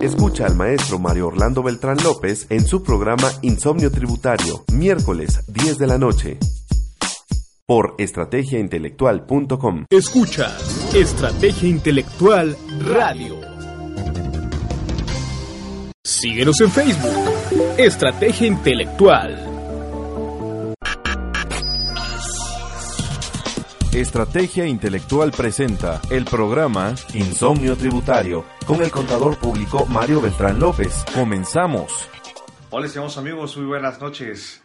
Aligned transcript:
Escucha 0.00 0.46
al 0.46 0.56
maestro 0.56 0.98
Mario 0.98 1.26
Orlando 1.26 1.62
Beltrán 1.62 1.98
López 2.02 2.46
en 2.48 2.66
su 2.66 2.82
programa 2.82 3.30
Insomnio 3.42 3.90
Tributario, 3.92 4.64
miércoles 4.72 5.40
10 5.46 5.78
de 5.78 5.86
la 5.86 5.98
noche 5.98 6.38
por 7.66 7.94
estrategiaintelectual.com. 7.98 9.84
Escucha 9.90 10.56
Estrategia 10.94 11.68
Intelectual 11.68 12.56
Radio. 12.80 13.36
Síguenos 16.02 16.60
en 16.62 16.70
Facebook, 16.70 17.14
Estrategia 17.76 18.46
Intelectual. 18.46 19.49
Estrategia 23.92 24.66
Intelectual 24.66 25.32
presenta 25.32 26.00
el 26.10 26.24
programa 26.24 26.94
Insomnio 27.12 27.76
Tributario 27.76 28.44
con 28.64 28.80
el 28.82 28.90
contador 28.92 29.36
público 29.36 29.84
Mario 29.86 30.20
Beltrán 30.20 30.60
López. 30.60 31.04
Comenzamos. 31.12 32.08
Hola, 32.70 32.86
estimados 32.86 33.18
amigos, 33.18 33.56
muy 33.56 33.66
buenas 33.66 34.00
noches. 34.00 34.62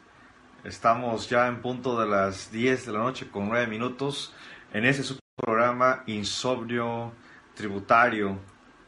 Estamos 0.63 1.27
ya 1.27 1.47
en 1.47 1.59
punto 1.59 1.99
de 1.99 2.05
las 2.05 2.51
10 2.51 2.85
de 2.85 2.91
la 2.91 2.99
noche 2.99 3.31
con 3.31 3.49
9 3.49 3.65
minutos 3.65 4.31
en 4.71 4.85
este 4.85 5.15
programa 5.35 6.03
Insomnio 6.05 7.13
Tributario 7.55 8.37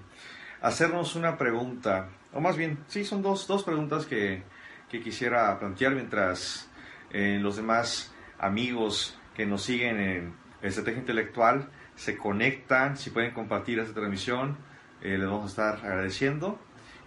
hacernos 0.62 1.16
una 1.16 1.38
pregunta, 1.38 2.10
o 2.34 2.40
más 2.40 2.58
bien, 2.58 2.80
sí, 2.88 3.04
son 3.04 3.22
dos, 3.22 3.48
dos 3.48 3.64
preguntas 3.64 4.06
que, 4.06 4.44
que 4.90 5.02
quisiera 5.02 5.58
plantear 5.60 5.94
mientras 5.94 6.70
eh, 7.12 7.40
los 7.42 7.58
demás 7.58 8.14
amigos 8.40 9.18
que 9.36 9.46
nos 9.46 9.64
siguen 9.64 10.00
en 10.00 10.34
Estrategia 10.62 11.00
Intelectual 11.00 11.70
se 11.96 12.18
conectan, 12.18 12.98
si 12.98 13.10
pueden 13.10 13.32
compartir 13.32 13.80
esta 13.80 13.94
transmisión, 13.94 14.58
eh, 15.02 15.18
les 15.18 15.28
vamos 15.28 15.46
a 15.46 15.48
estar 15.48 15.86
agradeciendo. 15.86 16.60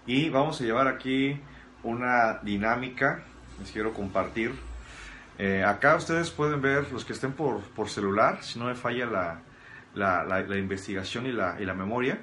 Y 0.07 0.29
vamos 0.29 0.61
a 0.61 0.65
llevar 0.65 0.87
aquí 0.89 1.41
una 1.83 2.41
dinámica, 2.43 3.23
les 3.59 3.71
quiero 3.71 3.95
compartir. 3.95 4.53
Eh, 5.39 5.65
acá 5.65 5.97
ustedes 5.97 6.31
pueden 6.31 6.61
ver 6.61 6.93
los 6.93 7.05
que 7.05 7.13
estén 7.13 7.33
por, 7.33 7.61
por 7.61 7.89
celular, 7.89 8.43
si 8.43 8.59
no 8.59 8.67
me 8.67 8.75
falla 8.75 9.07
la, 9.07 9.41
la, 9.95 10.25
la, 10.25 10.59
investigación 10.59 11.27
y 11.27 11.33
la, 11.33 11.57
y 11.59 11.65
la 11.65 11.75
memoria. 11.75 12.21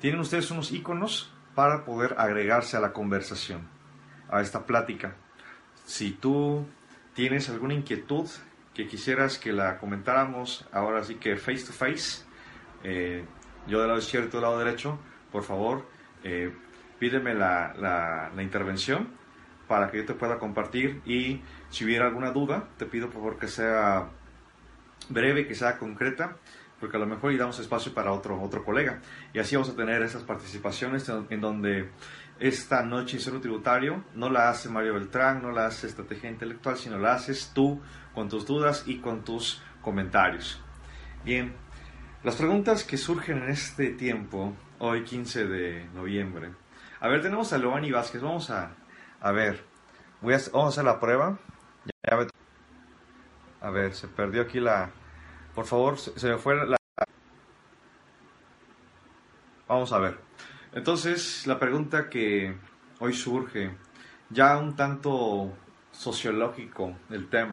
Tienen 0.00 0.20
ustedes 0.20 0.50
unos 0.50 0.72
iconos 0.72 1.32
para 1.58 1.84
poder 1.84 2.14
agregarse 2.18 2.76
a 2.76 2.80
la 2.80 2.92
conversación, 2.92 3.62
a 4.30 4.42
esta 4.42 4.64
plática. 4.64 5.16
Si 5.86 6.12
tú 6.12 6.64
tienes 7.14 7.48
alguna 7.48 7.74
inquietud 7.74 8.28
que 8.72 8.86
quisieras 8.86 9.38
que 9.38 9.52
la 9.52 9.78
comentáramos 9.78 10.68
ahora 10.70 11.02
sí 11.02 11.16
que 11.16 11.36
face 11.36 11.66
to 11.66 11.72
face, 11.72 12.24
eh, 12.84 13.24
yo 13.66 13.80
del 13.80 13.88
lado 13.88 13.98
izquierdo 13.98 14.28
y 14.28 14.30
del 14.30 14.42
lado 14.42 14.58
derecho, 14.60 15.00
por 15.32 15.42
favor, 15.42 15.84
eh, 16.22 16.54
pídeme 17.00 17.34
la, 17.34 17.74
la, 17.76 18.40
intervención 18.40 19.08
para 19.66 19.90
que 19.90 19.96
yo 19.96 20.06
te 20.06 20.14
pueda 20.14 20.38
compartir 20.38 21.02
y 21.04 21.42
si 21.70 21.84
hubiera 21.84 22.06
alguna 22.06 22.30
duda, 22.30 22.68
te 22.76 22.86
pido 22.86 23.06
por 23.06 23.14
favor 23.14 23.38
que 23.40 23.48
sea 23.48 24.10
breve, 25.08 25.48
que 25.48 25.56
sea 25.56 25.76
concreta, 25.76 26.36
porque 26.80 26.96
a 26.96 27.00
lo 27.00 27.06
mejor 27.06 27.32
y 27.32 27.36
damos 27.36 27.58
espacio 27.58 27.92
para 27.92 28.12
otro, 28.12 28.40
otro 28.40 28.64
colega. 28.64 29.00
Y 29.32 29.38
así 29.38 29.56
vamos 29.56 29.70
a 29.70 29.76
tener 29.76 30.02
esas 30.02 30.22
participaciones 30.22 31.08
en, 31.08 31.26
en 31.30 31.40
donde 31.40 31.90
esta 32.40 32.82
noche 32.82 33.16
Insomnio 33.16 33.40
Tributario 33.40 34.04
no 34.14 34.30
la 34.30 34.48
hace 34.48 34.68
Mario 34.68 34.94
Beltrán, 34.94 35.42
no 35.42 35.50
la 35.50 35.66
hace 35.66 35.86
Estrategia 35.86 36.30
Intelectual, 36.30 36.76
sino 36.76 36.98
la 36.98 37.14
haces 37.14 37.52
tú 37.52 37.80
con 38.14 38.28
tus 38.28 38.46
dudas 38.46 38.84
y 38.86 38.98
con 38.98 39.24
tus 39.24 39.62
comentarios. 39.82 40.60
Bien, 41.24 41.52
las 42.22 42.36
preguntas 42.36 42.84
que 42.84 42.96
surgen 42.96 43.38
en 43.42 43.50
este 43.50 43.90
tiempo, 43.90 44.54
hoy 44.78 45.04
15 45.04 45.46
de 45.46 45.88
noviembre. 45.94 46.50
A 47.00 47.08
ver, 47.08 47.22
tenemos 47.22 47.52
a 47.52 47.58
Loani 47.58 47.90
Vázquez, 47.92 48.22
vamos 48.22 48.50
a, 48.50 48.70
a 49.20 49.32
ver, 49.32 49.64
voy 50.20 50.34
a, 50.34 50.38
vamos 50.52 50.66
a 50.66 50.68
hacer 50.68 50.84
la 50.84 51.00
prueba. 51.00 51.38
A 53.60 53.70
ver, 53.70 53.94
se 53.94 54.08
perdió 54.08 54.42
aquí 54.42 54.60
la... 54.60 54.90
Por 55.58 55.66
favor, 55.66 55.98
se, 55.98 56.28
me 56.28 56.38
fue 56.38 56.54
la... 56.54 56.76
Vamos 59.66 59.92
a 59.92 59.98
ver. 59.98 60.16
Entonces, 60.72 61.48
la 61.48 61.58
pregunta 61.58 62.08
que 62.08 62.54
hoy 63.00 63.12
surge, 63.12 63.76
ya 64.30 64.56
un 64.56 64.76
tanto 64.76 65.52
sociológico 65.90 66.96
el 67.10 67.28
tema, 67.28 67.50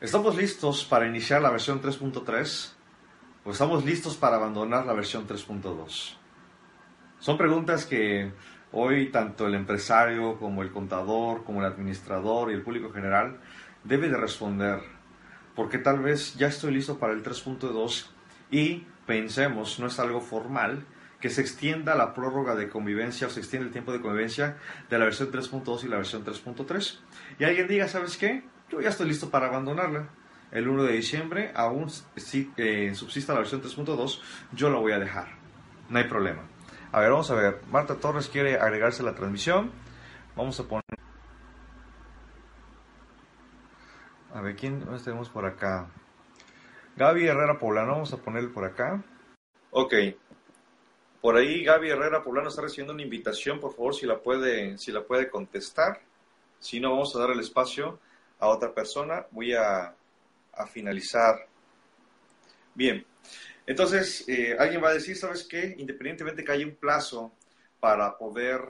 ¿Estamos 0.00 0.34
listos 0.34 0.84
para 0.84 1.06
iniciar 1.06 1.40
la 1.40 1.50
versión 1.50 1.80
3.3 1.80 2.72
o 3.44 3.52
estamos 3.52 3.84
listos 3.84 4.16
para 4.16 4.34
abandonar 4.34 4.86
la 4.86 4.94
versión 4.94 5.28
3.2? 5.28 6.16
Son 7.20 7.38
preguntas 7.38 7.86
que 7.86 8.32
hoy 8.72 9.12
tanto 9.12 9.46
el 9.46 9.54
empresario 9.54 10.40
como 10.40 10.62
el 10.62 10.72
contador, 10.72 11.44
como 11.44 11.60
el 11.60 11.66
administrador 11.66 12.50
y 12.50 12.54
el 12.54 12.62
público 12.62 12.90
general 12.90 13.38
debe 13.84 14.08
de 14.08 14.16
responder, 14.16 14.80
porque 15.54 15.78
tal 15.78 16.00
vez 16.00 16.34
ya 16.36 16.48
estoy 16.48 16.72
listo 16.74 16.98
para 16.98 17.12
el 17.12 17.22
3.2 17.22 18.06
y 18.50 18.86
pensemos, 19.06 19.78
no 19.78 19.86
es 19.86 19.98
algo 19.98 20.20
formal, 20.20 20.84
que 21.20 21.30
se 21.30 21.40
extienda 21.40 21.94
la 21.94 22.12
prórroga 22.12 22.54
de 22.54 22.68
convivencia 22.68 23.26
o 23.26 23.30
se 23.30 23.40
extienda 23.40 23.66
el 23.66 23.72
tiempo 23.72 23.92
de 23.92 24.00
convivencia 24.00 24.58
de 24.90 24.98
la 24.98 25.06
versión 25.06 25.32
3.2 25.32 25.84
y 25.84 25.88
la 25.88 25.96
versión 25.96 26.24
3.3. 26.24 26.98
Y 27.38 27.44
alguien 27.44 27.66
diga, 27.66 27.88
¿sabes 27.88 28.18
qué? 28.18 28.44
yo 28.70 28.80
ya 28.80 28.90
estoy 28.90 29.08
listo 29.08 29.30
para 29.30 29.46
abandonarla. 29.46 30.08
El 30.50 30.68
1 30.68 30.84
de 30.84 30.92
diciembre, 30.92 31.50
aún 31.54 31.90
si 32.16 32.52
eh, 32.56 32.92
subsista 32.94 33.32
la 33.32 33.40
versión 33.40 33.62
3.2, 33.62 34.20
yo 34.52 34.70
la 34.70 34.78
voy 34.78 34.92
a 34.92 34.98
dejar. 34.98 35.28
No 35.88 35.98
hay 35.98 36.04
problema. 36.04 36.42
A 36.92 37.00
ver, 37.00 37.10
vamos 37.10 37.30
a 37.30 37.34
ver. 37.34 37.60
Marta 37.70 37.96
Torres 37.96 38.28
quiere 38.28 38.58
agregarse 38.58 39.02
a 39.02 39.06
la 39.06 39.14
transmisión. 39.14 39.72
Vamos 40.36 40.60
a 40.60 40.64
poner... 40.64 40.83
ver, 44.44 44.56
¿quién 44.56 44.84
tenemos 45.02 45.28
por 45.28 45.44
acá? 45.46 45.90
Gaby 46.96 47.26
Herrera 47.26 47.58
Poblano, 47.58 47.92
vamos 47.92 48.12
a 48.12 48.18
ponerle 48.18 48.50
por 48.50 48.64
acá. 48.64 49.02
Ok. 49.70 49.94
Por 51.20 51.36
ahí 51.36 51.64
Gaby 51.64 51.90
Herrera 51.90 52.22
Poblano 52.22 52.48
está 52.48 52.62
recibiendo 52.62 52.92
una 52.92 53.02
invitación, 53.02 53.58
por 53.58 53.74
favor, 53.74 53.94
si 53.94 54.06
la 54.06 54.20
puede, 54.20 54.78
si 54.78 54.92
la 54.92 55.02
puede 55.02 55.28
contestar. 55.28 56.00
Si 56.58 56.80
no, 56.80 56.90
vamos 56.90 57.14
a 57.16 57.18
dar 57.18 57.30
el 57.30 57.40
espacio 57.40 57.98
a 58.38 58.48
otra 58.48 58.72
persona. 58.72 59.26
Voy 59.30 59.54
a, 59.54 59.94
a 60.52 60.66
finalizar. 60.66 61.46
Bien, 62.74 63.04
entonces 63.66 64.24
eh, 64.28 64.56
alguien 64.58 64.82
va 64.82 64.90
a 64.90 64.94
decir, 64.94 65.16
¿sabes 65.16 65.44
qué? 65.44 65.74
Independientemente 65.78 66.44
que 66.44 66.52
haya 66.52 66.66
un 66.66 66.76
plazo 66.76 67.32
para 67.80 68.16
poder 68.16 68.60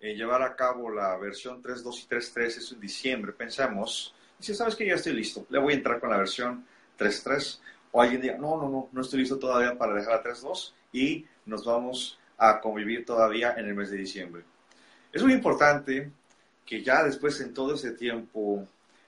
eh, 0.00 0.14
llevar 0.14 0.42
a 0.42 0.54
cabo 0.54 0.90
la 0.90 1.16
versión 1.18 1.62
3.2 1.62 2.04
y 2.04 2.08
3.3, 2.08 2.46
es 2.46 2.72
en 2.72 2.80
diciembre, 2.80 3.32
pensamos, 3.32 4.14
si 4.38 4.54
sabes 4.54 4.76
que 4.76 4.86
ya 4.86 4.94
estoy 4.94 5.14
listo, 5.14 5.46
le 5.50 5.58
voy 5.58 5.74
a 5.74 5.76
entrar 5.76 6.00
con 6.00 6.10
la 6.10 6.18
versión 6.18 6.64
3.3, 6.98 7.60
o 7.92 8.02
alguien 8.02 8.20
diga, 8.20 8.36
no, 8.36 8.56
no, 8.56 8.68
no, 8.68 8.88
no 8.92 9.00
estoy 9.00 9.20
listo 9.20 9.38
todavía 9.38 9.76
para 9.76 9.94
dejar 9.94 10.24
la 10.24 10.30
3.2 10.32 10.72
y 10.92 11.26
nos 11.46 11.64
vamos 11.64 12.18
a 12.36 12.60
convivir 12.60 13.04
todavía 13.04 13.54
en 13.56 13.66
el 13.66 13.74
mes 13.74 13.90
de 13.90 13.96
diciembre. 13.96 14.44
Es 15.12 15.22
muy 15.22 15.32
importante 15.32 16.10
que 16.64 16.82
ya 16.82 17.02
después 17.02 17.40
en 17.40 17.54
todo 17.54 17.74
ese 17.74 17.92
tiempo 17.92 18.66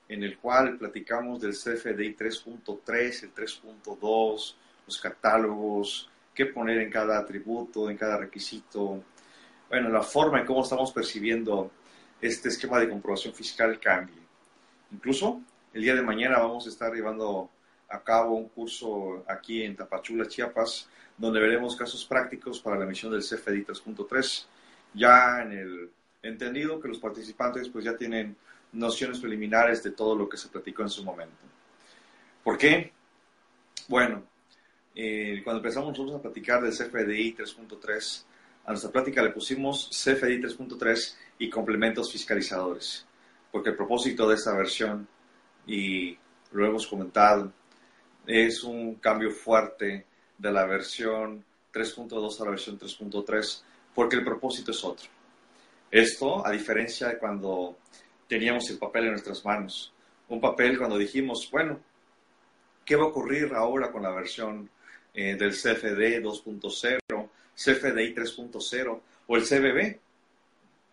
en 0.09 0.25
el 0.25 0.39
cual 0.39 0.77
platicamos 0.77 1.41
del 1.41 1.53
CFDI 1.53 2.17
3.3, 2.17 3.23
el 3.23 3.35
3.2, 3.35 4.55
los 4.87 5.01
catálogos, 5.01 6.11
qué 6.35 6.47
poner 6.47 6.79
en 6.79 6.91
cada 6.91 7.19
atributo, 7.19 7.89
en 7.89 7.97
cada 7.97 8.17
requisito. 8.17 9.05
Bueno, 9.69 9.89
la 9.91 10.03
forma 10.03 10.41
en 10.41 10.47
cómo 10.47 10.63
estamos 10.63 10.91
percibiendo 10.91 11.71
este 12.21 12.49
esquema 12.49 12.81
de 12.81 12.89
comprobación 12.89 13.35
fiscal 13.35 13.79
cambie. 13.79 14.20
Incluso 14.93 15.41
el 15.73 15.83
día 15.83 15.95
de 15.95 16.03
mañana 16.03 16.39
vamos 16.39 16.67
a 16.67 16.69
estar 16.69 16.93
llevando 16.93 17.51
a 17.89 18.01
cabo 18.03 18.35
un 18.35 18.49
curso 18.49 19.25
aquí 19.29 19.63
en 19.63 19.77
Tapachula, 19.77 20.27
Chiapas, 20.27 20.89
donde 21.17 21.41
veremos 21.41 21.77
casos 21.77 22.05
prácticos 22.05 22.61
para 22.61 22.79
la 22.79 22.85
emisión 22.85 23.13
del 23.13 23.23
CFDI 23.23 23.65
3.3. 23.65 24.47
Ya 24.95 25.43
en 25.43 25.53
el 25.53 25.91
entendido 26.23 26.81
que 26.81 26.89
los 26.89 26.99
participantes 26.99 27.69
pues 27.69 27.85
ya 27.85 27.97
tienen 27.97 28.37
nociones 28.73 29.19
preliminares 29.19 29.83
de 29.83 29.91
todo 29.91 30.15
lo 30.15 30.29
que 30.29 30.37
se 30.37 30.49
platicó 30.49 30.83
en 30.83 30.91
su 30.91 31.05
momento. 31.05 31.45
¿Por 32.45 32.57
qué? 32.57 32.93
Bueno, 33.89 34.23
eh, 34.95 35.41
cuando 35.45 35.59
empezamos 35.59 35.91
nosotros 35.91 36.19
a 36.19 36.23
platicar 36.23 36.63
del 36.63 36.73
CFDI 36.73 37.37
3.3, 37.37 38.25
a 38.67 38.71
nuestra 38.71 38.91
plática 38.91 39.23
le 39.23 39.31
pusimos 39.31 39.89
CFDI 39.91 40.41
3.3 40.41 41.17
y 41.39 41.51
complementos 41.51 42.13
fiscalizadores, 42.13 43.07
porque 43.51 43.71
el 43.71 43.77
propósito 43.77 44.29
de 44.29 44.35
esta 44.35 44.55
versión, 44.57 45.07
y 45.67 46.17
lo 46.53 46.67
hemos 46.67 46.87
comentado, 46.87 47.53
es 48.27 48.63
un 48.65 48.97
cambio 48.97 49.31
fuerte 49.31 50.07
de 50.39 50.53
la 50.53 50.65
versión 50.67 51.45
3.2 51.73 52.41
a 52.41 52.45
la 52.45 52.51
versión 52.51 52.79
3.3, 52.79 53.63
porque 53.95 54.17
el 54.17 54.25
propósito 54.25 54.71
es 54.71 54.85
otro. 54.85 55.09
Esto, 55.91 56.47
a 56.47 56.51
diferencia 56.53 57.09
de 57.09 57.19
cuando 57.19 57.79
teníamos 58.29 58.71
el 58.71 58.79
papel 58.79 59.05
en 59.05 59.11
nuestras 59.13 59.45
manos, 59.45 59.93
un 60.29 60.41
papel 60.41 60.79
cuando 60.79 60.97
dijimos, 60.97 61.49
bueno, 61.51 61.81
¿qué 62.85 62.95
va 62.97 63.05
a 63.05 63.09
ocurrir 63.09 63.53
ahora 63.55 63.91
con 63.91 64.03
la 64.03 64.13
versión 64.13 64.71
eh, 65.13 65.35
del 65.35 65.51
CFD 65.51 66.23
2.0, 66.23 67.29
CFDI 67.55 68.15
3.0 68.15 69.01
o 69.27 69.37
el 69.37 69.43
CBB? 69.43 69.99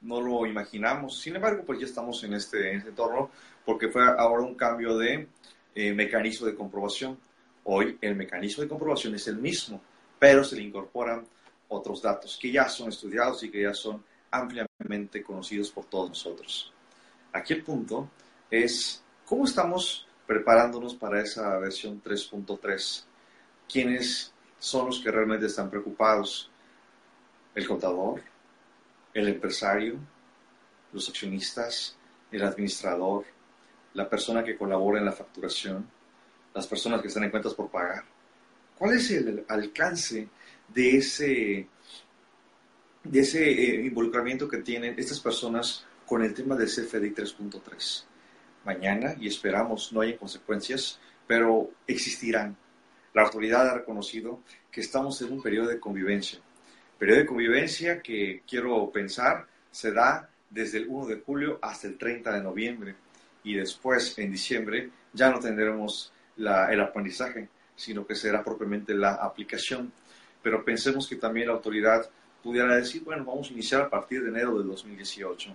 No 0.01 0.21
lo 0.21 0.45
imaginamos. 0.45 1.19
Sin 1.19 1.35
embargo, 1.35 1.63
pues 1.65 1.79
ya 1.79 1.85
estamos 1.85 2.23
en 2.23 2.33
este, 2.33 2.75
este 2.75 2.89
entorno 2.89 3.31
porque 3.65 3.89
fue 3.89 4.03
ahora 4.05 4.43
un 4.43 4.55
cambio 4.55 4.97
de 4.97 5.27
eh, 5.75 5.93
mecanismo 5.93 6.47
de 6.47 6.55
comprobación. 6.55 7.17
Hoy 7.63 7.97
el 8.01 8.15
mecanismo 8.15 8.63
de 8.63 8.69
comprobación 8.69 9.15
es 9.15 9.27
el 9.27 9.37
mismo, 9.37 9.81
pero 10.17 10.43
se 10.43 10.55
le 10.55 10.63
incorporan 10.63 11.25
otros 11.69 12.01
datos 12.01 12.37
que 12.41 12.51
ya 12.51 12.69
son 12.69 12.89
estudiados 12.89 13.43
y 13.43 13.51
que 13.51 13.63
ya 13.63 13.73
son 13.73 14.03
ampliamente 14.31 15.21
conocidos 15.23 15.71
por 15.71 15.85
todos 15.85 16.09
nosotros. 16.09 16.73
Aquí 17.33 17.53
el 17.53 17.63
punto 17.63 18.09
es 18.49 19.03
cómo 19.25 19.45
estamos 19.45 20.07
preparándonos 20.25 20.95
para 20.95 21.21
esa 21.21 21.57
versión 21.57 22.01
3.3. 22.01 23.03
¿Quiénes 23.71 24.33
son 24.59 24.87
los 24.87 24.99
que 24.99 25.11
realmente 25.11 25.47
están 25.47 25.69
preocupados? 25.69 26.49
¿El 27.53 27.67
contador? 27.67 28.21
¿El 29.17 29.29
empresario? 29.29 29.95
¿Los 30.93 31.09
accionistas? 31.09 31.97
¿El 32.31 32.43
administrador? 32.43 33.25
¿La 33.95 34.07
persona 34.07 34.43
que 34.43 34.55
colabora 34.55 34.99
en 34.99 35.05
la 35.05 35.11
facturación? 35.11 35.89
¿Las 36.53 36.67
personas 36.67 37.01
que 37.01 37.07
están 37.07 37.23
en 37.23 37.31
cuentas 37.31 37.55
por 37.55 37.67
pagar? 37.71 38.03
¿Cuál 38.77 38.93
es 38.93 39.09
el 39.09 39.43
alcance 39.47 40.27
de 40.67 40.97
ese, 40.97 41.67
de 43.05 43.19
ese 43.19 43.49
eh, 43.49 43.85
involucramiento 43.87 44.47
que 44.47 44.57
tienen 44.57 44.93
estas 44.99 45.19
personas 45.19 45.83
con 46.05 46.23
el 46.23 46.35
tema 46.35 46.55
del 46.55 46.67
CFDI 46.67 47.15
3.3. 47.15 48.03
Mañana, 48.65 49.15
y 49.19 49.29
esperamos 49.29 49.91
no 49.93 50.01
haya 50.01 50.15
consecuencias, 50.15 50.99
pero 51.25 51.71
existirán. 51.87 52.55
La 53.15 53.23
autoridad 53.23 53.67
ha 53.67 53.79
reconocido 53.79 54.43
que 54.71 54.81
estamos 54.81 55.19
en 55.23 55.33
un 55.33 55.41
periodo 55.41 55.69
de 55.69 55.79
convivencia. 55.79 56.39
Periodo 56.97 57.19
de 57.19 57.25
convivencia 57.25 58.01
que 58.01 58.41
quiero 58.47 58.89
pensar 58.91 59.45
se 59.71 59.91
da 59.91 60.29
desde 60.49 60.79
el 60.79 60.87
1 60.87 61.07
de 61.07 61.21
julio 61.21 61.59
hasta 61.61 61.87
el 61.87 61.97
30 61.97 62.33
de 62.33 62.41
noviembre 62.41 62.95
y 63.43 63.55
después 63.55 64.17
en 64.17 64.31
diciembre 64.31 64.89
ya 65.13 65.29
no 65.29 65.39
tendremos 65.39 66.11
el 66.37 66.81
aprendizaje, 66.81 67.49
sino 67.75 68.05
que 68.05 68.15
será 68.15 68.43
propiamente 68.43 68.93
la 68.93 69.13
aplicación 69.13 69.91
pero 70.47 70.63
pensemos 70.63 71.09
que 71.09 71.17
también 71.17 71.47
la 71.47 71.53
autoridad 71.55 72.09
pudiera 72.41 72.75
decir, 72.77 73.03
bueno, 73.03 73.25
vamos 73.25 73.49
a 73.49 73.53
iniciar 73.53 73.81
a 73.81 73.89
partir 73.89 74.23
de 74.23 74.29
enero 74.29 74.57
de 74.57 74.63
2018. 74.63 75.53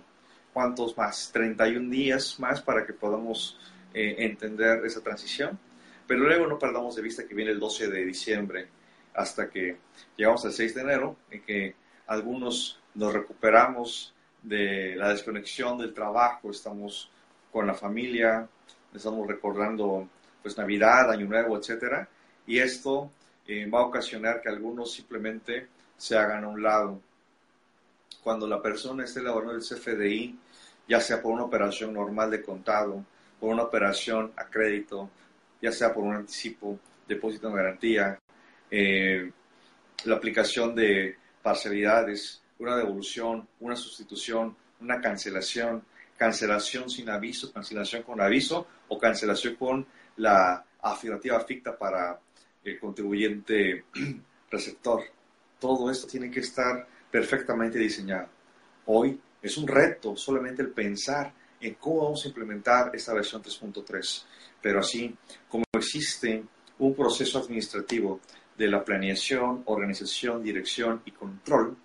¿Cuántos 0.53 0.95
más? 0.95 1.31
31 1.33 1.89
días 1.89 2.39
más 2.39 2.61
para 2.61 2.85
que 2.85 2.93
podamos 2.93 3.57
eh, 3.91 4.17
entender 4.19 4.85
esa 4.85 5.01
transición. 5.01 5.57
Pero 6.05 6.19
luego 6.25 6.45
no 6.45 6.59
perdamos 6.59 6.95
de 6.95 7.01
vista 7.01 7.25
que 7.25 7.33
viene 7.33 7.49
el 7.49 7.59
12 7.59 7.89
de 7.89 8.05
diciembre 8.05 8.67
hasta 9.13 9.49
que 9.49 9.77
llegamos 10.17 10.45
al 10.45 10.53
6 10.53 10.75
de 10.75 10.81
enero, 10.81 11.15
en 11.29 11.41
que 11.43 11.75
algunos 12.07 12.79
nos 12.95 13.13
recuperamos 13.13 14.13
de 14.41 14.95
la 14.95 15.09
desconexión 15.09 15.77
del 15.77 15.93
trabajo, 15.93 16.51
estamos 16.51 17.09
con 17.51 17.67
la 17.67 17.73
familia, 17.73 18.47
estamos 18.93 19.27
recordando 19.27 20.07
pues 20.41 20.57
Navidad, 20.57 21.11
Año 21.11 21.27
Nuevo, 21.27 21.57
etcétera, 21.57 22.07
y 22.45 22.59
esto 22.59 23.09
eh, 23.47 23.65
va 23.69 23.79
a 23.79 23.85
ocasionar 23.85 24.41
que 24.41 24.49
algunos 24.49 24.91
simplemente 24.91 25.67
se 25.97 26.17
hagan 26.17 26.43
a 26.43 26.49
un 26.49 26.61
lado. 26.61 26.99
Cuando 28.21 28.47
la 28.47 28.61
persona 28.61 29.05
esté 29.05 29.21
elaborando 29.21 29.55
el 29.55 29.61
CFDI, 29.61 30.37
ya 30.87 30.99
sea 30.99 31.21
por 31.21 31.31
una 31.31 31.43
operación 31.43 31.93
normal 31.93 32.31
de 32.31 32.41
contado, 32.41 33.05
por 33.39 33.53
una 33.53 33.63
operación 33.63 34.31
a 34.35 34.45
crédito, 34.45 35.09
ya 35.61 35.71
sea 35.71 35.93
por 35.93 36.03
un 36.03 36.15
anticipo, 36.15 36.77
depósito 37.07 37.47
en 37.47 37.55
garantía, 37.55 38.19
eh, 38.75 39.31
la 40.05 40.15
aplicación 40.15 40.73
de 40.73 41.15
parcialidades, 41.43 42.41
una 42.57 42.75
devolución, 42.75 43.47
una 43.59 43.75
sustitución, 43.75 44.55
una 44.81 44.99
cancelación, 44.99 45.83
cancelación 46.17 46.89
sin 46.89 47.07
aviso, 47.07 47.53
cancelación 47.53 48.01
con 48.01 48.19
aviso 48.19 48.65
o 48.87 48.97
cancelación 48.97 49.57
con 49.57 49.85
la 50.17 50.65
afirmativa 50.81 51.39
ficta 51.41 51.77
para 51.77 52.19
el 52.63 52.79
contribuyente 52.79 53.85
receptor. 54.49 55.03
Todo 55.59 55.91
esto 55.91 56.07
tiene 56.07 56.31
que 56.31 56.39
estar 56.39 56.87
perfectamente 57.11 57.77
diseñado. 57.77 58.27
Hoy 58.87 59.21
es 59.39 59.55
un 59.55 59.67
reto 59.67 60.17
solamente 60.17 60.63
el 60.63 60.71
pensar 60.71 61.31
en 61.61 61.75
cómo 61.75 62.05
vamos 62.05 62.25
a 62.25 62.27
implementar 62.29 62.89
esta 62.95 63.13
versión 63.13 63.43
3.3. 63.43 64.23
Pero 64.59 64.79
así 64.79 65.15
como 65.47 65.63
existe 65.73 66.43
un 66.79 66.95
proceso 66.95 67.37
administrativo 67.37 68.19
de 68.57 68.67
la 68.67 68.83
planeación, 68.83 69.63
organización, 69.65 70.43
dirección 70.43 71.01
y 71.05 71.11
control, 71.11 71.75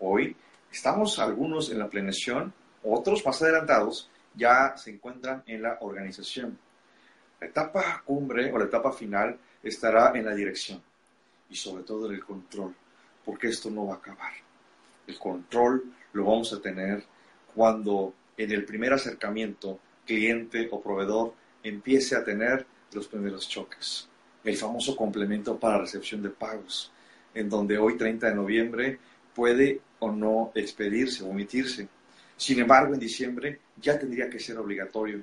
hoy 0.00 0.36
estamos 0.70 1.18
algunos 1.18 1.70
en 1.70 1.78
la 1.78 1.88
planeación, 1.88 2.52
otros 2.82 3.24
más 3.24 3.40
adelantados 3.42 4.10
ya 4.34 4.76
se 4.76 4.90
encuentran 4.90 5.42
en 5.46 5.62
la 5.62 5.78
organización. 5.80 6.58
La 7.40 7.46
etapa 7.46 8.02
cumbre 8.04 8.52
o 8.52 8.58
la 8.58 8.64
etapa 8.64 8.92
final 8.92 9.38
estará 9.62 10.12
en 10.14 10.24
la 10.24 10.34
dirección 10.34 10.82
y 11.48 11.56
sobre 11.56 11.84
todo 11.84 12.06
en 12.06 12.14
el 12.14 12.24
control, 12.24 12.74
porque 13.24 13.48
esto 13.48 13.70
no 13.70 13.86
va 13.86 13.94
a 13.94 13.98
acabar. 13.98 14.32
El 15.06 15.18
control 15.18 15.84
lo 16.12 16.24
vamos 16.24 16.52
a 16.52 16.60
tener 16.60 17.04
cuando 17.54 18.14
en 18.36 18.50
el 18.50 18.64
primer 18.64 18.92
acercamiento 18.92 19.78
cliente 20.04 20.68
o 20.70 20.80
proveedor 20.80 21.34
empiece 21.62 22.16
a 22.16 22.24
tener 22.24 22.66
los 22.92 23.08
primeros 23.08 23.48
choques. 23.48 24.08
El 24.46 24.56
famoso 24.56 24.94
complemento 24.94 25.58
para 25.58 25.78
recepción 25.78 26.22
de 26.22 26.30
pagos, 26.30 26.92
en 27.34 27.48
donde 27.48 27.78
hoy 27.78 27.96
30 27.96 28.28
de 28.28 28.34
noviembre 28.36 28.98
puede 29.34 29.80
o 29.98 30.12
no 30.12 30.52
expedirse 30.54 31.24
o 31.24 31.30
omitirse. 31.30 31.88
Sin 32.36 32.60
embargo, 32.60 32.94
en 32.94 33.00
diciembre 33.00 33.58
ya 33.76 33.98
tendría 33.98 34.30
que 34.30 34.38
ser 34.38 34.56
obligatorio. 34.58 35.20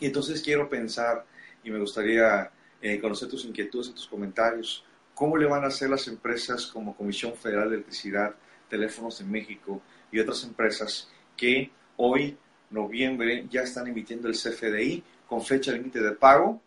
Y 0.00 0.06
entonces 0.06 0.40
quiero 0.40 0.70
pensar 0.70 1.26
y 1.62 1.70
me 1.70 1.78
gustaría 1.78 2.50
eh, 2.80 2.98
conocer 2.98 3.28
tus 3.28 3.44
inquietudes 3.44 3.88
y 3.88 3.92
tus 3.92 4.08
comentarios. 4.08 4.82
¿Cómo 5.14 5.36
le 5.36 5.44
van 5.44 5.64
a 5.64 5.66
hacer 5.66 5.90
las 5.90 6.08
empresas 6.08 6.66
como 6.66 6.96
Comisión 6.96 7.34
Federal 7.34 7.68
de 7.68 7.76
Electricidad, 7.76 8.34
Teléfonos 8.70 9.18
de 9.18 9.26
México 9.26 9.82
y 10.10 10.18
otras 10.18 10.42
empresas 10.44 11.10
que 11.36 11.70
hoy, 11.98 12.38
noviembre, 12.70 13.46
ya 13.50 13.60
están 13.60 13.86
emitiendo 13.86 14.28
el 14.28 14.34
CFDI 14.34 15.04
con 15.28 15.42
fecha 15.42 15.72
límite 15.72 16.00
de 16.00 16.12
pago 16.12 16.62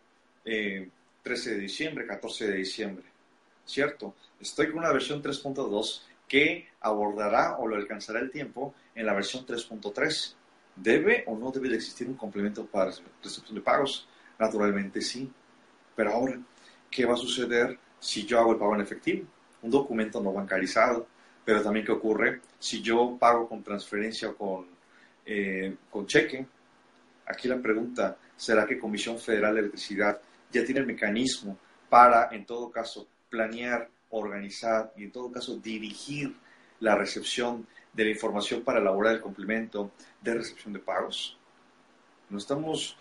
13 1.28 1.50
eh, 1.50 1.54
de 1.54 1.60
diciembre, 1.60 2.06
14 2.06 2.48
de 2.48 2.56
diciembre? 2.56 3.04
¿Cierto? 3.66 4.14
Estoy 4.40 4.68
con 4.68 4.78
una 4.78 4.92
versión 4.92 5.22
3.2 5.22 6.02
que 6.26 6.68
abordará 6.80 7.58
o 7.58 7.66
lo 7.66 7.76
alcanzará 7.76 8.20
el 8.20 8.30
tiempo 8.30 8.74
en 8.94 9.04
la 9.04 9.12
versión 9.12 9.44
3.3. 9.44 10.34
¿Debe 10.74 11.24
o 11.26 11.36
no 11.36 11.50
debe 11.50 11.68
de 11.68 11.76
existir 11.76 12.08
un 12.08 12.14
complemento 12.14 12.64
para 12.66 12.92
recepción 13.22 13.54
de 13.54 13.60
pagos? 13.60 14.08
Naturalmente 14.38 15.02
sí. 15.02 15.30
Pero 15.94 16.12
ahora, 16.12 16.40
¿qué 16.90 17.04
va 17.04 17.14
a 17.14 17.18
suceder 17.18 17.78
si 18.00 18.24
yo 18.24 18.38
hago 18.38 18.52
el 18.52 18.58
pago 18.58 18.74
en 18.74 18.80
efectivo? 18.80 19.26
Un 19.62 19.70
documento 19.70 20.22
no 20.22 20.32
bancarizado. 20.32 21.06
Pero 21.44 21.62
también, 21.62 21.84
¿qué 21.84 21.92
ocurre 21.92 22.40
si 22.58 22.80
yo 22.80 23.16
pago 23.18 23.48
con 23.48 23.62
transferencia 23.62 24.30
o 24.30 24.36
con, 24.36 24.66
eh, 25.26 25.76
con 25.90 26.06
cheque? 26.06 26.46
Aquí 27.26 27.48
la 27.48 27.58
pregunta, 27.58 28.16
¿será 28.36 28.64
que 28.66 28.78
Comisión 28.78 29.18
Federal 29.18 29.54
de 29.54 29.60
Electricidad 29.60 30.20
ya 30.52 30.64
tiene 30.64 30.80
el 30.80 30.86
mecanismo 30.86 31.58
para, 31.88 32.28
en 32.32 32.44
todo 32.44 32.70
caso, 32.70 33.06
planear, 33.28 33.88
organizar 34.10 34.92
y, 34.96 35.04
en 35.04 35.12
todo 35.12 35.30
caso, 35.30 35.56
dirigir 35.56 36.34
la 36.80 36.94
recepción 36.94 37.66
de 37.92 38.04
la 38.04 38.10
información 38.10 38.62
para 38.62 38.80
elaborar 38.80 39.14
el 39.14 39.20
complemento 39.20 39.92
de 40.20 40.34
recepción 40.34 40.72
de 40.72 40.80
pagos? 40.80 41.36
No 42.30 42.38
estamos 42.38 42.96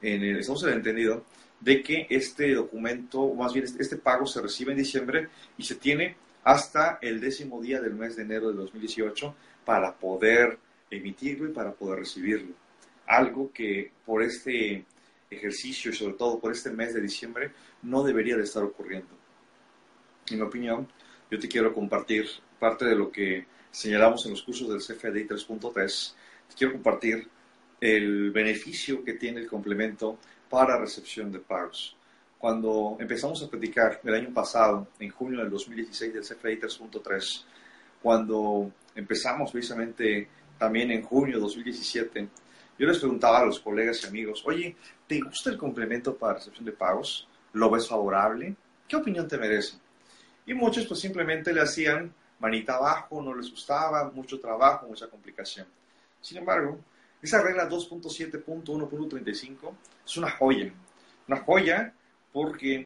en 0.00 0.22
el, 0.22 0.38
estamos 0.38 0.62
en 0.64 0.70
el 0.70 0.74
entendido 0.76 1.24
de 1.60 1.82
que 1.82 2.06
este 2.10 2.52
documento, 2.54 3.32
más 3.34 3.52
bien 3.52 3.64
este 3.78 3.96
pago 3.96 4.26
se 4.26 4.42
recibe 4.42 4.72
en 4.72 4.78
diciembre 4.78 5.28
y 5.56 5.62
se 5.62 5.76
tiene 5.76 6.16
hasta 6.42 6.98
el 7.00 7.20
décimo 7.20 7.62
día 7.62 7.80
del 7.80 7.94
mes 7.94 8.16
de 8.16 8.22
enero 8.22 8.48
de 8.48 8.56
2018 8.56 9.34
para 9.64 9.94
poder 9.94 10.58
emitirlo 10.90 11.48
y 11.48 11.52
para 11.52 11.72
poder 11.72 12.00
recibirlo. 12.00 12.54
Algo 13.06 13.52
que 13.52 13.92
por 14.04 14.22
este 14.22 14.84
ejercicio 15.34 15.90
y 15.90 15.94
sobre 15.94 16.14
todo 16.14 16.38
por 16.38 16.52
este 16.52 16.70
mes 16.70 16.94
de 16.94 17.00
diciembre 17.00 17.52
no 17.82 18.02
debería 18.02 18.36
de 18.36 18.44
estar 18.44 18.62
ocurriendo. 18.62 19.10
En 20.30 20.36
mi 20.36 20.42
opinión, 20.42 20.88
yo 21.30 21.38
te 21.38 21.48
quiero 21.48 21.74
compartir 21.74 22.26
parte 22.58 22.84
de 22.84 22.94
lo 22.94 23.10
que 23.10 23.46
señalamos 23.70 24.24
en 24.26 24.32
los 24.32 24.42
cursos 24.42 24.68
del 24.68 24.78
CFDI 24.78 25.26
3.3. 25.26 26.14
Te 26.48 26.54
quiero 26.56 26.74
compartir 26.74 27.28
el 27.80 28.30
beneficio 28.30 29.02
que 29.02 29.14
tiene 29.14 29.40
el 29.40 29.48
complemento 29.48 30.18
para 30.48 30.78
recepción 30.78 31.32
de 31.32 31.40
pagos. 31.40 31.96
Cuando 32.38 32.96
empezamos 33.00 33.42
a 33.42 33.48
platicar 33.48 34.00
el 34.04 34.14
año 34.14 34.32
pasado, 34.32 34.88
en 34.98 35.10
junio 35.10 35.40
del 35.40 35.50
2016 35.50 36.14
del 36.14 36.22
CFDI 36.22 36.60
3.3, 36.60 37.44
cuando 38.02 38.70
empezamos 38.94 39.52
precisamente 39.52 40.28
también 40.58 40.90
en 40.90 41.02
junio 41.02 41.36
de 41.36 41.40
2017, 41.42 42.28
yo 42.82 42.88
les 42.88 42.98
preguntaba 42.98 43.38
a 43.38 43.44
los 43.44 43.60
colegas 43.60 44.02
y 44.02 44.08
amigos, 44.08 44.42
oye, 44.44 44.74
¿te 45.06 45.20
gusta 45.20 45.50
el 45.50 45.56
complemento 45.56 46.16
para 46.16 46.34
recepción 46.34 46.64
de 46.64 46.72
pagos? 46.72 47.28
¿Lo 47.52 47.70
ves 47.70 47.88
favorable? 47.88 48.56
¿Qué 48.88 48.96
opinión 48.96 49.28
te 49.28 49.38
merece? 49.38 49.76
Y 50.46 50.52
muchos 50.52 50.86
pues 50.86 50.98
simplemente 50.98 51.52
le 51.52 51.60
hacían 51.60 52.12
manita 52.40 52.74
abajo, 52.74 53.22
no 53.22 53.36
les 53.36 53.48
gustaba, 53.48 54.10
mucho 54.10 54.40
trabajo, 54.40 54.88
mucha 54.88 55.06
complicación. 55.06 55.68
Sin 56.20 56.38
embargo, 56.38 56.80
esa 57.22 57.40
regla 57.40 57.68
2.7.1.35 57.68 59.72
es 60.04 60.16
una 60.16 60.32
joya. 60.32 60.72
Una 61.28 61.36
joya 61.36 61.94
porque 62.32 62.84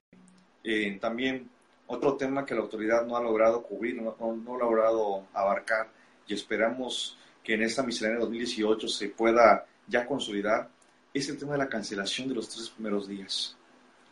eh, 0.63 0.99
también 1.01 1.49
otro 1.87 2.19
tema 2.19 2.45
que 2.45 2.55
la 2.55 2.61
autoridad 2.61 3.07
no 3.07 3.17
ha 3.17 3.23
logrado 3.23 3.63
cubrir, 3.63 3.95
no, 3.95 4.15
no, 4.21 4.57
ha 4.57 4.59
logrado 4.59 5.25
abarcar 5.33 5.89
y 6.27 6.35
esperamos 6.35 7.17
que 7.43 7.55
en 7.55 7.63
esta 7.63 7.83
miscelánea 7.83 8.21
2018 8.21 8.89
se 8.89 9.09
pueda 9.09 9.65
ya 9.87 10.07
consolidar, 10.07 10.71
es 11.13 11.29
el 11.29 11.39
tema 11.39 11.53
de 11.53 11.59
la 11.59 11.69
cancelación 11.69 12.29
de 12.29 12.35
los 12.35 12.49
tres 12.49 12.69
primeros 12.71 13.09
días. 13.09 13.57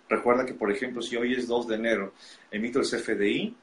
Recuerda 0.09 0.45
que, 0.45 0.55
por 0.55 0.71
ejemplo, 0.71 1.03
si 1.03 1.17
hoy 1.17 1.35
es 1.35 1.47
2 1.47 1.69
de 1.69 1.75
enero, 1.75 2.15
emito 2.51 2.79
el 2.79 2.87
CFDI, 2.87 3.57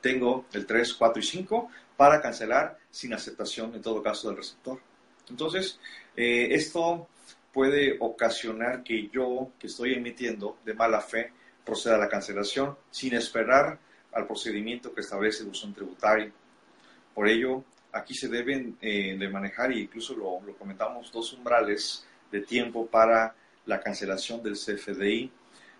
tengo 0.00 0.46
el 0.52 0.66
3, 0.66 0.94
4 0.94 1.20
y 1.20 1.24
5 1.24 1.70
para 1.96 2.20
cancelar 2.20 2.78
sin 2.90 3.12
aceptación, 3.12 3.74
en 3.74 3.82
todo 3.82 4.02
caso, 4.02 4.28
del 4.28 4.38
receptor. 4.38 4.80
Entonces, 5.28 5.78
eh, 6.16 6.48
esto 6.50 7.08
puede 7.52 7.96
ocasionar 8.00 8.82
que 8.82 9.08
yo, 9.08 9.50
que 9.58 9.66
estoy 9.66 9.94
emitiendo 9.94 10.58
de 10.64 10.74
mala 10.74 11.00
fe, 11.00 11.32
proceda 11.64 11.96
a 11.96 11.98
la 11.98 12.08
cancelación 12.08 12.76
sin 12.90 13.14
esperar 13.14 13.78
al 14.12 14.26
procedimiento 14.26 14.94
que 14.94 15.00
establece 15.00 15.42
el 15.42 15.48
buzón 15.48 15.74
tributario. 15.74 16.32
Por 17.14 17.28
ello, 17.28 17.64
aquí 17.96 18.14
se 18.14 18.28
deben 18.28 18.76
eh, 18.80 19.16
de 19.18 19.28
manejar, 19.28 19.72
e 19.72 19.80
incluso 19.80 20.14
lo, 20.14 20.40
lo 20.40 20.56
comentamos, 20.56 21.10
dos 21.10 21.32
umbrales 21.32 22.06
de 22.30 22.40
tiempo 22.40 22.86
para 22.86 23.34
la 23.66 23.80
cancelación 23.80 24.42
del 24.42 24.54
CFDI. 24.54 25.30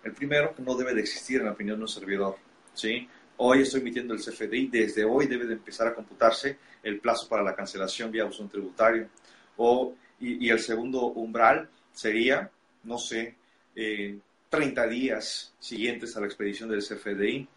El 0.03 0.13
primero, 0.13 0.53
que 0.55 0.61
no 0.61 0.75
debe 0.75 0.93
de 0.93 1.01
existir 1.01 1.39
en 1.39 1.45
la 1.45 1.51
opinión 1.51 1.77
de 1.77 1.83
un 1.83 1.89
servidor. 1.89 2.37
¿sí? 2.73 3.07
Hoy 3.37 3.61
estoy 3.61 3.81
emitiendo 3.81 4.13
el 4.13 4.19
CFDI, 4.19 4.67
desde 4.67 5.03
hoy 5.05 5.27
debe 5.27 5.45
de 5.45 5.53
empezar 5.53 5.87
a 5.87 5.93
computarse 5.93 6.57
el 6.83 6.99
plazo 6.99 7.27
para 7.27 7.43
la 7.43 7.55
cancelación 7.55 8.11
vía 8.11 8.25
buzón 8.25 8.49
tributario. 8.49 9.09
O, 9.57 9.95
y, 10.19 10.49
el 10.49 10.59
segundo 10.59 11.07
umbral 11.07 11.69
sería, 11.91 12.49
no 12.83 12.97
sé, 12.97 13.35
30 13.75 14.85
eh, 14.85 14.89
días 14.89 15.53
siguientes 15.59 16.15
a 16.15 16.21
la 16.21 16.27
expedición 16.27 16.69
del 16.69 16.83
CFDI. 16.83 17.47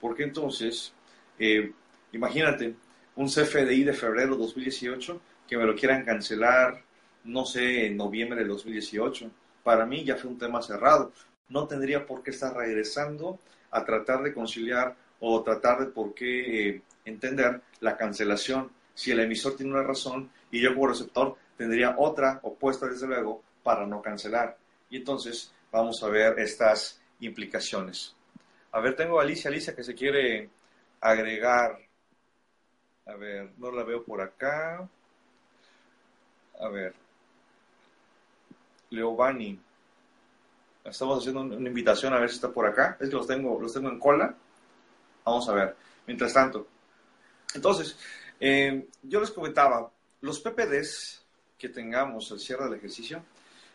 Porque 0.00 0.24
entonces, 0.24 0.92
eh, 1.38 1.72
imagínate, 2.12 2.74
un 3.16 3.28
CFDI 3.28 3.84
de 3.84 3.92
febrero 3.92 4.36
de 4.36 4.42
2018 4.42 5.20
que 5.48 5.56
me 5.56 5.64
lo 5.64 5.74
quieran 5.74 6.04
cancelar, 6.04 6.82
no 7.24 7.44
sé, 7.44 7.86
en 7.86 7.96
noviembre 7.96 8.42
de 8.42 8.48
2018 8.48 9.30
para 9.62 9.84
mí 9.84 10.04
ya 10.04 10.16
fue 10.16 10.30
un 10.30 10.38
tema 10.38 10.62
cerrado. 10.62 11.12
No 11.48 11.66
tendría 11.66 12.06
por 12.06 12.22
qué 12.22 12.30
estar 12.30 12.54
regresando 12.54 13.40
a 13.72 13.84
tratar 13.84 14.22
de 14.22 14.32
conciliar 14.32 14.94
o 15.18 15.42
tratar 15.42 15.80
de 15.80 15.86
por 15.86 16.14
qué 16.14 16.68
eh, 16.68 16.82
entender 17.04 17.62
la 17.80 17.96
cancelación 17.96 18.70
si 18.94 19.10
el 19.10 19.20
emisor 19.20 19.56
tiene 19.56 19.72
una 19.72 19.82
razón 19.82 20.30
y 20.50 20.60
yo 20.60 20.72
como 20.72 20.88
receptor 20.88 21.36
tendría 21.56 21.96
otra 21.98 22.38
opuesta 22.42 22.86
desde 22.86 23.06
luego 23.06 23.42
para 23.62 23.86
no 23.86 24.00
cancelar. 24.00 24.56
Y 24.88 24.98
entonces 24.98 25.52
vamos 25.72 26.02
a 26.02 26.08
ver 26.08 26.38
estas 26.38 27.00
implicaciones. 27.20 28.14
A 28.72 28.80
ver, 28.80 28.94
tengo 28.94 29.18
a 29.18 29.22
Alicia, 29.22 29.50
Alicia 29.50 29.74
que 29.74 29.82
se 29.82 29.94
quiere 29.94 30.48
agregar. 31.00 31.78
A 33.06 33.14
ver, 33.14 33.52
no 33.58 33.70
la 33.70 33.84
veo 33.84 34.04
por 34.04 34.20
acá. 34.20 34.88
A 36.60 36.68
ver, 36.68 36.94
Leovani. 38.90 39.60
Estamos 40.84 41.18
haciendo 41.18 41.40
una 41.40 41.68
invitación 41.68 42.12
a 42.12 42.20
ver 42.20 42.28
si 42.28 42.36
está 42.36 42.50
por 42.50 42.66
acá. 42.66 42.96
Es 43.00 43.08
que 43.08 43.16
los 43.16 43.26
tengo, 43.26 43.60
los 43.60 43.72
tengo 43.72 43.88
en 43.88 43.98
cola. 43.98 44.34
Vamos 45.24 45.48
a 45.48 45.54
ver. 45.54 45.76
Mientras 46.06 46.32
tanto. 46.32 46.66
Entonces, 47.54 47.96
eh, 48.38 48.88
yo 49.02 49.20
les 49.20 49.30
comentaba, 49.30 49.90
los 50.20 50.40
PPDs 50.40 51.24
que 51.58 51.68
tengamos 51.68 52.30
al 52.30 52.38
cierre 52.38 52.64
del 52.64 52.74
ejercicio, 52.74 53.22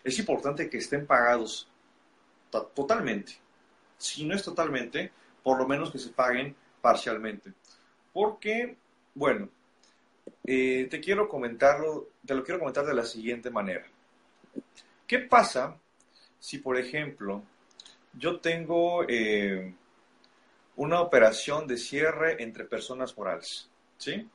es 0.03 0.17
importante 0.19 0.69
que 0.69 0.77
estén 0.77 1.05
pagados 1.05 1.67
totalmente. 2.49 3.33
Si 3.97 4.25
no 4.25 4.35
es 4.35 4.43
totalmente, 4.43 5.11
por 5.43 5.57
lo 5.57 5.67
menos 5.67 5.91
que 5.91 5.99
se 5.99 6.09
paguen 6.09 6.55
parcialmente. 6.81 7.53
Porque, 8.13 8.77
bueno, 9.13 9.49
eh, 10.45 10.87
te 10.89 10.99
quiero 10.99 11.27
comentarlo, 11.27 12.09
te 12.25 12.35
lo 12.35 12.43
quiero 12.43 12.59
comentar 12.59 12.85
de 12.85 12.93
la 12.93 13.05
siguiente 13.05 13.49
manera. 13.49 13.85
¿Qué 15.07 15.19
pasa 15.19 15.77
si, 16.39 16.57
por 16.59 16.77
ejemplo, 16.77 17.43
yo 18.13 18.39
tengo 18.39 19.03
eh, 19.07 19.73
una 20.77 21.01
operación 21.01 21.67
de 21.67 21.77
cierre 21.77 22.41
entre 22.41 22.65
personas 22.65 23.17
morales? 23.17 23.69
¿Sí? 23.97 24.27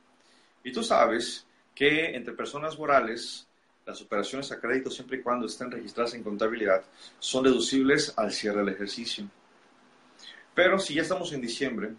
Y 0.63 0.71
tú 0.71 0.83
sabes 0.83 1.45
que 1.73 2.15
entre 2.15 2.33
personas 2.33 2.77
morales, 2.77 3.47
las 3.85 4.01
operaciones 4.01 4.51
a 4.51 4.59
crédito, 4.59 4.89
siempre 4.89 5.17
y 5.17 5.21
cuando 5.21 5.45
estén 5.45 5.71
registradas 5.71 6.13
en 6.13 6.23
contabilidad, 6.23 6.83
son 7.19 7.43
deducibles 7.43 8.13
al 8.17 8.31
cierre 8.31 8.59
del 8.59 8.73
ejercicio. 8.73 9.29
Pero 10.53 10.79
si 10.79 10.95
ya 10.95 11.03
estamos 11.03 11.31
en 11.33 11.41
diciembre 11.41 11.93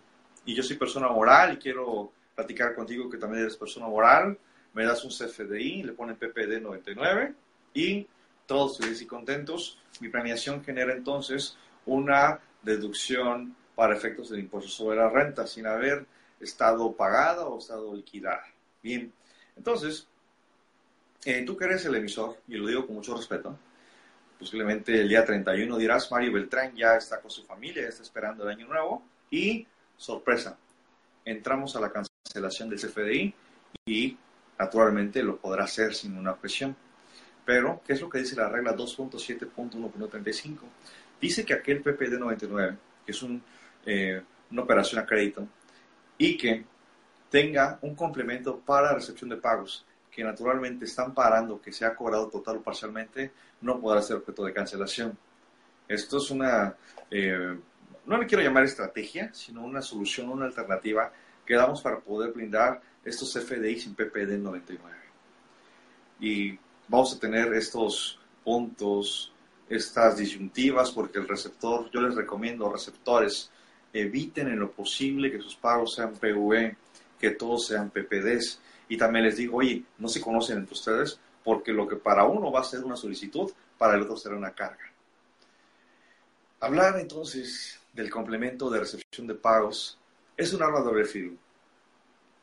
y 0.45 0.55
yo 0.55 0.63
soy 0.63 0.77
persona 0.77 1.09
moral 1.09 1.55
y 1.55 1.57
quiero 1.59 2.13
platicar 2.39 2.73
contigo 2.73 3.11
que 3.11 3.19
también 3.19 3.43
eres 3.43 3.57
persona 3.57 3.89
moral, 3.89 4.39
me 4.73 4.85
das 4.85 5.03
un 5.03 5.11
CFDI, 5.11 5.83
le 5.83 5.93
ponen 5.93 6.15
PPD 6.15 6.61
99 6.63 7.35
y 7.75 8.07
todos 8.47 8.79
felices 8.79 9.03
y 9.03 9.07
contentos, 9.07 9.81
mi 9.99 10.09
premiación 10.09 10.63
genera 10.63 10.93
entonces 10.93 11.57
una 11.85 12.39
deducción 12.63 13.57
para 13.75 13.97
efectos 13.97 14.31
del 14.31 14.39
impuesto 14.39 14.71
sobre 14.71 14.99
la 14.99 15.09
renta 15.09 15.49
sin 15.49 15.67
haber 15.67 16.07
estado 16.39 16.93
pagada 16.93 17.45
o 17.49 17.59
estado 17.59 17.93
liquidada. 17.93 18.45
Bien, 18.85 19.13
entonces, 19.57 20.07
eh, 21.25 21.43
tú 21.45 21.57
que 21.57 21.65
eres 21.65 21.85
el 21.87 21.97
emisor, 21.97 22.37
y 22.47 22.55
lo 22.55 22.69
digo 22.69 22.87
con 22.87 22.95
mucho 22.95 23.17
respeto, 23.17 23.59
posiblemente 24.39 25.01
el 25.01 25.09
día 25.09 25.25
31 25.25 25.77
dirás, 25.77 26.09
Mario 26.13 26.35
Beltrán 26.35 26.77
ya 26.77 26.95
está 26.95 27.21
con 27.21 27.33
su 27.33 27.43
familia, 27.43 27.83
ya 27.83 27.89
está 27.89 28.05
esperando 28.05 28.45
el 28.45 28.51
año 28.51 28.69
nuevo, 28.69 29.03
y 29.29 29.67
sorpresa, 29.97 30.57
entramos 31.25 31.75
a 31.75 31.81
la 31.81 31.89
cancelación 31.89 32.08
del 32.69 32.79
CFDI 32.79 33.35
y 33.87 34.17
naturalmente 34.59 35.23
lo 35.23 35.37
podrá 35.39 35.65
hacer 35.65 35.95
sin 35.95 36.17
una 36.17 36.37
presión. 36.37 36.77
Pero, 37.45 37.81
¿qué 37.87 37.95
es 37.95 38.01
lo 38.01 38.09
que 38.09 38.19
dice 38.19 38.37
la 38.37 38.49
regla 38.49 38.77
2.7.1.35? 38.77 40.59
Dice 41.21 41.45
que 41.45 41.55
aquel 41.55 41.81
PPD 41.81 42.19
99, 42.19 42.77
que 43.05 43.13
es 43.13 43.27
eh, 43.87 44.23
una 44.51 44.63
operación 44.63 45.01
a 45.01 45.07
crédito, 45.07 45.49
y 46.19 46.37
que 46.37 46.65
tenga 47.31 47.79
un 47.83 47.95
complemento 47.95 48.59
para 48.59 48.95
recepción 48.95 49.31
de 49.31 49.37
pagos, 49.37 49.85
que 50.11 50.23
naturalmente 50.23 50.85
están 50.85 51.15
parando 51.15 51.61
que 51.61 51.73
se 51.73 51.85
ha 51.85 51.95
cobrado 51.95 52.29
total 52.29 52.57
o 52.57 52.63
parcialmente, 52.63 53.33
no 53.63 53.81
podrá 53.81 54.03
ser 54.03 54.17
objeto 54.17 54.45
de 54.45 54.53
cancelación. 54.53 55.17
Esto 55.87 56.19
es 56.19 56.31
una, 56.31 56.75
eh, 57.11 57.57
no 58.05 58.19
le 58.19 58.27
quiero 58.27 58.43
llamar 58.43 58.65
estrategia, 58.65 59.33
sino 59.33 59.65
una 59.65 59.81
solución, 59.81 60.29
una 60.29 60.47
alternativa 60.47 61.11
que 61.49 61.55
damos 61.55 61.81
para 61.81 61.99
poder 61.99 62.33
brindar 62.33 62.79
estos 63.03 63.33
FDI 63.33 63.81
sin 63.81 63.95
PPD 63.95 64.37
99. 64.37 64.95
Y 66.21 66.59
vamos 66.87 67.17
a 67.17 67.19
tener 67.19 67.55
estos 67.55 68.21
puntos, 68.45 69.33
estas 69.67 70.19
disyuntivas, 70.19 70.91
porque 70.91 71.19
el 71.19 71.27
receptor, 71.27 71.91
yo 71.91 72.03
les 72.03 72.15
recomiendo, 72.15 72.71
receptores, 72.71 73.51
eviten 73.95 74.49
en 74.49 74.59
lo 74.59 74.71
posible 74.73 75.33
que 75.33 75.41
sus 75.41 75.57
pagos 75.57 75.95
sean 75.95 76.13
PVE, 76.13 76.77
que 77.19 77.31
todos 77.31 77.67
sean 77.67 77.89
PPDs. 77.89 78.61
Y 78.91 78.99
también 78.99 79.25
les 79.25 79.39
digo, 79.39 79.57
oye, 79.57 79.85
no 79.97 80.09
se 80.09 80.21
conocen 80.21 80.59
entre 80.59 80.75
ustedes, 80.75 81.19
porque 81.43 81.73
lo 81.73 81.89
que 81.89 81.97
para 81.97 82.25
uno 82.25 82.53
va 82.53 82.61
a 82.61 82.65
ser 82.65 82.85
una 82.85 82.97
solicitud, 82.97 83.51
para 83.79 83.95
el 83.95 84.03
otro 84.03 84.19
será 84.19 84.37
una 84.37 84.53
carga. 84.53 84.93
Hablar 86.61 86.99
entonces 87.01 87.81
del 87.95 88.11
complemento 88.11 88.69
de 88.69 88.81
recepción 88.81 89.27
de 89.27 89.35
pagos 89.35 89.99
es 90.39 90.53
un 90.55 90.63
arma 90.63 90.79
de 90.79 90.85
doble 90.85 91.05
filo. 91.05 91.33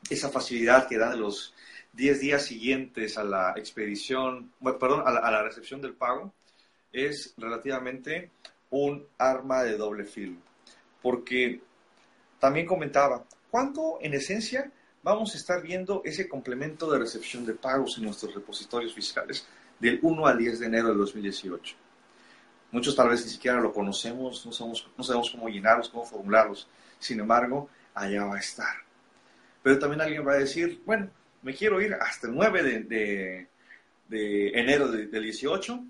Esa 0.10 0.30
facilidad 0.30 0.88
que 0.88 0.98
dan 0.98 1.20
los 1.20 1.56
10 1.94 2.20
días 2.20 2.44
siguientes 2.44 3.18
a 3.18 3.24
la 3.24 3.54
expedición, 3.56 4.52
perdón, 4.80 5.04
a 5.06 5.12
la, 5.12 5.42
recepción 5.42 5.82
del 5.82 5.94
pago, 5.94 6.34
es 6.92 7.34
relativamente 7.38 8.32
un 8.70 9.08
arma 9.18 9.64
de 9.64 9.78
doble 9.78 10.04
filo. 10.04 10.38
Porque 11.02 11.62
también 12.38 12.68
comentaba, 12.68 13.24
¿cuándo 13.50 13.98
en 14.02 14.14
esencia 14.14 14.70
vamos 15.02 15.34
a 15.34 15.38
estar 15.38 15.62
viendo 15.62 16.02
ese 16.04 16.28
complemento 16.28 16.92
de 16.92 17.00
recepción 17.00 17.46
de 17.46 17.54
pagos 17.54 17.98
en 17.98 18.04
nuestros 18.04 18.36
repositorios 18.36 18.94
fiscales 18.94 19.48
del 19.80 20.00
1 20.02 20.28
al 20.28 20.38
10 20.38 20.60
de 20.60 20.66
enero 20.66 20.90
de 20.90 20.96
2018? 20.96 21.76
Muchos 22.72 22.94
tal 22.94 23.08
vez 23.08 23.24
ni 23.24 23.32
siquiera 23.32 23.62
lo 23.62 23.72
conocemos, 23.72 24.46
no, 24.46 24.74
no 24.98 25.04
sabemos 25.04 25.30
cómo 25.32 25.48
llenarlos, 25.48 25.88
cómo 25.88 26.04
formularlos. 26.04 26.68
Sin 27.00 27.20
embargo, 27.22 27.70
allá 27.96 28.26
va 28.26 28.36
a 28.36 28.40
estar. 28.40 28.76
Pero 29.64 29.80
también 29.80 30.02
alguien 30.02 30.28
va 30.28 30.34
a 30.34 30.38
decir, 30.38 30.82
bueno, 30.86 31.10
me 31.42 31.56
quiero 31.56 31.82
ir 31.82 31.94
hasta 31.96 32.28
el 32.28 32.36
9 32.36 32.64
de, 32.84 33.48
de, 34.08 34.48
enero 34.50 34.90
del 34.90 35.24
18, 35.24 35.84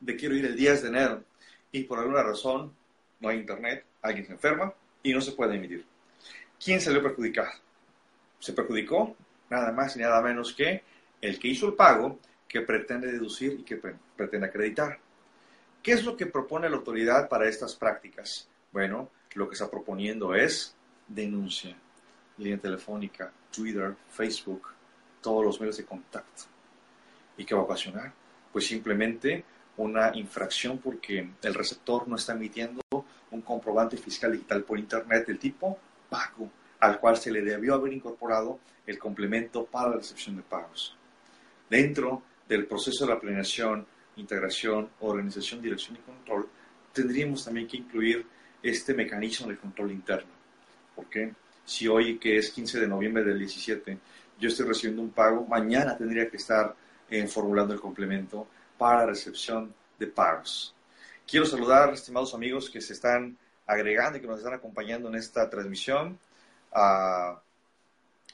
me 0.00 0.16
quiero 0.16 0.34
ir 0.34 0.46
el 0.46 0.56
10 0.56 0.82
de 0.82 0.88
enero. 0.88 1.24
Y 1.72 1.84
por 1.84 1.98
alguna 1.98 2.22
razón 2.22 2.72
no 3.20 3.28
hay 3.28 3.38
internet, 3.38 3.84
alguien 4.00 4.26
se 4.26 4.32
enferma 4.32 4.72
y 5.02 5.12
no 5.12 5.20
se 5.20 5.32
puede 5.32 5.56
emitir. 5.56 5.84
¿Quién 6.62 6.80
se 6.80 6.92
le 6.92 7.00
perjudicado? 7.00 7.50
Se 8.38 8.52
perjudicó 8.52 9.16
nada 9.50 9.72
más 9.72 9.96
y 9.96 10.00
nada 10.00 10.22
menos 10.22 10.54
que 10.54 10.82
el 11.20 11.38
que 11.38 11.48
hizo 11.48 11.66
el 11.66 11.74
pago, 11.74 12.18
que 12.48 12.62
pretende 12.62 13.12
deducir 13.12 13.60
y 13.60 13.62
que 13.62 13.76
pretende 14.16 14.46
acreditar. 14.46 14.98
¿Qué 15.82 15.92
es 15.92 16.04
lo 16.04 16.16
que 16.16 16.26
propone 16.26 16.68
la 16.68 16.76
autoridad 16.76 17.28
para 17.28 17.48
estas 17.48 17.74
prácticas? 17.74 18.48
Bueno, 18.72 19.10
lo 19.34 19.48
que 19.48 19.54
está 19.54 19.70
proponiendo 19.70 20.34
es 20.34 20.74
denuncia, 21.10 21.76
línea 22.38 22.58
telefónica, 22.58 23.32
Twitter, 23.50 23.96
Facebook, 24.08 24.68
todos 25.20 25.44
los 25.44 25.60
medios 25.60 25.76
de 25.76 25.84
contacto. 25.84 26.44
¿Y 27.36 27.44
qué 27.44 27.54
va 27.54 27.62
a 27.62 27.64
ocasionar? 27.64 28.12
Pues 28.52 28.66
simplemente 28.66 29.44
una 29.76 30.16
infracción 30.16 30.78
porque 30.78 31.30
el 31.42 31.54
receptor 31.54 32.06
no 32.06 32.16
está 32.16 32.32
emitiendo 32.32 32.80
un 33.30 33.42
comprobante 33.42 33.96
fiscal 33.96 34.32
digital 34.32 34.62
por 34.64 34.78
Internet 34.78 35.26
del 35.26 35.38
tipo 35.38 35.78
pago, 36.08 36.50
al 36.80 36.98
cual 36.98 37.16
se 37.16 37.30
le 37.30 37.42
debió 37.42 37.74
haber 37.74 37.92
incorporado 37.92 38.58
el 38.86 38.98
complemento 38.98 39.64
para 39.64 39.90
la 39.90 39.96
recepción 39.96 40.36
de 40.36 40.42
pagos. 40.42 40.96
Dentro 41.68 42.22
del 42.48 42.66
proceso 42.66 43.06
de 43.06 43.14
la 43.14 43.20
planeación, 43.20 43.86
integración, 44.16 44.90
organización, 45.00 45.62
dirección 45.62 45.96
y 45.96 46.00
control, 46.00 46.48
tendríamos 46.92 47.44
también 47.44 47.68
que 47.68 47.76
incluir 47.76 48.26
este 48.62 48.92
mecanismo 48.94 49.48
de 49.48 49.56
control 49.56 49.92
interno. 49.92 50.39
Porque 50.94 51.32
si 51.64 51.88
hoy, 51.88 52.18
que 52.18 52.38
es 52.38 52.50
15 52.50 52.80
de 52.80 52.88
noviembre 52.88 53.24
del 53.24 53.38
17, 53.38 53.98
yo 54.38 54.48
estoy 54.48 54.66
recibiendo 54.66 55.02
un 55.02 55.10
pago, 55.10 55.46
mañana 55.46 55.96
tendría 55.96 56.28
que 56.28 56.36
estar 56.36 56.74
eh, 57.10 57.26
formulando 57.26 57.74
el 57.74 57.80
complemento 57.80 58.46
para 58.78 59.06
recepción 59.06 59.74
de 59.98 60.06
pagos. 60.06 60.74
Quiero 61.26 61.46
saludar, 61.46 61.92
estimados 61.92 62.34
amigos 62.34 62.70
que 62.70 62.80
se 62.80 62.94
están 62.94 63.36
agregando 63.66 64.18
y 64.18 64.20
que 64.20 64.26
nos 64.26 64.38
están 64.38 64.54
acompañando 64.54 65.08
en 65.08 65.14
esta 65.14 65.48
transmisión. 65.48 66.18
A 66.72 67.40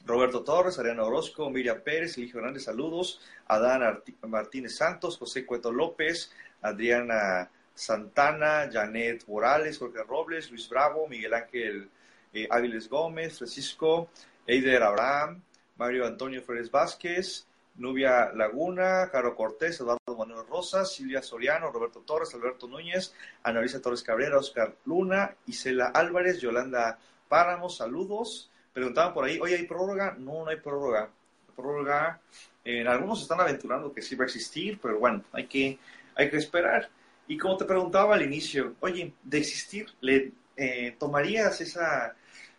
Roberto 0.05 0.43
Torres, 0.43 0.79
Ariana 0.79 1.03
Orozco, 1.03 1.49
Miriam 1.49 1.81
Pérez, 1.81 2.17
Eligio 2.17 2.39
Hernández, 2.39 2.63
saludos. 2.63 3.19
Adán 3.47 4.01
Martínez 4.27 4.77
Santos, 4.77 5.17
José 5.17 5.45
Cueto 5.45 5.71
López, 5.71 6.31
Adriana 6.61 7.49
Santana, 7.75 8.69
Janet 8.71 9.27
Morales, 9.27 9.77
Jorge 9.77 10.03
Robles, 10.03 10.49
Luis 10.49 10.67
Bravo, 10.69 11.07
Miguel 11.07 11.33
Ángel 11.33 11.89
eh, 12.33 12.47
Áviles 12.49 12.89
Gómez, 12.89 13.37
Francisco, 13.37 14.09
Eider 14.45 14.83
Abraham, 14.83 15.41
Mario 15.77 16.05
Antonio 16.05 16.41
Flores 16.41 16.71
Vázquez, 16.71 17.47
Nubia 17.75 18.31
Laguna, 18.33 19.09
Caro 19.11 19.35
Cortés, 19.35 19.79
Eduardo 19.79 20.17
Manuel 20.17 20.47
Rosas, 20.47 20.91
Silvia 20.91 21.21
Soriano, 21.21 21.71
Roberto 21.71 22.01
Torres, 22.01 22.33
Alberto 22.33 22.67
Núñez, 22.67 23.13
Ana 23.43 23.59
Luisa 23.59 23.81
Torres 23.81 24.01
Cabrera, 24.01 24.39
Oscar 24.39 24.75
Luna, 24.85 25.35
Isela 25.45 25.87
Álvarez, 25.87 26.39
Yolanda 26.39 26.97
Páramo, 27.27 27.69
saludos. 27.69 28.49
Preguntaban 28.73 29.13
por 29.13 29.25
ahí, 29.25 29.39
oye, 29.39 29.55
¿hay 29.55 29.67
prórroga? 29.67 30.15
No, 30.17 30.43
no 30.43 30.49
hay 30.49 30.57
prórroga. 30.57 31.09
Prórroga, 31.55 32.19
en 32.63 32.87
algunos 32.87 33.21
están 33.21 33.39
aventurando 33.39 33.93
que 33.93 34.01
sí 34.01 34.15
va 34.15 34.23
a 34.23 34.27
existir, 34.27 34.79
pero 34.81 34.99
bueno, 34.99 35.23
hay 35.31 35.47
que, 35.47 35.79
hay 36.15 36.29
que 36.29 36.37
esperar. 36.37 36.89
Y 37.27 37.37
como 37.37 37.57
te 37.57 37.65
preguntaba 37.65 38.15
al 38.15 38.21
inicio, 38.21 38.75
oye, 38.79 39.13
de 39.23 39.37
existir, 39.37 39.87
¿le 40.01 40.31
eh, 40.57 40.95
tomarías 40.97 41.61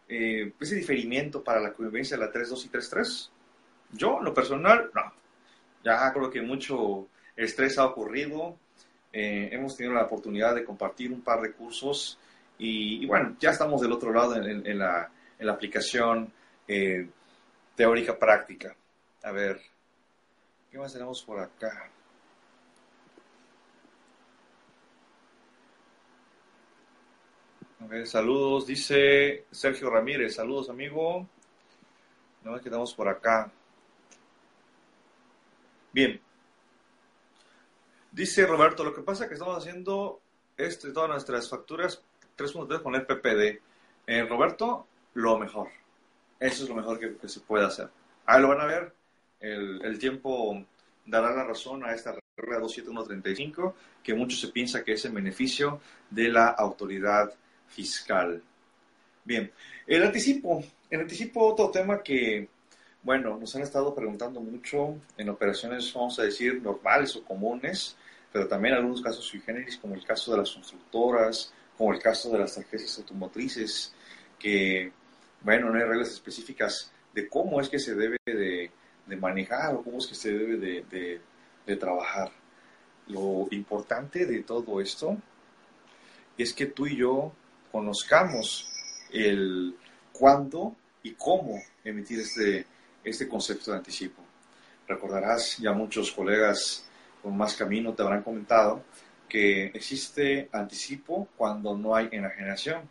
eh, 0.09 0.53
ese 0.61 0.75
diferimiento 0.77 1.43
para 1.43 1.61
la 1.61 1.73
convivencia 1.73 2.17
de 2.17 2.25
la 2.25 2.33
3.2 2.33 2.67
y 2.67 2.69
3.3? 2.69 3.31
Yo, 3.93 4.19
en 4.19 4.25
lo 4.25 4.33
personal, 4.33 4.91
no. 4.95 5.13
Ya 5.85 6.13
creo 6.13 6.31
que 6.31 6.41
mucho 6.41 7.09
estrés 7.37 7.77
ha 7.79 7.87
ocurrido. 7.87 8.57
Eh, 9.13 9.49
hemos 9.53 9.77
tenido 9.77 9.95
la 9.95 10.05
oportunidad 10.05 10.55
de 10.55 10.65
compartir 10.65 11.13
un 11.13 11.23
par 11.23 11.41
de 11.41 11.53
cursos 11.53 12.19
y, 12.59 13.05
bueno, 13.07 13.37
ya 13.41 13.51
estamos 13.51 13.81
del 13.81 13.93
otro 13.93 14.13
lado 14.13 14.37
en, 14.37 14.79
la, 14.79 15.11
en 15.39 15.47
la, 15.47 15.53
aplicación 15.53 16.33
teórica 17.75 18.19
práctica. 18.19 18.75
A 19.23 19.31
ver, 19.31 19.61
¿qué 20.71 20.79
más 20.79 20.93
tenemos 20.93 21.23
por 21.23 21.39
acá? 21.39 21.91
Saludos, 28.05 28.67
dice 28.67 29.45
Sergio 29.53 29.89
Ramírez, 29.89 30.35
saludos 30.35 30.69
amigo. 30.69 31.27
No 32.43 32.61
quedamos 32.61 32.93
por 32.93 33.09
acá. 33.09 33.51
Bien. 35.93 36.21
Dice 38.11 38.47
Roberto, 38.47 38.83
lo 38.83 38.95
que 38.95 39.03
pasa 39.03 39.25
es 39.25 39.29
que 39.29 39.35
estamos 39.35 39.57
haciendo 39.57 40.21
este, 40.57 40.93
todas 40.93 41.09
nuestras 41.09 41.49
facturas 41.49 42.03
3.3 42.37 42.83
con 42.83 42.95
el 42.97 43.07
PPD. 43.07 43.61
Eh, 44.07 44.25
Roberto, 44.25 44.87
lo 45.15 45.39
mejor. 45.39 45.69
Eso 46.41 46.65
es 46.65 46.69
lo 46.69 46.75
mejor 46.75 46.99
que, 46.99 47.29
se 47.29 47.41
puede 47.41 47.65
hacer. 47.65 47.89
Ahí 48.27 48.43
lo 48.43 48.49
van 48.49 48.61
a 48.61 48.67
ver. 48.67 48.93
El, 49.41 49.99
tiempo 49.99 50.65
dará 51.07 51.31
la 51.31 51.45
razón 51.45 51.85
a 51.85 51.95
esta 51.95 52.17
regla 52.37 52.59
27135, 52.59 53.75
que 54.03 54.15
mucho 54.15 54.37
se 54.37 54.49
piensa 54.49 54.83
que 54.83 54.93
es 54.93 55.05
en 55.05 55.15
beneficio 55.15 55.81
de 56.11 56.29
la 56.29 56.49
autoridad 56.49 57.33
fiscal. 57.69 58.43
Bien, 59.25 59.51
el 59.87 60.03
anticipo. 60.03 60.65
El 60.91 61.01
anticipo, 61.01 61.47
otro 61.47 61.71
tema 61.71 62.03
que 62.03 62.49
bueno, 63.03 63.39
nos 63.39 63.55
han 63.57 63.63
estado 63.63 63.95
preguntando 63.95 64.41
mucho 64.41 64.97
en 65.17 65.29
operaciones, 65.29 65.93
vamos 65.95 66.19
a 66.19 66.25
decir, 66.25 66.61
normales 66.61 67.15
o 67.17 67.25
comunes, 67.25 67.97
pero 68.33 68.49
también 68.49 68.75
algunos 68.75 69.01
casos 69.01 69.25
sui 69.25 69.41
generis, 69.41 69.79
como 69.79 69.95
el 69.95 70.05
caso 70.05 70.33
de 70.33 70.39
las 70.39 70.51
constructoras, 70.51 71.53
como 71.77 71.93
el 71.93 72.01
caso 72.01 72.31
de 72.31 72.41
las 72.41 72.55
tarjetas 72.55 72.99
automotrices, 72.99 73.95
que, 74.39 74.93
bueno, 75.41 75.71
no 75.71 75.79
hay 75.79 75.85
reglas 75.85 76.11
específicas 76.11 76.93
de 77.15 77.29
cómo 77.29 77.61
es 77.61 77.69
que 77.69 77.79
se 77.79 77.95
debe 77.95 78.19
de, 78.27 78.71
manejar 79.17 79.75
o 79.75 79.83
cómo 79.83 79.99
es 79.99 80.07
que 80.07 80.15
se 80.15 80.33
debe 80.33 80.57
de, 80.59 81.21
de 81.67 81.77
trabajar. 81.77 82.31
Lo 83.07 83.49
importante 83.53 84.27
de 84.27 84.43
todo 84.43 84.83
esto 84.83 85.17
es 86.37 86.53
que 86.53 86.67
tú 86.67 86.87
y 86.87 86.97
yo 86.97 87.33
conozcamos 87.71 88.71
el 89.13 89.77
cuándo 90.13 90.75
y 91.03 91.13
cómo 91.13 91.61
emitir 91.85 92.21
este 92.21 92.67
este 93.05 93.29
concepto 93.29 93.71
de 93.71 93.79
anticipo. 93.79 94.23
Recordarás, 94.87 95.59
ya 95.59 95.73
muchos 95.73 96.13
colegas 96.13 96.87
con 97.23 97.37
más 97.37 97.55
camino 97.55 97.95
te 97.95 98.03
habrán 98.03 98.23
comentado 98.23 98.83
que 99.29 99.67
existe 99.67 100.49
anticipo 100.53 101.29
cuando 101.37 101.77
no 101.77 101.95
hay 101.95 102.09
enajenación, 102.13 102.83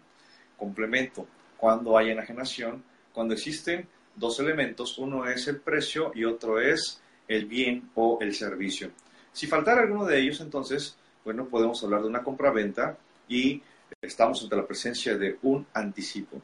complemento 0.57 1.27
cuando 1.57 1.97
hay 1.97 2.11
enajenación, 2.11 2.83
cuando 3.11 3.33
existen 3.33 3.87
dos 4.15 4.39
elementos, 4.39 4.97
uno 4.99 5.27
es 5.27 5.47
el 5.47 5.59
precio 5.59 6.11
y 6.13 6.23
otro 6.23 6.59
es 6.59 7.01
el 7.27 7.45
bien 7.45 7.89
o 7.95 8.19
el 8.21 8.33
servicio. 8.35 8.91
Si 9.33 9.47
faltara 9.47 9.81
alguno 9.81 10.05
de 10.05 10.19
ellos, 10.19 10.39
entonces, 10.41 10.95
bueno, 11.25 11.47
podemos 11.47 11.83
hablar 11.83 12.01
de 12.01 12.07
una 12.07 12.23
compraventa 12.23 12.97
y 13.27 13.61
estamos 14.01 14.43
ante 14.43 14.55
la 14.55 14.67
presencia 14.67 15.17
de 15.17 15.37
un 15.41 15.65
anticipo. 15.73 16.41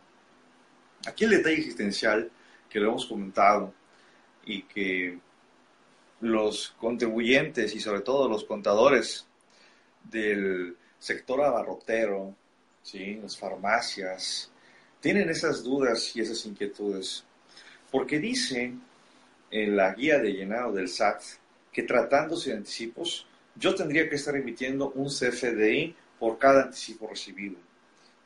Aquí 1.05 1.25
el 1.25 1.31
detalle 1.31 1.57
existencial 1.57 2.31
que 2.69 2.79
lo 2.79 2.89
hemos 2.89 3.05
comentado 3.05 3.73
y 4.45 4.63
que 4.63 5.19
los 6.21 6.73
contribuyentes 6.79 7.75
y 7.75 7.79
sobre 7.79 8.01
todo 8.01 8.29
los 8.29 8.45
contadores 8.45 9.27
del 10.03 10.75
sector 10.99 11.41
abarrotero, 11.41 12.35
¿sí? 12.81 13.19
las 13.21 13.37
farmacias, 13.37 14.51
tienen 14.99 15.29
esas 15.29 15.63
dudas 15.63 16.15
y 16.15 16.21
esas 16.21 16.45
inquietudes. 16.45 17.25
Porque 17.91 18.19
dice 18.19 18.73
en 19.51 19.75
la 19.75 19.93
guía 19.93 20.17
de 20.19 20.33
llenado 20.33 20.71
del 20.71 20.87
SAT 20.87 21.21
que 21.71 21.83
tratándose 21.83 22.51
de 22.51 22.57
anticipos, 22.57 23.27
yo 23.55 23.75
tendría 23.75 24.09
que 24.09 24.15
estar 24.15 24.35
emitiendo 24.35 24.91
un 24.91 25.09
CFDI 25.09 25.95
por 26.19 26.37
cada 26.37 26.63
anticipo 26.63 27.07
recibido. 27.07 27.55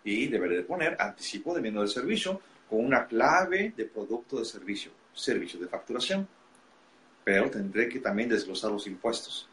Y 0.03 0.27
deberé 0.27 0.57
de 0.57 0.63
poner 0.63 0.95
anticipo 0.99 1.53
de 1.53 1.61
bien 1.61 1.75
del 1.75 1.87
servicio 1.87 2.41
con 2.69 2.85
una 2.85 3.07
clave 3.07 3.73
de 3.75 3.85
producto 3.85 4.39
de 4.39 4.45
servicio, 4.45 4.91
servicio 5.13 5.59
de 5.59 5.67
facturación. 5.67 6.27
Pero 7.23 7.49
tendré 7.49 7.89
que 7.89 7.99
también 7.99 8.29
desglosar 8.29 8.71
los 8.71 8.87
impuestos. 8.87 9.49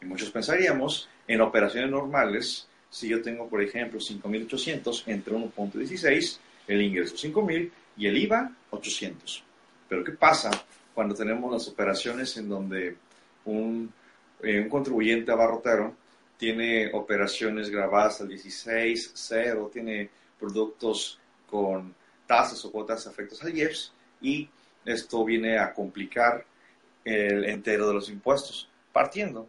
Y 0.00 0.06
muchos 0.06 0.30
pensaríamos 0.30 1.08
en 1.26 1.40
operaciones 1.40 1.90
normales, 1.90 2.66
si 2.90 3.08
yo 3.08 3.20
tengo, 3.20 3.48
por 3.48 3.62
ejemplo, 3.62 4.00
5.800 4.00 5.02
entre 5.06 5.34
1.16, 5.34 6.38
el 6.68 6.82
ingreso 6.82 7.16
5.000 7.16 7.70
y 7.98 8.06
el 8.06 8.16
IVA 8.16 8.50
800. 8.70 9.44
Pero 9.88 10.04
¿qué 10.04 10.12
pasa 10.12 10.50
cuando 10.94 11.14
tenemos 11.14 11.52
las 11.52 11.68
operaciones 11.68 12.36
en 12.36 12.48
donde 12.48 12.96
un, 13.44 13.92
eh, 14.42 14.60
un 14.60 14.68
contribuyente 14.68 15.32
abarrotero 15.32 15.94
tiene 16.38 16.90
operaciones 16.92 17.68
grabadas 17.68 18.20
al 18.20 18.28
16, 18.28 19.10
0, 19.12 19.70
tiene 19.72 20.08
productos 20.38 21.18
con 21.50 21.94
tasas 22.26 22.64
o 22.64 22.70
cuotas 22.70 23.06
afectos 23.06 23.42
al 23.42 23.56
IEPS 23.56 23.92
y 24.22 24.48
esto 24.84 25.24
viene 25.24 25.58
a 25.58 25.74
complicar 25.74 26.46
el 27.04 27.44
entero 27.44 27.88
de 27.88 27.94
los 27.94 28.08
impuestos. 28.08 28.68
Partiendo 28.92 29.48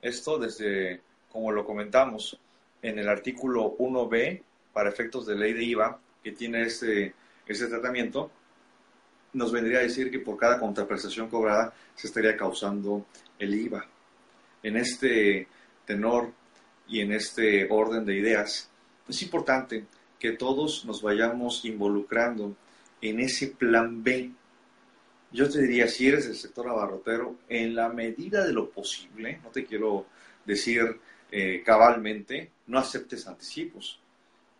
esto 0.00 0.38
desde, 0.38 1.02
como 1.30 1.52
lo 1.52 1.64
comentamos, 1.64 2.38
en 2.82 2.98
el 2.98 3.08
artículo 3.08 3.76
1b 3.76 4.42
para 4.72 4.88
efectos 4.88 5.26
de 5.26 5.36
ley 5.36 5.52
de 5.52 5.64
IVA, 5.64 6.00
que 6.22 6.32
tiene 6.32 6.62
este, 6.62 7.14
este 7.46 7.66
tratamiento, 7.66 8.30
nos 9.34 9.52
vendría 9.52 9.78
a 9.78 9.82
decir 9.82 10.10
que 10.10 10.20
por 10.20 10.38
cada 10.38 10.58
contraprestación 10.58 11.28
cobrada 11.28 11.72
se 11.94 12.06
estaría 12.06 12.36
causando 12.36 13.06
el 13.38 13.54
IVA. 13.54 13.86
En 14.62 14.76
este 14.76 15.46
tenor 15.90 16.32
y 16.86 17.00
en 17.00 17.12
este 17.12 17.66
orden 17.68 18.04
de 18.04 18.14
ideas, 18.14 18.70
es 19.08 19.22
importante 19.22 19.86
que 20.20 20.32
todos 20.32 20.84
nos 20.84 21.02
vayamos 21.02 21.64
involucrando 21.64 22.54
en 23.00 23.18
ese 23.18 23.48
plan 23.48 24.04
B. 24.04 24.30
Yo 25.32 25.48
te 25.50 25.62
diría, 25.62 25.88
si 25.88 26.06
eres 26.06 26.26
del 26.26 26.36
sector 26.36 26.68
abarrotero, 26.68 27.38
en 27.48 27.74
la 27.74 27.88
medida 27.88 28.44
de 28.44 28.52
lo 28.52 28.70
posible, 28.70 29.40
no 29.42 29.50
te 29.50 29.64
quiero 29.64 30.06
decir 30.44 31.00
eh, 31.32 31.62
cabalmente, 31.64 32.52
no 32.68 32.78
aceptes 32.78 33.26
anticipos. 33.26 33.98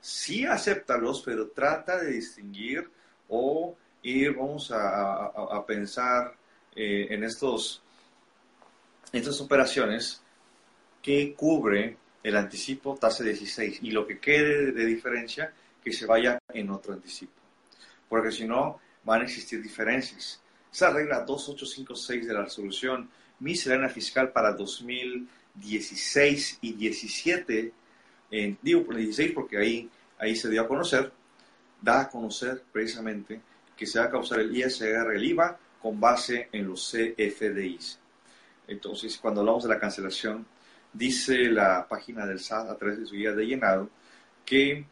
Sí 0.01 0.45
acéptalos, 0.45 1.23
pero 1.25 1.49
trata 1.51 1.99
de 1.99 2.11
distinguir 2.13 2.91
o 3.29 3.77
ir, 4.03 4.35
vamos 4.35 4.73
a, 4.73 5.65
pensar 5.65 6.35
eh, 6.75 7.07
en 7.11 7.23
estos, 7.23 7.83
estas 9.13 9.41
operaciones 9.41 10.23
que 11.03 11.35
cubre 11.35 11.97
el 12.23 12.37
anticipo 12.37 12.97
tasa 12.97 13.25
16 13.25 13.81
y 13.83 13.91
lo 13.91 14.07
que 14.07 14.19
quede 14.19 14.73
de 14.73 14.85
diferencia 14.85 15.53
que 15.83 15.93
se 15.93 16.07
vaya 16.07 16.39
en 16.53 16.71
otro 16.71 16.93
anticipo. 16.93 17.33
Porque 18.09 18.31
si 18.31 18.47
no, 18.47 18.81
van 19.05 19.23
a 19.23 19.25
existir 19.25 19.63
diferencias. 19.63 20.41
Esa 20.73 20.91
regla 20.91 21.21
2856 21.21 22.27
de 22.27 22.35
la 22.35 22.43
resolución 22.43 23.09
miscelánea 23.39 23.89
fiscal 23.89 24.33
para 24.33 24.53
2016 24.53 26.59
y 26.61 26.73
17, 26.75 27.73
digo 28.63 28.85
por 28.85 28.97
16 28.97 29.33
porque 29.33 29.57
ahí, 29.57 29.89
ahí 30.19 30.37
se 30.37 30.51
dio 30.51 30.63
a 30.63 30.69
conocer, 30.69 31.11
da 31.81 32.03
a 32.03 32.11
conocer 32.11 32.63
precisamente 32.71 33.41
que 33.77 33.87
se 33.87 33.99
va 33.99 34.05
a 34.05 34.11
causar 34.11 34.41
el 34.41 34.55
ISR, 34.55 35.15
el 35.15 35.25
IVA, 35.25 35.59
con 35.81 35.99
base 35.99 36.51
en 36.53 36.69
los 36.69 36.93
CFDIs. 36.93 37.99
Entonces, 38.69 39.17
cuando 39.17 39.41
hablamos 39.41 39.63
de 39.63 39.71
la 39.71 39.81
cancelación, 39.81 40.47
dice 40.93 41.37
la 41.51 41.87
página 41.89 42.27
del 42.27 42.41
SAT 42.41 42.71
a 42.71 42.77
través 42.77 42.99
de 42.99 43.07
su 43.07 43.15
guía 43.15 43.33
de 43.33 43.47
llenado 43.47 43.91
que 44.45 44.85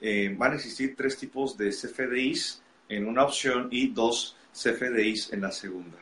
eh, 0.00 0.34
van 0.36 0.52
a 0.52 0.54
existir 0.56 0.94
tres 0.96 1.16
tipos 1.16 1.56
de 1.56 1.70
CFDIs 1.70 2.62
en 2.88 3.06
una 3.06 3.24
opción 3.24 3.68
y 3.70 3.88
dos 3.88 4.36
CFDIs 4.52 5.32
en 5.32 5.42
la 5.42 5.52
segunda. 5.52 5.98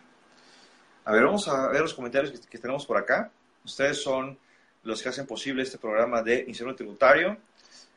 A 1.04 1.12
ver, 1.12 1.24
vamos 1.24 1.48
a 1.48 1.68
ver 1.68 1.80
los 1.80 1.94
comentarios 1.94 2.38
que, 2.46 2.58
tenemos 2.58 2.87
por 2.87 2.98
acá. 2.98 3.30
Ustedes 3.64 4.02
son 4.02 4.38
los 4.84 5.02
que 5.02 5.08
hacen 5.08 5.26
posible 5.26 5.62
este 5.62 5.78
programa 5.78 6.22
de 6.22 6.44
incendio 6.46 6.74
tributario. 6.74 7.38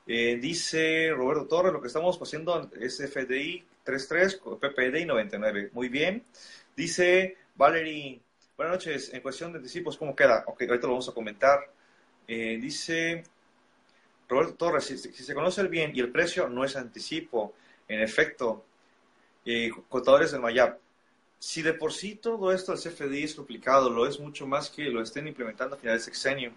Eh, 0.07 0.37
dice 0.41 1.11
Roberto 1.11 1.45
Torres, 1.45 1.73
lo 1.73 1.81
que 1.81 1.87
estamos 1.87 2.17
haciendo 2.21 2.69
es 2.79 2.97
CFDI 2.97 3.63
33, 3.83 4.41
PPDI 4.59 5.05
99. 5.05 5.71
Muy 5.73 5.89
bien. 5.89 6.23
Dice 6.75 7.37
Valerie, 7.55 8.21
buenas 8.61 8.77
noches. 8.77 9.11
En 9.11 9.21
cuestión 9.21 9.51
de 9.51 9.57
anticipos, 9.57 9.97
¿cómo 9.97 10.15
queda? 10.15 10.43
Ok, 10.45 10.61
ahorita 10.61 10.85
lo 10.85 10.93
vamos 10.93 11.09
a 11.09 11.13
comentar. 11.13 11.59
Eh, 12.27 12.59
dice 12.61 13.23
Roberto 14.29 14.53
Torres, 14.53 14.85
si, 14.85 14.97
se 14.97 15.33
conoce 15.33 15.61
el 15.61 15.67
bien 15.67 15.91
y 15.95 15.99
el 15.99 16.11
precio 16.11 16.47
no 16.47 16.63
es 16.63 16.75
anticipo, 16.75 17.55
en 17.87 18.01
efecto, 18.01 18.63
eh, 19.45 19.71
contadores 19.89 20.31
del 20.31 20.41
Mayap, 20.41 20.77
si 21.39 21.63
de 21.63 21.73
por 21.73 21.91
sí 21.91 22.15
todo 22.15 22.51
esto 22.53 22.71
del 22.71 22.79
CFDI 22.79 23.23
es 23.23 23.33
complicado, 23.33 23.89
lo 23.89 24.05
es 24.05 24.19
mucho 24.19 24.45
más 24.45 24.69
que 24.69 24.83
lo 24.83 25.01
estén 25.01 25.27
implementando 25.27 25.75
a 25.75 25.79
final 25.79 25.97
de 25.97 26.03
sexenio, 26.03 26.51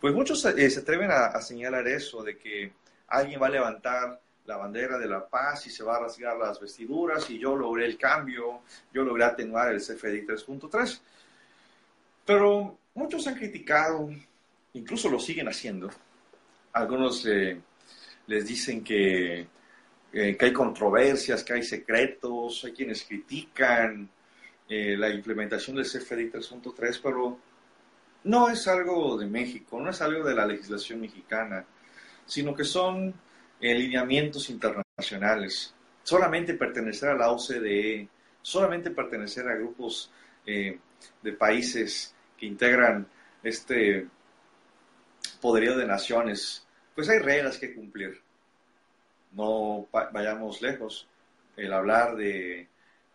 pues 0.00 0.14
muchos 0.14 0.42
eh, 0.46 0.70
se 0.70 0.80
atreven 0.80 1.10
a, 1.10 1.38
señalar 1.42 1.86
eso, 1.86 2.22
de 2.22 2.38
que 2.38 2.72
alguien 3.08 3.42
va 3.42 3.48
a 3.48 3.50
levantar 3.50 4.22
la 4.46 4.56
bandera 4.56 4.96
de 4.96 5.06
la 5.06 5.28
paz 5.28 5.66
y 5.66 5.70
se 5.70 5.84
va 5.84 5.96
a 5.96 6.00
rasgar 6.00 6.38
las 6.38 6.58
vestiduras 6.58 7.28
y 7.28 7.38
yo 7.38 7.54
logré 7.54 7.84
el 7.84 7.98
cambio, 7.98 8.62
yo 8.90 9.02
logré 9.02 9.24
atenuar 9.24 9.70
el 9.74 9.82
CFDI 9.82 10.24
3.3. 10.26 11.00
Pero 12.26 12.76
muchos 12.94 13.24
han 13.28 13.36
criticado, 13.36 14.10
incluso 14.72 15.08
lo 15.08 15.20
siguen 15.20 15.48
haciendo. 15.48 15.88
Algunos 16.72 17.24
eh, 17.24 17.56
les 18.26 18.46
dicen 18.46 18.82
que, 18.82 19.46
eh, 20.12 20.36
que, 20.36 20.44
hay 20.44 20.52
controversias, 20.52 21.44
que 21.44 21.52
hay 21.52 21.62
secretos, 21.62 22.64
hay 22.64 22.72
quienes 22.72 23.04
critican 23.04 24.10
eh, 24.68 24.96
la 24.98 25.08
implementación 25.08 25.76
del 25.76 25.86
CFDI 25.86 26.32
3.3, 26.32 27.00
pero 27.00 27.38
no 28.24 28.50
es 28.50 28.66
algo 28.66 29.16
de 29.16 29.26
México, 29.26 29.80
no 29.80 29.90
es 29.90 30.02
algo 30.02 30.24
de 30.24 30.34
la 30.34 30.46
legislación 30.46 31.00
mexicana, 31.00 31.64
sino 32.26 32.56
que 32.56 32.64
son 32.64 33.14
lineamientos 33.60 34.50
internacionales. 34.50 35.72
Solamente 36.02 36.54
pertenecer 36.54 37.10
a 37.10 37.14
la 37.14 37.30
OCDE, 37.30 38.08
solamente 38.42 38.90
pertenecer 38.90 39.48
a 39.48 39.54
grupos 39.54 40.10
de 40.44 41.32
países 41.32 42.15
que 42.36 42.46
integran 42.46 43.06
este 43.42 44.08
poderío 45.40 45.76
de 45.76 45.86
naciones, 45.86 46.66
pues 46.94 47.08
hay 47.08 47.18
reglas 47.18 47.58
que 47.58 47.74
cumplir. 47.74 48.20
No 49.32 49.86
vayamos 49.92 50.62
lejos. 50.62 51.08
El 51.56 51.72
hablar 51.72 52.16
de 52.16 52.68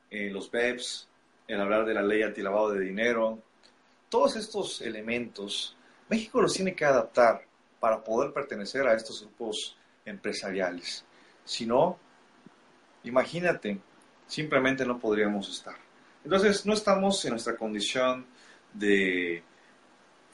eh, 0.09 0.29
los 0.29 0.49
BEPS, 0.49 1.07
el 1.47 1.61
hablar 1.61 1.85
de 1.85 1.93
la 1.93 2.01
ley 2.01 2.23
antilavado 2.23 2.71
de 2.71 2.79
dinero, 2.79 3.39
todos 4.09 4.35
estos 4.35 4.81
elementos, 4.81 5.75
México 6.09 6.41
los 6.41 6.53
tiene 6.53 6.75
que 6.75 6.85
adaptar 6.85 7.45
para 7.79 8.03
poder 8.03 8.33
pertenecer 8.33 8.85
a 8.87 8.93
estos 8.93 9.21
grupos 9.21 9.77
empresariales. 10.05 11.05
Si 11.43 11.65
no, 11.65 11.97
imagínate, 13.03 13.79
simplemente 14.27 14.85
no 14.85 14.99
podríamos 14.99 15.49
estar. 15.49 15.75
Entonces, 16.23 16.65
no 16.65 16.73
estamos 16.73 17.23
en 17.25 17.31
nuestra 17.31 17.55
condición 17.55 18.25
de 18.73 19.43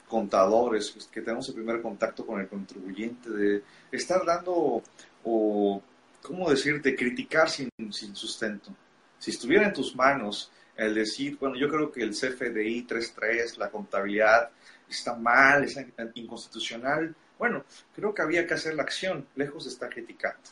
contadores, 0.06 0.90
pues, 0.90 1.06
que 1.06 1.20
tenemos 1.20 1.48
el 1.48 1.54
primer 1.54 1.82
contacto 1.82 2.26
con 2.26 2.40
el 2.40 2.48
contribuyente, 2.48 3.30
de 3.30 3.62
estar 3.92 4.24
dando, 4.24 4.82
o, 5.24 5.82
¿cómo 6.22 6.50
decirte?, 6.50 6.96
criticar 6.96 7.48
sin, 7.50 7.70
sin 7.90 8.16
sustento. 8.16 8.74
Si 9.18 9.30
estuviera 9.30 9.66
en 9.66 9.72
tus 9.72 9.94
manos 9.94 10.50
el 10.76 10.94
decir, 10.94 11.36
bueno, 11.38 11.56
yo 11.56 11.68
creo 11.68 11.90
que 11.90 12.02
el 12.02 12.10
CFDI 12.10 12.86
3.3, 12.86 13.58
la 13.58 13.70
contabilidad, 13.70 14.50
está 14.88 15.14
mal, 15.14 15.64
es 15.64 15.76
inconstitucional, 16.14 17.14
bueno, 17.38 17.64
creo 17.94 18.12
que 18.12 18.22
había 18.22 18.46
que 18.46 18.54
hacer 18.54 18.74
la 18.74 18.82
acción, 18.82 19.26
lejos 19.36 19.64
de 19.64 19.70
estar 19.70 19.90
criticando. 19.90 20.48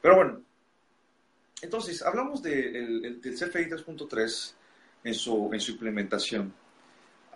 Pero 0.00 0.16
bueno, 0.16 0.40
entonces, 1.62 2.02
hablamos 2.02 2.42
del 2.42 3.20
CFI 3.20 3.70
3.3 3.70 4.54
en 5.04 5.14
su, 5.14 5.50
en 5.52 5.60
su 5.60 5.72
implementación. 5.72 6.52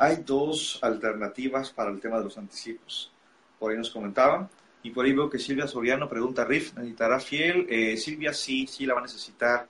Hay 0.03 0.23
dos 0.25 0.79
alternativas 0.81 1.73
para 1.73 1.91
el 1.91 2.01
tema 2.01 2.17
de 2.17 2.25
los 2.25 2.39
anticipos. 2.39 3.13
Por 3.59 3.71
ahí 3.71 3.77
nos 3.77 3.91
comentaban. 3.91 4.49
Y 4.83 4.93
por 4.93 5.05
ahí 5.05 5.13
veo 5.13 5.29
que 5.29 5.39
Silvia 5.39 5.67
Soriano 5.67 6.09
pregunta, 6.09 6.43
¿RIF 6.43 6.75
necesitará 6.75 7.21
fiel? 7.21 7.67
Eh, 7.69 7.99
Silvia 7.99 8.33
sí, 8.33 8.67
sí 8.67 8.87
la 8.87 8.95
va 8.95 9.01
a 9.01 9.03
necesitar. 9.03 9.69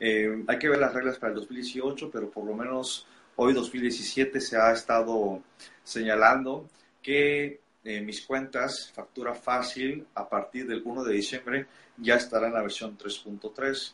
Eh, 0.00 0.42
hay 0.48 0.58
que 0.58 0.70
ver 0.70 0.78
las 0.78 0.94
reglas 0.94 1.18
para 1.18 1.34
el 1.34 1.40
2018, 1.40 2.10
pero 2.10 2.30
por 2.30 2.46
lo 2.46 2.54
menos 2.54 3.06
hoy 3.36 3.52
2017 3.52 4.40
se 4.40 4.56
ha 4.56 4.72
estado 4.72 5.42
señalando 5.84 6.70
que 7.02 7.60
mis 7.84 8.24
cuentas, 8.24 8.90
factura 8.94 9.34
fácil, 9.34 10.06
a 10.14 10.26
partir 10.26 10.66
del 10.66 10.80
1 10.82 11.04
de 11.04 11.12
diciembre 11.12 11.66
ya 11.98 12.14
estará 12.14 12.46
en 12.46 12.54
la 12.54 12.62
versión 12.62 12.96
3.3. 12.96 13.92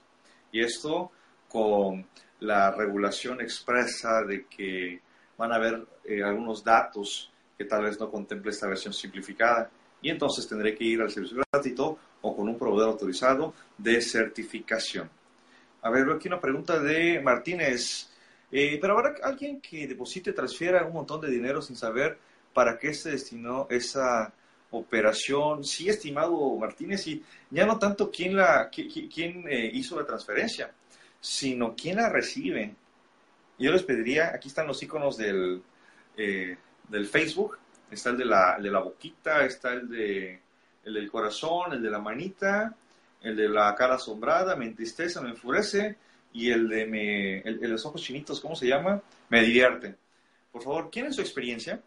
Y 0.53 0.61
esto 0.61 1.11
con 1.49 2.07
la 2.39 2.71
regulación 2.71 3.41
expresa 3.41 4.23
de 4.23 4.47
que 4.47 5.08
van 5.39 5.53
a 5.53 5.55
haber 5.55 5.87
eh, 6.05 6.23
algunos 6.23 6.63
datos 6.63 7.33
que 7.57 7.65
tal 7.65 7.85
vez 7.85 7.99
no 7.99 8.11
contemple 8.11 8.51
esta 8.51 8.69
versión 8.69 8.93
simplificada. 8.93 9.71
Y 10.03 10.11
entonces 10.11 10.47
tendré 10.47 10.75
que 10.75 10.85
ir 10.85 11.01
al 11.01 11.11
servicio 11.11 11.39
gratuito 11.51 11.99
o 12.21 12.37
con 12.37 12.49
un 12.49 12.59
proveedor 12.59 12.91
autorizado 12.91 13.55
de 13.79 14.01
certificación. 14.03 15.09
A 15.83 15.91
ver, 15.91 16.05
veo 16.05 16.17
aquí 16.17 16.29
una 16.29 16.41
pregunta 16.41 16.79
de 16.79 17.21
Martínez. 17.21 18.11
Eh, 18.51 18.79
pero 18.81 18.95
habrá 18.95 19.15
alguien 19.23 19.61
que 19.61 19.87
deposite, 19.87 20.33
transfiera 20.33 20.85
un 20.85 20.93
montón 20.93 21.21
de 21.21 21.31
dinero 21.31 21.63
sin 21.63 21.77
saber 21.77 22.19
para 22.53 22.79
qué 22.79 22.95
se 22.95 23.11
destinó 23.11 23.67
esa 23.71 24.33
operación. 24.71 25.65
Sí, 25.65 25.89
estimado 25.89 26.57
Martínez, 26.57 27.07
y 27.07 27.23
ya 27.51 27.67
no 27.67 27.79
tanto 27.79 28.11
quién, 28.11 28.37
la, 28.37 28.71
quién, 28.71 29.47
eh, 29.49 29.71
hizo 29.73 29.99
la 29.99 30.07
transferencia, 30.07 30.73
sino 31.21 31.75
quién 31.77 31.97
la 31.97 32.09
recibe. 32.09 32.75
Yo 33.59 33.73
les 33.73 33.83
pediría, 33.83 34.29
aquí 34.35 34.49
están 34.49 34.67
los 34.67 34.83
iconos 34.83 35.17
del, 35.17 35.63
eh, 36.17 36.57
del 36.89 37.07
Facebook, 37.07 37.59
está 37.91 38.11
el 38.11 38.19
de, 38.19 38.25
la, 38.25 38.55
el 38.57 38.63
de 38.63 38.71
la 38.71 38.81
boquita, 38.81 39.45
está 39.45 39.73
el, 39.73 39.89
de, 39.89 40.41
el 40.85 40.95
del 40.95 41.11
corazón, 41.11 41.73
el 41.73 41.83
de 41.83 41.91
la 41.91 41.99
manita, 41.99 42.75
el 43.23 43.37
de 43.37 43.49
la 43.49 43.75
cara 43.75 43.97
asombrada, 43.97 44.55
me 44.55 44.67
entristece, 44.67 45.21
me 45.21 45.31
enfurece, 45.31 45.97
y 46.33 46.51
el 46.51 46.69
de, 46.69 46.87
me, 46.87 47.39
el, 47.41 47.59
de 47.59 47.69
los 47.69 47.85
ojos 47.85 48.03
chinitos, 48.03 48.41
¿cómo 48.41 48.55
se 48.55 48.69
llama? 48.69 49.03
Me 49.29 49.43
divierte. 49.43 49.97
Por 50.53 50.63
favor, 50.63 50.89
¿quién 50.91 51.07
en 51.07 51.13
su 51.13 51.21
experiencia 51.21 51.81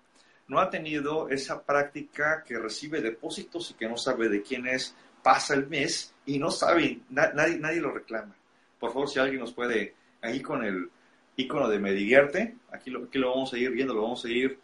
no 0.48 0.60
ha 0.60 0.70
tenido 0.70 1.30
esa 1.30 1.64
práctica 1.64 2.44
que 2.46 2.60
recibe 2.60 3.00
depósitos 3.02 3.72
y 3.72 3.74
que 3.76 3.88
no 3.88 3.96
sabe 3.96 4.28
de 4.28 4.42
quién 4.42 4.68
es, 4.68 4.94
pasa 5.24 5.54
el 5.54 5.68
mes 5.68 6.14
y 6.26 6.38
no 6.38 6.52
sabe, 6.52 7.00
nadie, 7.10 7.58
nadie 7.58 7.80
lo 7.80 7.92
reclama? 7.92 8.36
Por 8.78 8.92
favor, 8.92 9.10
si 9.10 9.20
alguien 9.20 9.40
nos 9.40 9.54
puede, 9.54 9.96
ahí 10.22 10.42
con 10.42 10.66
el 10.66 10.90
icono 11.36 11.70
de 11.70 11.80
me 11.80 11.94
divierte, 11.94 12.56
aquí 12.72 12.90
lo, 12.90 13.06
aquí 13.06 13.18
lo 13.18 13.30
vamos 13.30 13.54
a 13.54 13.58
ir 13.58 13.72
viendo, 13.72 13.94
lo 13.94 14.04
vamos 14.04 14.24
a 14.26 14.30
ir 14.30 14.60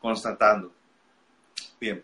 constatando. 0.00 0.72
Bien. 1.80 2.02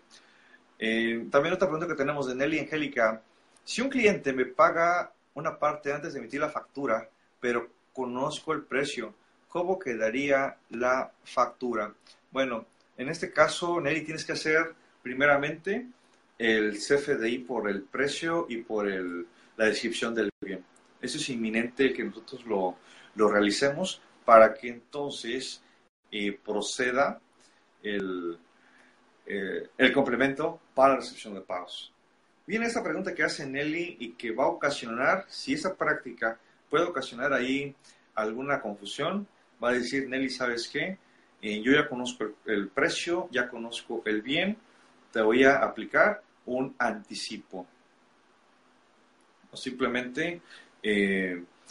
Eh, 0.78 1.26
también 1.30 1.54
otra 1.54 1.68
pregunta 1.68 1.86
que 1.86 1.98
tenemos 1.98 2.28
de 2.28 2.34
Nelly 2.34 2.60
Angélica. 2.60 3.22
Si 3.64 3.80
un 3.80 3.88
cliente 3.88 4.32
me 4.32 4.46
paga 4.46 5.12
una 5.34 5.58
parte 5.58 5.92
antes 5.92 6.12
de 6.12 6.20
emitir 6.20 6.40
la 6.40 6.48
factura, 6.48 7.08
pero 7.40 7.68
conozco 7.92 8.52
el 8.52 8.62
precio, 8.62 9.14
¿cómo 9.48 9.78
quedaría 9.78 10.56
la 10.70 11.10
factura? 11.24 11.92
Bueno, 12.30 12.66
en 12.96 13.08
este 13.08 13.32
caso, 13.32 13.80
Nelly, 13.80 14.02
tienes 14.02 14.24
que 14.24 14.32
hacer 14.32 14.74
primeramente 15.02 15.86
el 16.38 16.78
CFDI 16.78 17.38
por 17.38 17.68
el 17.68 17.82
precio 17.82 18.46
y 18.48 18.58
por 18.58 18.88
el, 18.88 19.26
la 19.56 19.66
descripción 19.66 20.14
del 20.14 20.30
bien. 20.40 20.64
Eso 21.00 21.18
es 21.18 21.28
inminente 21.28 21.92
que 21.92 22.04
nosotros 22.04 22.44
lo, 22.46 22.76
lo 23.14 23.28
realicemos 23.28 24.00
para 24.28 24.52
que 24.52 24.68
entonces 24.68 25.62
eh, 26.12 26.38
proceda 26.44 27.18
el, 27.82 28.38
eh, 29.24 29.70
el 29.78 29.90
complemento 29.90 30.60
para 30.74 30.90
la 30.90 30.96
recepción 30.96 31.32
de 31.32 31.40
pagos. 31.40 31.90
Viene 32.46 32.66
esta 32.66 32.84
pregunta 32.84 33.14
que 33.14 33.22
hace 33.22 33.46
Nelly 33.46 33.96
y 34.00 34.12
que 34.12 34.32
va 34.32 34.44
a 34.44 34.48
ocasionar, 34.48 35.24
si 35.28 35.54
esa 35.54 35.74
práctica 35.74 36.38
puede 36.68 36.84
ocasionar 36.84 37.32
ahí 37.32 37.74
alguna 38.16 38.60
confusión, 38.60 39.26
va 39.64 39.70
a 39.70 39.72
decir 39.72 40.06
Nelly, 40.06 40.28
¿sabes 40.28 40.68
qué? 40.68 40.98
Eh, 41.40 41.62
yo 41.62 41.72
ya 41.72 41.88
conozco 41.88 42.26
el, 42.44 42.68
precio, 42.68 43.30
ya 43.30 43.48
conozco 43.48 44.02
el 44.04 44.20
bien, 44.20 44.58
te 45.10 45.22
voy 45.22 45.44
a 45.44 45.62
aplicar 45.62 46.22
un 46.44 46.74
anticipo. 46.78 47.66
O 49.50 49.56
simplemente 49.56 50.42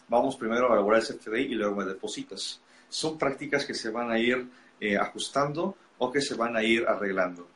vamos 0.08 0.36
primero 0.36 0.70
a 0.70 0.74
elaborar 0.74 1.02
el 1.02 1.08
CFDI 1.08 1.42
y 1.42 1.56
luego 1.56 1.76
me 1.76 1.86
depositas. 1.86 2.62
Son 2.90 3.18
prácticas 3.18 3.66
que 3.66 3.74
se 3.74 3.90
van 3.90 4.12
a 4.12 4.20
ir 4.20 4.48
eh, 4.80 4.98
ajustando 4.98 5.76
o 5.98 6.12
que 6.12 6.22
se 6.22 6.36
van 6.36 6.56
a 6.56 6.64
ir 6.64 6.88
arreglando. 6.88 7.48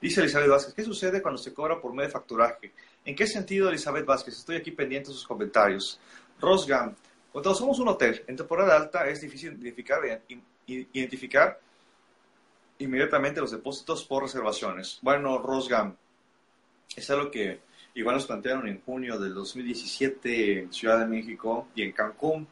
Dice 0.00 0.20
Elizabeth 0.20 0.48
Vázquez, 0.48 0.74
¿qué 0.74 0.84
sucede 0.84 1.20
cuando 1.20 1.38
se 1.38 1.52
cobra 1.52 1.80
por 1.80 1.92
medio 1.92 2.08
de 2.08 2.12
facturaje? 2.12 2.72
¿En 3.04 3.14
qué 3.14 3.26
sentido, 3.26 3.68
Elizabeth 3.68 4.06
Vázquez? 4.06 4.38
Estoy 4.38 4.56
aquí 4.56 4.70
pendiente 4.70 5.08
de 5.08 5.14
sus 5.14 5.26
comentarios. 5.26 6.00
Rosgam, 6.40 6.94
cuando 7.30 7.54
somos 7.54 7.78
un 7.78 7.88
hotel 7.88 8.24
en 8.26 8.36
temporada 8.36 8.76
alta 8.76 9.06
es 9.08 9.20
difícil 9.20 9.52
identificar, 9.52 10.00
identificar 10.66 11.60
inmediatamente 12.78 13.40
los 13.40 13.50
depósitos 13.50 14.04
por 14.04 14.22
reservaciones. 14.22 14.98
Bueno, 15.02 15.38
Rosgam, 15.38 15.96
es 16.96 17.10
algo 17.10 17.30
que 17.30 17.60
igual 17.94 18.16
nos 18.16 18.26
plantearon 18.26 18.68
en 18.68 18.80
junio 18.80 19.18
del 19.18 19.34
2017 19.34 20.60
en 20.60 20.72
Ciudad 20.72 20.98
de 20.98 21.06
México 21.06 21.68
y 21.74 21.82
en 21.82 21.92
Cancún. 21.92 22.46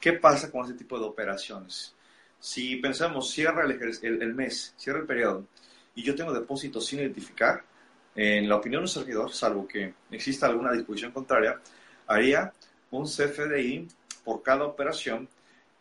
¿Qué 0.00 0.14
pasa 0.14 0.50
con 0.50 0.64
ese 0.64 0.74
tipo 0.74 0.98
de 0.98 1.06
operaciones? 1.06 1.94
Si 2.38 2.76
pensamos, 2.76 3.30
cierra 3.30 3.64
el, 3.64 4.34
mes, 4.34 4.74
cierra 4.76 5.00
el 5.00 5.06
periodo, 5.06 5.46
y 5.94 6.02
yo 6.02 6.14
tengo 6.14 6.32
depósitos 6.32 6.86
sin 6.86 6.98
identificar, 7.00 7.64
en 8.14 8.48
la 8.48 8.56
opinión 8.56 8.82
del 8.82 8.88
servidor, 8.88 9.32
salvo 9.32 9.66
que 9.66 9.94
exista 10.10 10.46
alguna 10.46 10.72
disposición 10.72 11.12
contraria, 11.12 11.58
haría 12.06 12.52
un 12.90 13.06
CFDI 13.06 13.88
por 14.22 14.42
cada 14.42 14.64
operación 14.64 15.28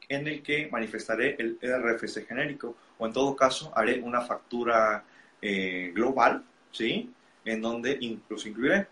en 0.08 0.27
el 0.27 0.41
que 0.41 0.69
manifestaré 0.71 1.36
el 1.38 1.60
RFC 1.62 2.25
genérico 2.25 2.75
o 2.97 3.06
en 3.06 3.13
todo 3.13 3.36
caso 3.36 3.71
haré 3.75 3.99
una 4.01 4.21
factura 4.21 5.03
eh, 5.41 5.91
global, 5.93 6.43
¿sí? 6.71 7.12
En 7.45 7.62
donde 7.62 7.97
incluso 8.01 8.47
incluiré. 8.47 8.88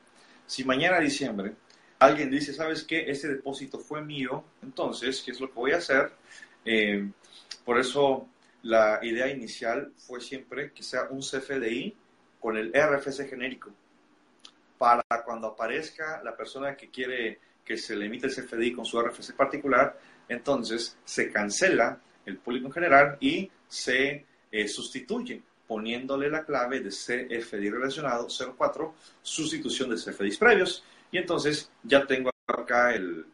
Si 0.46 0.64
mañana 0.64 1.00
diciembre 1.00 1.54
alguien 2.00 2.32
dice, 2.32 2.54
¿sabes 2.54 2.84
qué? 2.84 3.10
Este 3.10 3.28
depósito 3.28 3.80
fue 3.80 4.02
mío, 4.02 4.44
entonces, 4.64 5.22
¿qué 5.24 5.32
es 5.32 5.40
lo 5.40 5.48
que 5.48 5.54
voy 5.54 5.72
a 5.72 5.78
hacer? 5.78 6.12
Eh, 6.66 7.10
por 7.64 7.80
eso 7.80 8.28
la 8.64 9.00
idea 9.04 9.28
inicial 9.28 9.94
fue 9.98 10.20
siempre 10.20 10.72
que 10.72 10.84
sea 10.84 11.08
un 11.10 11.22
CFDI 11.22 11.96
con 12.40 12.58
el 12.58 12.72
RFC 12.74 13.30
genérico. 13.30 13.72
Para 14.78 15.04
cuando 15.24 15.50
aparezca 15.50 16.22
la 16.24 16.36
persona 16.36 16.76
que 16.76 16.90
quiere 16.90 17.40
que 17.64 17.78
se 17.78 17.96
le 17.96 18.08
emite 18.08 18.28
el 18.28 18.34
CFDI 18.34 18.74
con 18.74 18.84
su 18.84 19.00
RFC 19.00 19.36
particular, 19.36 20.00
entonces 20.28 20.98
se 21.06 21.32
cancela 21.32 22.00
el 22.26 22.38
público 22.38 22.68
en 22.68 22.74
general 22.74 23.18
y 23.20 23.50
se 23.68 24.26
eh, 24.52 24.68
sustituye 24.68 25.42
poniéndole 25.72 26.30
la 26.30 26.44
clave 26.44 26.82
de 26.82 26.90
CFDI 26.90 27.70
relacionado 27.70 28.28
04, 28.28 28.94
sustitución 29.22 29.90
de 29.90 29.96
CFDIs 29.96 30.38
previos, 30.38 30.84
y 31.14 31.18
entonces 31.18 31.72
ya 31.82 32.06
tengo 32.06 32.30
acá 32.46 32.94
el, 32.94 33.26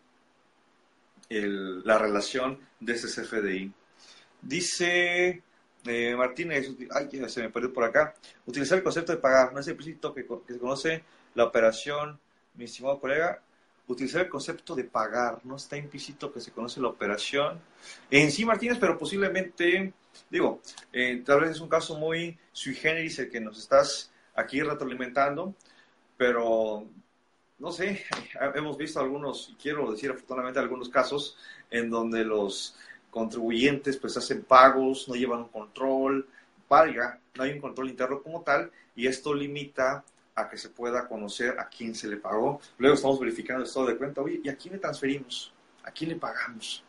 la 1.83 1.97
relación 1.97 2.59
de 2.79 2.93
ese 2.93 3.07
CFDI. 3.07 3.73
Dice 4.39 5.41
eh, 5.83 6.15
Martínez, 6.15 6.75
ay, 6.91 7.09
se 7.27 7.41
me 7.41 7.49
perdió 7.49 7.73
por 7.73 7.85
acá, 7.85 8.13
utilizar 8.45 8.77
el 8.77 8.83
concepto 8.83 9.13
de 9.13 9.17
pagar, 9.17 9.51
no 9.51 9.59
es 9.59 9.67
implícito 9.67 10.13
que, 10.13 10.23
que 10.45 10.53
se 10.53 10.59
conoce 10.59 11.03
la 11.33 11.45
operación, 11.45 12.19
mi 12.53 12.65
estimado 12.65 12.99
colega, 12.99 13.41
utilizar 13.87 14.21
el 14.21 14.29
concepto 14.29 14.75
de 14.75 14.83
pagar, 14.83 15.39
no 15.43 15.55
está 15.55 15.75
implícito 15.75 16.31
que 16.31 16.39
se 16.39 16.51
conoce 16.51 16.79
la 16.81 16.89
operación 16.89 17.59
en 18.11 18.31
sí, 18.31 18.45
Martínez, 18.45 18.77
pero 18.79 18.95
posiblemente, 18.95 19.91
digo, 20.29 20.61
eh, 20.93 21.23
tal 21.25 21.41
vez 21.41 21.51
es 21.51 21.59
un 21.59 21.69
caso 21.69 21.97
muy 21.97 22.37
sui 22.51 22.73
generis 22.73 23.19
el 23.19 23.29
que 23.29 23.39
nos 23.39 23.57
estás 23.57 24.11
aquí 24.35 24.61
retroalimentando, 24.61 25.55
pero 26.17 26.87
no 27.59 27.71
sé, 27.71 28.05
hemos 28.55 28.77
visto 28.77 28.99
algunos, 28.99 29.49
y 29.49 29.55
quiero 29.55 29.91
decir 29.91 30.11
afortunadamente 30.11 30.59
algunos 30.59 30.89
casos 30.89 31.37
en 31.69 31.89
donde 31.89 32.23
los 32.23 32.75
contribuyentes 33.09 33.97
pues 33.97 34.15
hacen 34.17 34.43
pagos, 34.43 35.07
no 35.07 35.15
llevan 35.15 35.39
un 35.39 35.49
control, 35.49 36.27
valga, 36.69 37.19
no 37.35 37.43
hay 37.43 37.53
un 37.53 37.61
control 37.61 37.89
interno 37.89 38.21
como 38.21 38.41
tal, 38.41 38.71
y 38.95 39.07
esto 39.07 39.33
limita 39.33 40.03
a 40.35 40.47
que 40.47 40.57
se 40.57 40.69
pueda 40.69 41.07
conocer 41.07 41.59
a 41.59 41.67
quién 41.67 41.95
se 41.95 42.07
le 42.07 42.17
pagó. 42.17 42.61
Luego 42.77 42.95
estamos 42.95 43.19
verificando 43.19 43.63
el 43.63 43.67
estado 43.67 43.87
de 43.87 43.97
cuenta, 43.97 44.21
oye, 44.21 44.39
¿y 44.43 44.49
a 44.49 44.55
quién 44.55 44.73
le 44.73 44.79
transferimos? 44.79 45.51
¿A 45.83 45.91
quién 45.91 46.11
le 46.11 46.15
pagamos? 46.15 46.83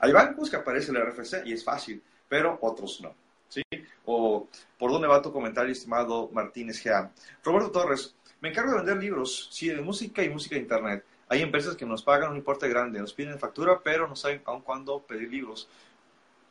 Hay 0.00 0.12
bancos 0.12 0.50
que 0.50 0.56
aparece 0.56 0.90
el 0.90 0.98
RFC 0.98 1.46
y 1.46 1.52
es 1.54 1.64
fácil, 1.64 2.02
pero 2.28 2.58
otros 2.60 3.00
no. 3.00 3.14
¿sí? 3.48 3.62
O, 4.04 4.48
¿por 4.78 4.90
dónde 4.90 5.08
va 5.08 5.22
tu 5.22 5.32
comentario, 5.32 5.72
estimado 5.72 6.28
Martínez 6.32 6.84
G.A.? 6.84 7.12
Roberto 7.42 7.70
Torres, 7.70 8.14
me 8.40 8.50
encargo 8.50 8.70
de 8.70 8.78
vender 8.78 8.96
libros, 8.98 9.48
sí, 9.50 9.68
de 9.68 9.80
música 9.80 10.22
y 10.22 10.28
música 10.28 10.54
de 10.54 10.62
internet. 10.62 11.04
Hay 11.28 11.42
empresas 11.42 11.76
que 11.76 11.84
nos 11.84 12.02
pagan 12.02 12.30
un 12.30 12.36
importe 12.36 12.68
grande, 12.68 13.00
nos 13.00 13.12
piden 13.12 13.38
factura, 13.38 13.80
pero 13.82 14.06
no 14.08 14.16
saben 14.16 14.40
aún 14.44 14.62
cuándo 14.62 15.00
pedir 15.00 15.30
libros. 15.30 15.68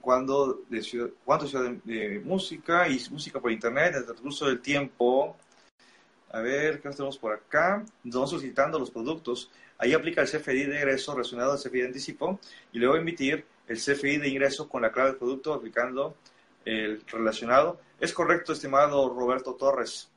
Cuando 0.01 0.61
de 0.69 0.81
ciudad, 0.81 1.09
cuánto 1.25 1.47
ciudad 1.47 1.71
de, 1.83 2.21
música 2.23 2.87
y 2.87 3.01
música 3.09 3.39
por 3.39 3.51
internet, 3.51 3.87
desde 3.87 3.99
el 3.99 4.05
transcurso 4.05 4.45
del 4.45 4.61
tiempo, 4.61 5.35
a 6.29 6.41
ver, 6.41 6.81
¿qué 6.81 6.89
tenemos 6.89 7.17
por 7.17 7.33
acá? 7.33 7.83
Nos 8.03 8.29
solicitando 8.29 8.77
los 8.77 8.91
productos. 8.91 9.49
Ahí 9.79 9.93
aplica 9.93 10.21
el 10.21 10.27
CFDI 10.27 10.65
de 10.65 10.75
ingreso 10.75 11.13
relacionado 11.13 11.53
al 11.53 11.57
CFDI 11.57 11.81
de 11.81 11.87
anticipo 11.87 12.39
y 12.71 12.79
luego 12.79 12.95
emitir 12.95 13.45
el 13.67 13.77
CFDI 13.77 14.17
de 14.17 14.29
ingreso 14.29 14.67
con 14.67 14.81
la 14.81 14.91
clave 14.91 15.09
del 15.09 15.19
producto 15.19 15.53
aplicando 15.53 16.15
el 16.65 17.01
relacionado. 17.07 17.79
Es 17.99 18.13
correcto, 18.13 18.53
estimado 18.53 19.09
Roberto 19.09 19.55
Torres, 19.55 20.09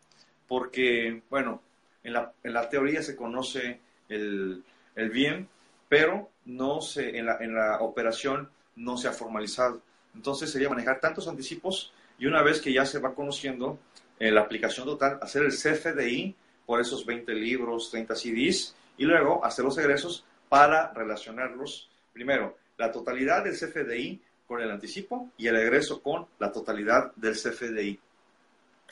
porque, 0.46 1.22
bueno, 1.30 1.62
en 2.02 2.12
la, 2.12 2.32
en 2.42 2.52
la 2.52 2.68
teoría 2.68 3.02
se 3.02 3.16
conoce 3.16 3.80
el, 4.08 4.62
el, 4.94 5.10
bien, 5.10 5.48
pero 5.88 6.30
no 6.46 6.80
se, 6.80 7.16
en, 7.18 7.26
la, 7.26 7.38
en 7.40 7.54
la 7.54 7.80
operación 7.80 8.50
no 8.76 8.96
se 8.96 9.08
ha 9.08 9.12
formalizado. 9.12 9.80
Entonces 10.14 10.50
sería 10.50 10.68
manejar 10.68 11.00
tantos 11.00 11.28
anticipos 11.28 11.92
y 12.18 12.26
una 12.26 12.42
vez 12.42 12.60
que 12.60 12.72
ya 12.72 12.84
se 12.84 12.98
va 12.98 13.14
conociendo 13.14 13.78
en 14.18 14.34
la 14.34 14.42
aplicación 14.42 14.86
total, 14.86 15.18
hacer 15.22 15.42
el 15.42 15.52
CFDI 15.52 16.34
por 16.66 16.80
esos 16.80 17.06
20 17.06 17.32
libros, 17.34 17.90
30 17.90 18.14
CDs 18.14 18.74
y 18.98 19.04
luego 19.04 19.44
hacer 19.44 19.64
los 19.64 19.78
egresos 19.78 20.24
para 20.48 20.92
relacionarlos. 20.92 21.88
Primero, 22.12 22.56
la 22.80 22.90
totalidad 22.90 23.44
del 23.44 23.54
CFDI 23.54 24.22
con 24.46 24.62
el 24.62 24.70
anticipo 24.70 25.30
y 25.36 25.46
el 25.48 25.56
egreso 25.56 26.02
con 26.02 26.26
la 26.38 26.50
totalidad 26.50 27.12
del 27.14 27.34
CFDI. 27.34 28.00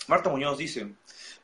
Marta 0.09 0.29
Muñoz 0.29 0.59
dice, 0.59 0.93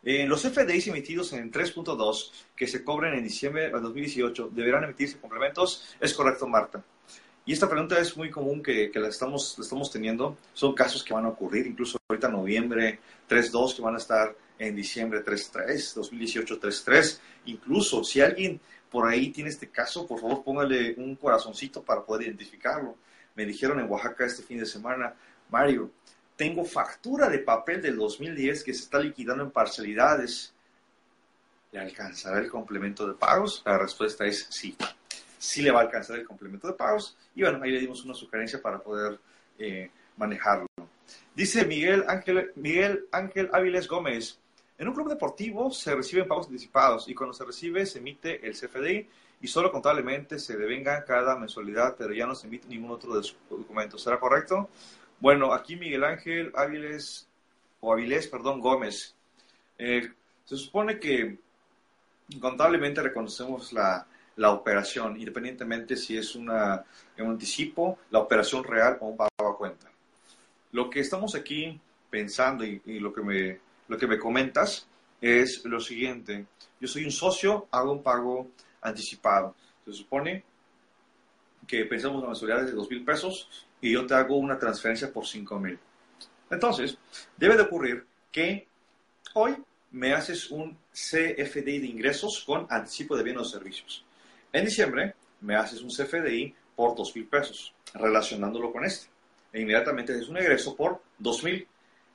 eh, 0.03 0.27
los 0.27 0.43
CFDIs 0.43 0.89
emitidos 0.89 1.33
en 1.33 1.51
3.2 1.51 2.31
que 2.55 2.67
se 2.67 2.85
cobren 2.85 3.15
en 3.15 3.25
diciembre 3.25 3.71
de 3.71 3.71
2018 3.71 4.51
deberán 4.53 4.85
emitirse 4.85 5.19
complementos. 5.19 5.97
Es 5.99 6.13
correcto, 6.13 6.47
Marta. 6.47 6.85
Y 7.47 7.55
esta 7.55 7.69
pregunta 7.69 7.99
es 7.99 8.15
muy 8.15 8.31
común 8.31 8.63
que, 8.63 8.91
la, 8.95 9.09
estamos, 9.09 9.59
estamos 9.59 9.91
teniendo. 9.91 10.37
Son 10.53 10.75
casos 10.75 11.03
que 11.03 11.15
van 11.15 11.25
a 11.25 11.31
ocurrir, 11.31 11.67
incluso 11.67 11.97
ahorita 12.09 12.29
noviembre 12.29 13.01
3.2 13.29 13.77
que 13.77 13.83
van 13.83 13.95
a 13.95 13.99
estar 13.99 14.37
en 14.59 14.77
diciembre 14.77 15.25
3.3, 15.25 15.95
2018 15.95 16.61
3.3. 16.61 17.19
Incluso 17.47 18.05
si 18.05 18.21
alguien 18.21 18.61
por 18.91 19.09
ahí 19.09 19.31
tiene 19.31 19.51
este 19.51 19.69
caso, 19.69 20.07
por 20.07 20.21
favor 20.21 20.45
póngale 20.45 20.95
un 20.97 21.17
corazoncito 21.17 21.83
para 21.83 22.05
poder 22.05 22.29
identificarlo. 22.29 22.97
Me 23.35 23.45
dijeron 23.45 23.81
en 23.81 23.91
Oaxaca 23.91 24.25
este 24.25 24.43
fin 24.43 24.59
de 24.59 24.67
semana, 24.67 25.15
Mario, 25.51 25.91
tengo 26.37 26.65
factura 26.65 27.29
de 27.29 27.39
papel 27.39 27.83
del 27.83 27.97
2010 27.97 28.65
que 28.65 28.75
se 28.75 28.85
está 28.85 28.99
liquidando 28.99 29.45
en 29.45 29.51
parcialidades. 29.51 30.53
¿Le 31.73 31.81
alcanzará 31.81 32.39
el 32.39 32.49
complemento 32.49 33.07
de 33.07 33.15
pagos? 33.15 33.63
La 33.65 33.79
respuesta 33.79 34.25
es 34.25 34.47
sí. 34.51 34.77
Sí 35.39 35.63
le 35.63 35.71
va 35.71 35.81
a 35.81 35.83
alcanzar 35.83 36.19
el 36.19 36.27
complemento 36.27 36.69
de 36.69 36.75
pagos. 36.75 37.17
Y 37.35 37.43
bueno, 37.43 37.63
ahí 37.63 37.71
le 37.71 37.81
dimos 37.81 38.05
una 38.05 38.15
sugerencia 38.15 38.63
para 38.63 38.79
poder 38.79 39.19
eh, 39.59 39.91
manejarlo. 40.17 40.67
Dice 41.35 41.65
Miguel 41.65 42.05
Ángel, 42.07 42.53
Miguel 42.55 43.07
Ángel 43.11 43.51
Áviles 43.53 43.89
Gómez, 43.89 44.39
en 44.77 44.89
un 44.89 44.95
club 44.95 45.09
deportivo 45.09 45.71
se 45.71 45.95
reciben 45.95 46.27
pagos 46.27 46.47
anticipados 46.47 47.09
y 47.09 47.15
cuando 47.15 47.33
se 47.33 47.45
recibe 47.45 47.87
se 47.87 47.99
emite 47.99 48.45
el 48.47 48.55
CFDI 48.55 49.09
y 49.41 49.47
solo 49.47 49.71
contablemente 49.71 50.39
se 50.39 50.57
devenga 50.57 51.05
cada 51.05 51.37
mensualidad, 51.37 51.97
pero 51.97 52.13
ya 52.13 52.27
no 52.27 52.35
se 52.35 52.47
emite 52.47 52.67
ningún 52.67 52.91
otro 52.91 53.17
de 53.17 53.23
sus 53.23 53.37
documentos. 53.49 54.03
¿Será 54.03 54.19
correcto? 54.19 54.71
Bueno, 55.21 55.53
aquí 55.53 55.77
Miguel 55.77 56.03
Ángel 56.03 56.53
Áviles, 56.55 57.29
o 57.81 57.93
Avilés, 57.93 58.27
perdón, 58.27 58.61
Gómez. 58.61 59.15
Eh, 59.79 60.11
se 60.45 60.57
supone 60.57 60.99
que 60.99 61.39
contablemente 62.41 63.03
reconocemos 63.03 63.73
la, 63.73 64.07
la, 64.37 64.51
operación, 64.51 65.19
independientemente 65.19 65.97
si 65.97 66.17
es 66.17 66.35
una, 66.35 66.85
un 67.19 67.31
anticipo, 67.31 67.99
la 68.11 68.21
operación 68.21 68.65
real 68.65 68.99
o 69.01 69.09
un 69.09 69.17
pago 69.17 69.31
a 69.49 69.57
cuenta. 69.57 69.91
Lo 70.73 70.91
que 70.91 71.01
estamos 71.01 71.35
aquí 71.35 71.79
pensando 72.11 72.65
y, 72.65 72.81
y 72.87 72.99
lo 72.99 73.13
que 73.13 73.23
me 73.23 73.61
lo 73.89 73.99
que 73.99 74.07
me 74.07 74.19
comentas 74.19 74.87
es 75.21 75.65
lo 75.65 75.81
siguiente. 75.81 76.47
Yo 76.81 76.89
soy 76.89 77.05
un 77.05 77.13
socio, 77.13 77.69
hago 77.71 77.93
un 77.93 78.03
pago 78.03 78.51
anticipado. 78.83 79.55
Se 79.85 79.93
supone 79.93 80.45
que 81.67 81.85
pensamos 81.87 82.23
en 82.23 82.29
mensualidades 82.29 82.67
de 82.67 82.73
dos 82.73 82.91
mil 82.91 83.05
pesos 83.05 83.49
y 83.81 83.93
yo 83.93 84.07
te 84.07 84.15
hago 84.15 84.37
una 84.37 84.59
transferencia 84.59 85.13
por 85.13 85.27
cinco 85.27 85.59
mil. 85.59 85.79
Entonces, 86.51 86.97
debe 87.37 87.57
de 87.57 87.63
ocurrir 87.63 88.07
que 88.31 88.67
hoy 89.35 89.57
me 89.93 90.13
haces 90.13 90.51
un 90.51 90.77
CFDI 90.93 91.79
de 91.79 91.87
ingresos 91.87 92.43
con 92.45 92.67
anticipo 92.69 93.17
de 93.17 93.23
bienes 93.23 93.43
o 93.43 93.45
servicios. 93.45 94.05
En 94.53 94.65
diciembre 94.65 95.15
me 95.41 95.57
haces 95.57 95.81
un 95.81 95.89
CFDI 95.89 96.55
por 96.77 96.97
dos 96.97 97.15
mil 97.15 97.27
pesos, 97.27 97.75
relacionándolo 97.95 98.73
con 98.73 98.85
este. 98.85 99.07
E 99.53 99.61
inmediatamente 99.61 100.19
es 100.19 100.29
un 100.29 100.37
egreso 100.37 100.75
por 100.75 101.01
dos 101.19 101.43
mil 101.45 101.67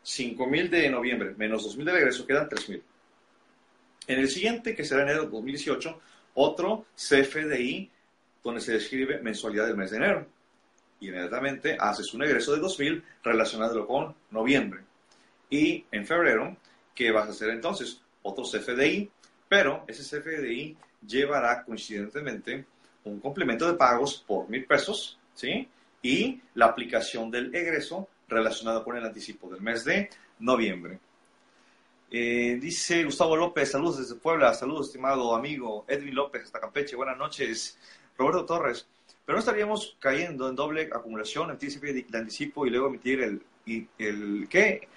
5.000 0.05 0.69
de 0.69 0.89
noviembre 0.89 1.33
menos 1.37 1.65
2.000 1.65 1.83
de 1.83 1.91
regreso 1.91 2.25
quedan 2.25 2.49
3.000. 2.49 2.81
En 4.07 4.19
el 4.19 4.29
siguiente, 4.29 4.75
que 4.75 4.83
será 4.83 5.03
enero 5.03 5.25
de 5.25 5.29
2018, 5.29 5.99
otro 6.33 6.85
CFDI 6.95 7.91
donde 8.43 8.61
se 8.61 8.73
describe 8.73 9.21
mensualidad 9.21 9.67
del 9.67 9.77
mes 9.77 9.91
de 9.91 9.97
enero. 9.97 10.27
Y 10.99 11.09
inmediatamente 11.09 11.77
haces 11.79 12.13
un 12.13 12.23
egreso 12.23 12.55
de 12.55 12.61
2.000 12.61 13.03
relacionado 13.23 13.85
con 13.85 14.15
noviembre. 14.31 14.81
Y 15.49 15.85
en 15.91 16.05
febrero, 16.05 16.57
¿qué 16.95 17.11
vas 17.11 17.27
a 17.27 17.31
hacer 17.31 17.49
entonces? 17.49 18.01
Otro 18.21 18.43
CFDI, 18.43 19.09
pero 19.47 19.85
ese 19.87 20.03
CFDI 20.03 20.77
llevará 21.07 21.63
coincidentemente 21.63 22.65
un 23.05 23.19
complemento 23.19 23.67
de 23.67 23.77
pagos 23.77 24.23
por 24.27 24.49
mil 24.49 24.65
pesos, 24.65 25.17
¿sí? 25.33 25.67
Y 26.01 26.41
la 26.55 26.67
aplicación 26.67 27.31
del 27.31 27.53
egreso 27.53 28.07
relacionado 28.29 28.83
con 28.83 28.95
el 28.95 29.05
anticipo 29.05 29.49
del 29.49 29.61
mes 29.61 29.83
de 29.83 30.09
noviembre. 30.39 30.99
Eh, 32.11 32.57
dice 32.59 33.03
Gustavo 33.03 33.35
López, 33.35 33.69
saludos 33.69 33.99
desde 33.99 34.15
Puebla, 34.15 34.53
saludos 34.53 34.87
estimado 34.87 35.35
amigo 35.35 35.85
Edwin 35.87 36.15
López 36.15 36.43
hasta 36.43 36.59
Campeche, 36.59 36.95
buenas 36.95 37.17
noches. 37.17 37.77
Roberto 38.17 38.45
Torres, 38.45 38.87
pero 39.25 39.35
no 39.35 39.39
estaríamos 39.39 39.95
cayendo 39.99 40.49
en 40.49 40.55
doble 40.55 40.89
acumulación, 40.91 41.51
anticipo 41.51 41.85
de 41.85 42.05
anticipo 42.17 42.65
y 42.65 42.71
luego 42.71 42.87
emitir 42.87 43.21
el, 43.21 43.41
el, 43.97 44.47
¿qué? 44.49 44.87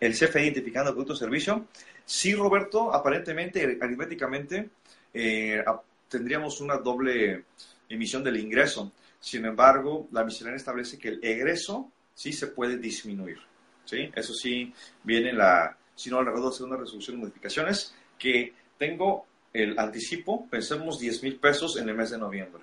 el 0.00 0.14
CFE 0.14 0.44
identificando 0.44 0.90
producto 0.90 1.12
o 1.12 1.16
servicio. 1.16 1.66
Sí, 2.04 2.34
Roberto, 2.34 2.92
aparentemente, 2.92 3.78
aritméticamente, 3.80 4.70
eh, 5.14 5.62
tendríamos 6.08 6.60
una 6.60 6.78
doble 6.78 7.44
emisión 7.88 8.24
del 8.24 8.38
ingreso. 8.38 8.92
Sin 9.20 9.44
embargo, 9.44 10.08
la 10.10 10.24
miscelánea 10.24 10.56
establece 10.56 10.98
que 10.98 11.08
el 11.08 11.20
egreso 11.22 11.91
sí 12.14 12.32
se 12.32 12.48
puede 12.48 12.78
disminuir. 12.78 13.38
¿sí? 13.84 14.10
Eso 14.14 14.32
sí 14.34 14.72
viene 15.02 15.32
la, 15.32 15.76
si 15.94 16.10
no, 16.10 16.18
alrededor 16.18 16.50
de 16.50 16.56
segunda 16.56 16.76
resolución 16.76 17.16
de 17.16 17.22
modificaciones, 17.22 17.94
que 18.18 18.54
tengo 18.78 19.26
el 19.52 19.78
anticipo, 19.78 20.48
pensemos 20.48 20.98
10 20.98 21.22
mil 21.22 21.36
pesos 21.36 21.76
en 21.76 21.88
el 21.88 21.94
mes 21.94 22.10
de 22.10 22.18
noviembre. 22.18 22.62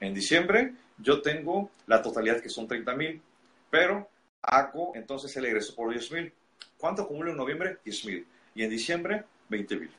En 0.00 0.12
diciembre 0.12 0.74
yo 0.98 1.22
tengo 1.22 1.70
la 1.86 2.02
totalidad 2.02 2.40
que 2.40 2.48
son 2.48 2.66
30 2.66 2.94
mil, 2.94 3.22
pero 3.70 4.08
hago 4.42 4.92
entonces 4.94 5.36
el 5.36 5.46
egreso 5.46 5.74
por 5.74 5.90
10 5.90 6.12
mil. 6.12 6.32
¿Cuánto 6.78 7.02
acumulo 7.02 7.30
en 7.30 7.36
noviembre? 7.36 7.78
10 7.84 8.04
mil. 8.06 8.26
Y 8.54 8.62
en 8.62 8.70
diciembre, 8.70 9.24
20 9.48 9.76
mil. 9.76 9.90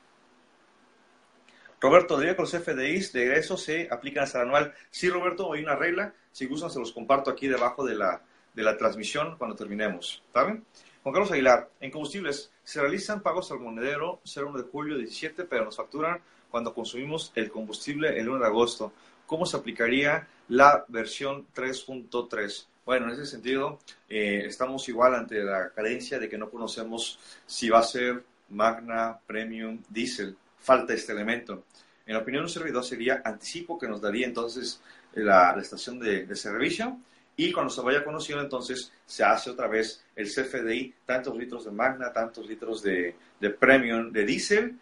Roberto, 1.80 2.18
diría 2.18 2.34
que 2.34 2.42
los 2.42 2.50
FDIs 2.50 3.12
de 3.12 3.22
egreso 3.22 3.56
se 3.56 3.88
aplican 3.90 4.24
hasta 4.24 4.40
el 4.40 4.48
anual. 4.48 4.74
Sí, 4.90 5.08
Roberto, 5.08 5.52
hay 5.52 5.62
una 5.62 5.76
regla. 5.76 6.12
Si 6.32 6.46
gustan, 6.46 6.70
se 6.70 6.80
los 6.80 6.92
comparto 6.92 7.30
aquí 7.30 7.46
debajo 7.46 7.86
de 7.86 7.94
la, 7.94 8.20
de 8.54 8.62
la 8.62 8.76
transmisión 8.76 9.36
cuando 9.36 9.56
terminemos. 9.56 10.22
¿Saben? 10.32 10.64
Juan 11.02 11.12
Carlos 11.12 11.32
Aguilar, 11.32 11.70
en 11.80 11.90
combustibles 11.90 12.50
se 12.64 12.80
realizan 12.80 13.22
pagos 13.22 13.50
al 13.50 13.60
monedero 13.60 14.20
01 14.24 14.58
de 14.58 14.64
julio 14.64 14.98
17, 14.98 15.44
pero 15.44 15.64
nos 15.64 15.76
facturan 15.76 16.20
cuando 16.50 16.74
consumimos 16.74 17.32
el 17.34 17.50
combustible 17.50 18.18
el 18.18 18.28
1 18.28 18.40
de 18.40 18.46
agosto. 18.46 18.92
¿Cómo 19.26 19.46
se 19.46 19.56
aplicaría 19.56 20.28
la 20.48 20.84
versión 20.88 21.46
3.3? 21.54 22.66
Bueno, 22.84 23.06
en 23.06 23.12
ese 23.12 23.26
sentido, 23.26 23.78
eh, 24.08 24.44
estamos 24.46 24.88
igual 24.88 25.14
ante 25.14 25.42
la 25.42 25.70
carencia 25.70 26.18
de 26.18 26.28
que 26.28 26.38
no 26.38 26.50
conocemos 26.50 27.18
si 27.46 27.68
va 27.68 27.80
a 27.80 27.82
ser 27.82 28.24
Magna, 28.50 29.18
Premium, 29.26 29.82
Diesel. 29.88 30.36
Falta 30.58 30.94
este 30.94 31.12
elemento. 31.12 31.64
En 32.06 32.14
la 32.14 32.20
opinión 32.20 32.42
de 32.42 32.48
un 32.48 32.52
servidor 32.52 32.84
sería 32.84 33.22
anticipo 33.24 33.78
que 33.78 33.86
nos 33.86 34.00
daría 34.00 34.26
entonces 34.26 34.80
la, 35.12 35.54
estación 35.60 35.98
de, 35.98 36.26
de 36.26 36.36
servicio 36.36 36.98
y 37.40 37.52
cuando 37.52 37.72
se 37.72 37.80
vaya 37.82 38.02
conociendo, 38.02 38.42
entonces 38.42 38.92
se 39.06 39.22
hace 39.22 39.50
otra 39.50 39.68
vez 39.68 40.04
el 40.16 40.26
CFDI, 40.26 40.92
tantos 41.06 41.36
litros 41.36 41.64
de 41.66 41.70
Magna, 41.70 42.12
tantos 42.12 42.48
litros 42.48 42.82
de, 42.82 43.14
de 43.38 43.50
Premium 43.50 44.10
de 44.10 44.24
diésel, 44.24 44.76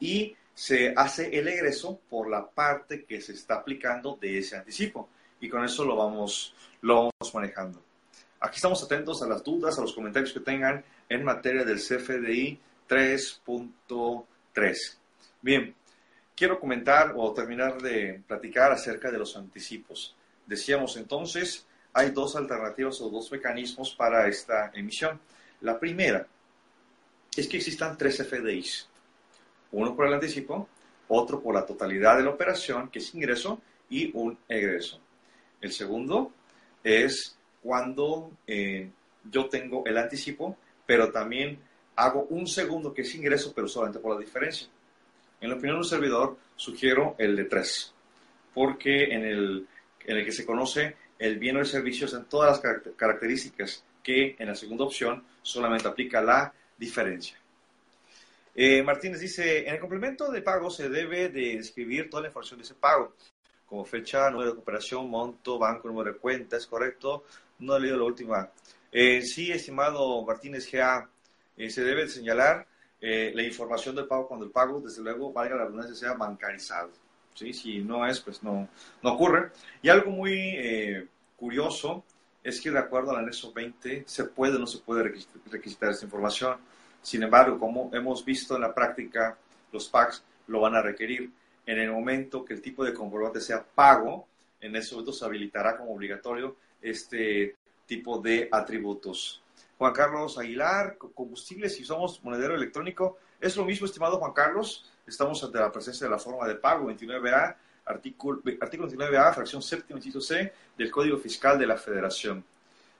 y 0.00 0.34
se 0.52 0.92
hace 0.96 1.38
el 1.38 1.46
egreso 1.46 2.00
por 2.10 2.28
la 2.28 2.50
parte 2.50 3.04
que 3.04 3.20
se 3.20 3.34
está 3.34 3.54
aplicando 3.54 4.18
de 4.20 4.38
ese 4.38 4.56
anticipo. 4.56 5.08
Y 5.40 5.48
con 5.48 5.64
eso 5.64 5.84
lo 5.84 5.94
vamos, 5.94 6.52
lo 6.80 6.96
vamos 6.96 7.32
manejando. 7.32 7.80
Aquí 8.40 8.56
estamos 8.56 8.82
atentos 8.82 9.22
a 9.22 9.28
las 9.28 9.44
dudas, 9.44 9.78
a 9.78 9.82
los 9.82 9.92
comentarios 9.92 10.32
que 10.32 10.40
tengan 10.40 10.84
en 11.08 11.22
materia 11.22 11.62
del 11.62 11.78
CFDI 11.78 12.58
3.3. 12.88 14.76
Bien, 15.42 15.72
quiero 16.34 16.58
comentar 16.58 17.14
o 17.16 17.32
terminar 17.32 17.80
de 17.80 18.20
platicar 18.26 18.72
acerca 18.72 19.12
de 19.12 19.18
los 19.18 19.36
anticipos. 19.36 20.16
Decíamos 20.44 20.96
entonces 20.96 21.68
hay 21.92 22.10
dos 22.10 22.36
alternativas 22.36 23.00
o 23.00 23.10
dos 23.10 23.30
mecanismos 23.32 23.94
para 23.94 24.28
esta 24.28 24.70
emisión. 24.74 25.20
La 25.60 25.78
primera 25.78 26.26
es 27.36 27.48
que 27.48 27.56
existan 27.56 27.96
tres 27.96 28.18
FDIs, 28.26 28.88
uno 29.72 29.94
por 29.94 30.06
el 30.06 30.14
anticipo, 30.14 30.68
otro 31.08 31.40
por 31.40 31.54
la 31.54 31.66
totalidad 31.66 32.16
de 32.16 32.24
la 32.24 32.30
operación, 32.30 32.88
que 32.88 33.00
es 33.00 33.14
ingreso, 33.14 33.60
y 33.88 34.10
un 34.14 34.38
egreso. 34.48 35.00
El 35.60 35.72
segundo 35.72 36.32
es 36.82 37.36
cuando 37.62 38.30
eh, 38.46 38.88
yo 39.30 39.48
tengo 39.48 39.84
el 39.84 39.98
anticipo, 39.98 40.56
pero 40.86 41.10
también 41.10 41.58
hago 41.96 42.26
un 42.30 42.46
segundo 42.46 42.94
que 42.94 43.02
es 43.02 43.14
ingreso, 43.14 43.52
pero 43.54 43.68
solamente 43.68 43.98
por 43.98 44.14
la 44.14 44.20
diferencia. 44.20 44.68
En 45.40 45.50
la 45.50 45.56
opinión 45.56 45.76
del 45.76 45.88
servidor, 45.88 46.38
sugiero 46.56 47.16
el 47.18 47.36
de 47.36 47.44
tres, 47.44 47.92
porque 48.54 49.04
en 49.04 49.24
el, 49.24 49.66
en 50.04 50.16
el 50.16 50.24
que 50.24 50.32
se 50.32 50.46
conoce 50.46 50.96
el 51.20 51.38
bien 51.38 51.56
o 51.56 51.60
el 51.60 51.66
servicio 51.66 52.08
en 52.16 52.24
todas 52.24 52.50
las 52.50 52.78
características 52.96 53.84
que 54.02 54.34
en 54.38 54.48
la 54.48 54.56
segunda 54.56 54.84
opción 54.84 55.22
solamente 55.42 55.86
aplica 55.86 56.20
la 56.20 56.52
diferencia. 56.76 57.38
Eh, 58.54 58.82
Martínez 58.82 59.20
dice, 59.20 59.68
en 59.68 59.74
el 59.74 59.80
complemento 59.80 60.32
de 60.32 60.42
pago 60.42 60.70
se 60.70 60.88
debe 60.88 61.28
de 61.28 61.54
escribir 61.54 62.10
toda 62.10 62.22
la 62.22 62.28
información 62.28 62.58
de 62.58 62.64
ese 62.64 62.74
pago. 62.74 63.14
como 63.66 63.84
fecha, 63.84 64.28
número 64.30 64.52
de 64.52 64.58
operación, 64.58 65.08
monto, 65.08 65.56
banco, 65.56 65.86
número 65.86 66.12
de 66.12 66.18
cuenta, 66.18 66.56
¿es 66.56 66.66
correcto? 66.66 67.24
No 67.60 67.76
he 67.76 67.80
leído 67.80 67.98
la 67.98 68.04
última. 68.04 68.50
Eh, 68.90 69.22
sí, 69.22 69.52
estimado 69.52 70.24
Martínez 70.24 70.68
GA, 70.72 71.08
eh, 71.56 71.70
se 71.70 71.84
debe 71.84 72.08
señalar 72.08 72.66
eh, 73.00 73.30
la 73.34 73.42
información 73.42 73.94
del 73.94 74.06
pago 74.06 74.26
cuando 74.26 74.46
el 74.46 74.50
pago, 74.50 74.80
desde 74.80 75.02
luego, 75.02 75.32
valga 75.32 75.56
la 75.56 75.64
redundancia, 75.64 75.94
sea 75.94 76.14
bancarizado. 76.14 76.90
¿Sí? 77.40 77.52
Si 77.52 77.78
no 77.78 78.06
es, 78.06 78.20
pues 78.20 78.42
no, 78.42 78.68
no 79.02 79.12
ocurre. 79.12 79.50
Y 79.82 79.88
algo 79.88 80.10
muy 80.10 81.08
curioso 81.36 82.04
es 82.44 82.60
que 82.60 82.70
de 82.70 82.78
acuerdo 82.78 83.10
al 83.10 83.18
anexo 83.18 83.52
20 83.52 84.04
se 84.06 84.24
puede 84.24 84.56
o 84.56 84.58
no 84.58 84.66
se 84.66 84.78
puede 84.78 85.02
requisitar 85.50 85.90
esta 85.90 86.04
información. 86.04 86.58
Sin 87.02 87.22
embargo, 87.22 87.58
como 87.58 87.90
hemos 87.94 88.24
visto 88.24 88.54
en 88.56 88.62
la 88.62 88.74
práctica, 88.74 89.36
los 89.72 89.88
PACs 89.88 90.22
lo 90.46 90.60
van 90.60 90.74
a 90.74 90.82
requerir. 90.82 91.30
En 91.66 91.78
el 91.78 91.90
momento 91.90 92.44
que 92.44 92.54
el 92.54 92.60
tipo 92.60 92.84
de 92.84 92.92
comprobante 92.92 93.40
sea 93.40 93.62
pago, 93.62 94.26
en 94.60 94.76
ese 94.76 94.94
momento 94.94 95.12
se 95.12 95.24
habilitará 95.24 95.76
como 95.76 95.94
obligatorio 95.94 96.56
este 96.80 97.56
tipo 97.86 98.18
de 98.18 98.48
atributos. 98.50 99.42
Juan 99.78 99.94
Carlos 99.94 100.36
Aguilar, 100.36 100.98
combustible, 100.98 101.70
si 101.70 101.84
somos 101.84 102.22
monedero 102.22 102.54
electrónico, 102.54 103.16
es 103.40 103.56
lo 103.56 103.64
mismo, 103.64 103.86
estimado 103.86 104.18
Juan 104.18 104.32
Carlos. 104.34 104.90
Estamos 105.10 105.42
ante 105.42 105.58
la 105.58 105.72
presencia 105.72 106.06
de 106.06 106.10
la 106.12 106.18
forma 106.18 106.46
de 106.46 106.54
pago 106.54 106.88
29A, 106.88 107.56
artículo, 107.84 108.40
artículo 108.60 108.88
29A, 108.88 109.34
fracción 109.34 109.60
séptima, 109.60 109.98
inciso 109.98 110.20
C, 110.20 110.52
del 110.78 110.90
Código 110.90 111.18
Fiscal 111.18 111.58
de 111.58 111.66
la 111.66 111.76
Federación. 111.76 112.44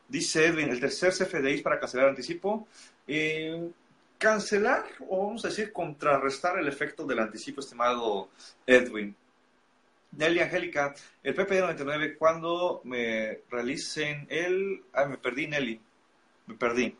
Dice 0.09 0.47
Edwin, 0.47 0.71
el 0.71 0.81
tercer 0.81 1.13
CFDI 1.13 1.63
para 1.63 1.79
cancelar 1.79 2.09
anticipo. 2.09 2.67
Eh, 3.07 3.71
cancelar 4.19 4.85
o 5.09 5.27
vamos 5.27 5.45
a 5.45 5.49
decir 5.49 5.73
contrarrestar 5.73 6.59
el 6.59 6.67
efecto 6.67 7.07
del 7.07 7.21
anticipo, 7.21 7.61
estimado 7.61 8.29
Edwin. 8.67 9.15
Nelly 10.11 10.41
Angélica, 10.41 10.93
el 11.23 11.35
PPD 11.35 11.61
99, 11.61 12.17
cuando 12.19 12.81
me 12.83 13.43
realicen 13.49 14.27
el... 14.29 14.83
Ah, 14.93 15.05
me 15.05 15.17
perdí, 15.17 15.47
Nelly. 15.47 15.81
Me 16.47 16.57
perdí. 16.57 16.97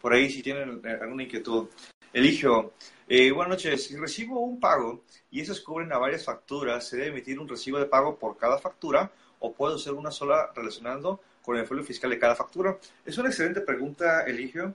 Por 0.00 0.12
ahí, 0.12 0.30
si 0.30 0.40
tienen 0.40 0.80
alguna 0.86 1.24
inquietud. 1.24 1.68
Eligio, 2.12 2.74
eh, 3.08 3.30
buenas 3.30 3.50
noches. 3.50 3.84
Si 3.86 3.96
recibo 3.96 4.40
un 4.40 4.60
pago 4.60 5.04
y 5.30 5.40
esos 5.40 5.60
cubren 5.60 5.92
a 5.92 5.98
varias 5.98 6.24
facturas, 6.24 6.86
¿se 6.86 6.96
debe 6.96 7.08
emitir 7.08 7.38
un 7.38 7.48
recibo 7.48 7.78
de 7.78 7.86
pago 7.86 8.16
por 8.16 8.36
cada 8.36 8.58
factura 8.58 9.10
o 9.40 9.52
puedo 9.52 9.76
hacer 9.76 9.92
una 9.92 10.10
sola 10.10 10.50
relacionando 10.54 11.20
con 11.42 11.56
el 11.56 11.66
folio 11.66 11.84
fiscal 11.84 12.10
de 12.10 12.18
cada 12.18 12.34
factura? 12.34 12.78
Es 13.04 13.18
una 13.18 13.28
excelente 13.28 13.60
pregunta, 13.60 14.24
Eligio 14.24 14.74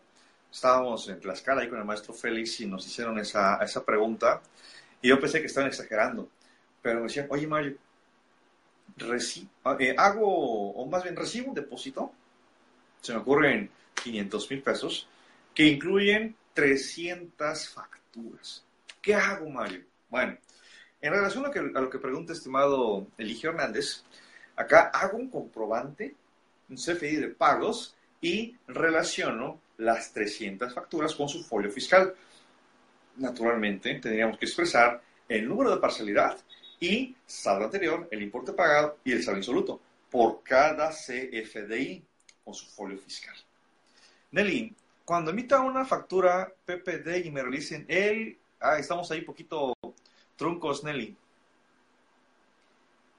estábamos 0.51 1.07
en 1.09 1.19
Tlaxcala 1.19 1.61
ahí 1.61 1.69
con 1.69 1.79
el 1.79 1.85
maestro 1.85 2.13
Félix 2.13 2.61
y 2.61 2.65
nos 2.65 2.85
hicieron 2.85 3.19
esa, 3.19 3.59
pregunta 3.85 4.41
y 5.01 5.09
yo 5.09 5.19
pensé 5.19 5.39
que 5.39 5.47
estaban 5.47 5.69
exagerando, 5.69 6.29
pero 6.81 6.97
me 6.97 7.03
decían, 7.03 7.27
oye 7.29 7.45
Mario, 7.47 7.77
eh, 9.79 9.95
hago, 9.97 10.71
o 10.71 10.85
más 10.87 11.03
bien 11.03 11.15
recibo 11.15 11.49
un 11.49 11.53
depósito, 11.53 12.11
se 13.01 13.13
me 13.13 13.19
ocurren 13.19 13.69
500 14.03 14.49
mil 14.49 14.63
pesos, 14.63 15.07
que 15.53 15.65
incluyen 15.65 16.35
300 16.57 17.69
facturas. 17.69 18.65
¿Qué 18.99 19.13
hago, 19.13 19.47
Mario? 19.47 19.83
Bueno, 20.09 20.35
en 20.99 21.13
relación 21.13 21.45
a, 21.45 21.49
a 21.49 21.81
lo 21.81 21.87
que 21.87 21.99
pregunta 21.99 22.33
estimado 22.33 23.05
Eligio 23.15 23.51
Hernández, 23.51 24.03
acá 24.55 24.89
hago 24.91 25.19
un 25.19 25.29
comprobante, 25.29 26.15
un 26.67 26.75
CFI 26.75 27.17
de 27.17 27.27
pagos 27.27 27.95
y 28.19 28.55
relaciono 28.67 29.61
las 29.77 30.11
300 30.13 30.73
facturas 30.73 31.13
con 31.13 31.29
su 31.29 31.43
folio 31.43 31.69
fiscal. 31.69 32.15
Naturalmente, 33.17 33.93
tendríamos 33.99 34.39
que 34.39 34.45
expresar 34.45 34.99
el 35.29 35.47
número 35.47 35.69
de 35.69 35.79
parcialidad 35.79 36.39
y 36.79 37.15
saldo 37.23 37.65
anterior, 37.65 38.07
el 38.09 38.23
importe 38.23 38.53
pagado 38.53 38.97
y 39.03 39.11
el 39.11 39.23
saldo 39.23 39.37
insoluto 39.37 39.79
por 40.09 40.41
cada 40.41 40.89
CFDI 40.89 42.03
con 42.43 42.55
su 42.55 42.65
folio 42.65 42.97
fiscal. 42.97 43.35
Nelly, 44.31 44.75
cuando 45.07 45.31
emita 45.31 45.61
una 45.61 45.85
factura 45.85 46.53
PPD 46.65 47.23
y 47.23 47.31
me 47.31 47.41
realicen 47.41 47.85
el... 47.87 48.37
Ah, 48.59 48.77
estamos 48.77 49.09
ahí 49.09 49.21
poquito 49.21 49.73
truncos, 50.35 50.83
Nelly. 50.83 51.15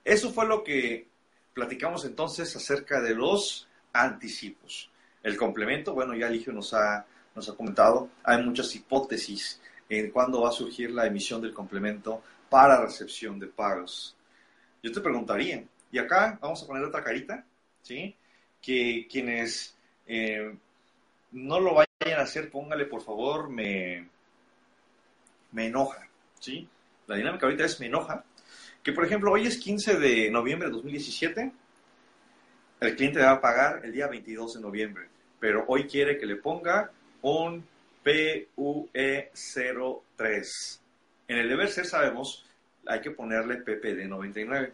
Eso 0.04 0.30
fue 0.30 0.46
lo 0.46 0.62
que 0.62 1.08
platicamos 1.54 2.04
entonces 2.04 2.54
acerca 2.54 3.00
de 3.00 3.14
los 3.14 3.66
anticipos. 3.94 4.90
El 5.22 5.38
complemento, 5.38 5.94
bueno, 5.94 6.14
ya 6.14 6.26
Eligio 6.26 6.52
nos 6.52 6.74
ha, 6.74 7.06
nos 7.34 7.48
ha 7.48 7.56
comentado, 7.56 8.10
hay 8.22 8.42
muchas 8.42 8.74
hipótesis 8.76 9.58
en 9.88 10.10
cuándo 10.10 10.42
va 10.42 10.50
a 10.50 10.52
surgir 10.52 10.90
la 10.90 11.06
emisión 11.06 11.40
del 11.40 11.54
complemento 11.54 12.22
para 12.50 12.84
recepción 12.84 13.38
de 13.38 13.46
pagos. 13.46 14.14
Yo 14.82 14.92
te 14.92 15.00
preguntaría, 15.00 15.64
y 15.90 15.96
acá 15.96 16.38
vamos 16.38 16.62
a 16.62 16.66
poner 16.66 16.84
otra 16.84 17.02
carita, 17.02 17.46
¿sí? 17.80 18.14
Que 18.60 19.08
quienes 19.10 19.74
eh, 20.06 20.54
no 21.32 21.60
lo 21.60 21.74
vayan 21.74 22.18
a 22.18 22.22
hacer, 22.22 22.50
póngale 22.50 22.86
por 22.86 23.02
favor, 23.02 23.48
me, 23.48 24.08
me 25.52 25.66
enoja, 25.66 26.08
¿sí? 26.40 26.68
La 27.06 27.16
dinámica 27.16 27.46
ahorita 27.46 27.64
es 27.64 27.80
me 27.80 27.86
enoja. 27.86 28.24
Que 28.82 28.92
por 28.92 29.04
ejemplo, 29.04 29.32
hoy 29.32 29.46
es 29.46 29.58
15 29.58 29.98
de 29.98 30.30
noviembre 30.30 30.68
de 30.68 30.74
2017 30.74 31.52
el 32.80 32.94
cliente 32.94 33.20
va 33.20 33.32
a 33.32 33.40
pagar 33.40 33.80
el 33.84 33.90
día 33.92 34.06
22 34.06 34.54
de 34.54 34.60
noviembre, 34.60 35.08
pero 35.40 35.64
hoy 35.66 35.88
quiere 35.88 36.16
que 36.16 36.26
le 36.26 36.36
ponga 36.36 36.92
un 37.22 37.66
PUE03. 38.04 40.80
En 41.26 41.38
el 41.38 41.48
deber 41.48 41.70
ser 41.70 41.86
sabemos, 41.86 42.46
hay 42.86 43.00
que 43.00 43.10
ponerle 43.10 43.64
PPD99. 43.64 44.70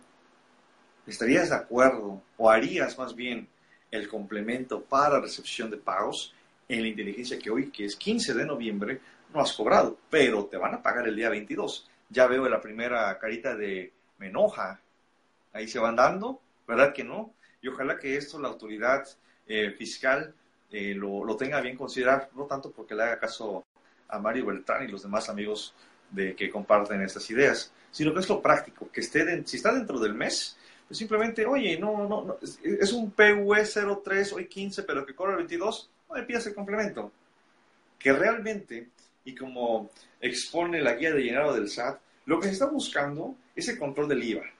¿Estarías 1.06 1.48
de 1.48 1.56
acuerdo 1.56 2.22
o 2.36 2.50
harías 2.50 2.98
más 2.98 3.14
bien 3.14 3.48
el 3.90 4.06
complemento 4.06 4.82
para 4.82 5.18
recepción 5.18 5.70
de 5.70 5.78
pagos 5.78 6.33
en 6.68 6.82
la 6.82 6.88
inteligencia 6.88 7.38
que 7.38 7.50
hoy, 7.50 7.70
que 7.70 7.84
es 7.84 7.96
15 7.96 8.34
de 8.34 8.44
noviembre, 8.44 9.00
no 9.32 9.40
has 9.40 9.52
cobrado, 9.52 9.98
pero 10.10 10.46
te 10.46 10.56
van 10.56 10.74
a 10.74 10.82
pagar 10.82 11.06
el 11.08 11.16
día 11.16 11.30
22? 11.30 11.88
Ya 12.10 12.26
veo 12.26 12.48
la 12.48 12.60
primera 12.60 13.18
carita 13.18 13.54
de 13.54 13.92
me 14.18 14.28
enoja. 14.28 14.80
Ahí 15.52 15.68
se 15.68 15.78
van 15.78 15.96
dando, 15.96 16.40
¿verdad 16.66 16.92
que 16.92 17.04
no? 17.04 17.34
y 17.64 17.68
ojalá 17.68 17.98
que 17.98 18.16
esto 18.16 18.38
la 18.38 18.48
autoridad 18.48 19.08
eh, 19.48 19.70
fiscal 19.70 20.34
eh, 20.70 20.94
lo, 20.94 21.34
tenga 21.36 21.62
bien 21.62 21.76
considerar, 21.76 22.28
no 22.36 22.44
tanto 22.44 22.70
porque 22.70 22.94
le 22.94 23.02
haga 23.04 23.18
caso 23.18 23.64
a 24.06 24.18
Mario 24.18 24.46
Beltrán 24.46 24.84
y 24.84 24.88
los 24.88 25.02
demás 25.02 25.30
amigos 25.30 25.74
de 26.10 26.36
que 26.36 26.50
comparten 26.50 27.00
estas 27.00 27.28
ideas, 27.30 27.72
sino 27.90 28.12
que 28.12 28.20
es 28.20 28.28
lo 28.28 28.42
práctico, 28.42 28.90
que 28.92 29.00
esté 29.00 29.46
si 29.46 29.56
está 29.56 29.72
dentro 29.72 29.98
del 29.98 30.12
mes, 30.12 30.58
pues 30.86 30.98
simplemente, 30.98 31.46
oye, 31.46 31.78
no, 31.78 32.06
no, 32.06 32.24
no 32.24 32.36
es 32.62 32.92
un 32.92 33.10
PUE 33.12 33.64
03, 33.64 34.32
hoy 34.34 34.46
15, 34.46 34.82
pero 34.82 35.06
que 35.06 35.14
cobra 35.14 35.32
el 35.32 35.38
22, 35.38 35.88
no 36.08 36.16
le 36.16 36.22
pidas 36.24 36.46
el 36.46 36.54
complemento. 36.54 37.12
Que 37.98 38.12
realmente, 38.12 38.88
y 39.24 39.34
como 39.34 39.90
expone 40.20 40.80
la 40.80 40.94
guía 40.94 41.12
de 41.12 41.22
llenado 41.22 41.54
del 41.54 41.68
SAT, 41.68 42.00
lo 42.26 42.40
que 42.40 42.46
se 42.46 42.52
está 42.52 42.66
buscando 42.66 43.36
es 43.54 43.68
el 43.68 43.78
control 43.78 44.08
del 44.08 44.22
IVA 44.22 44.54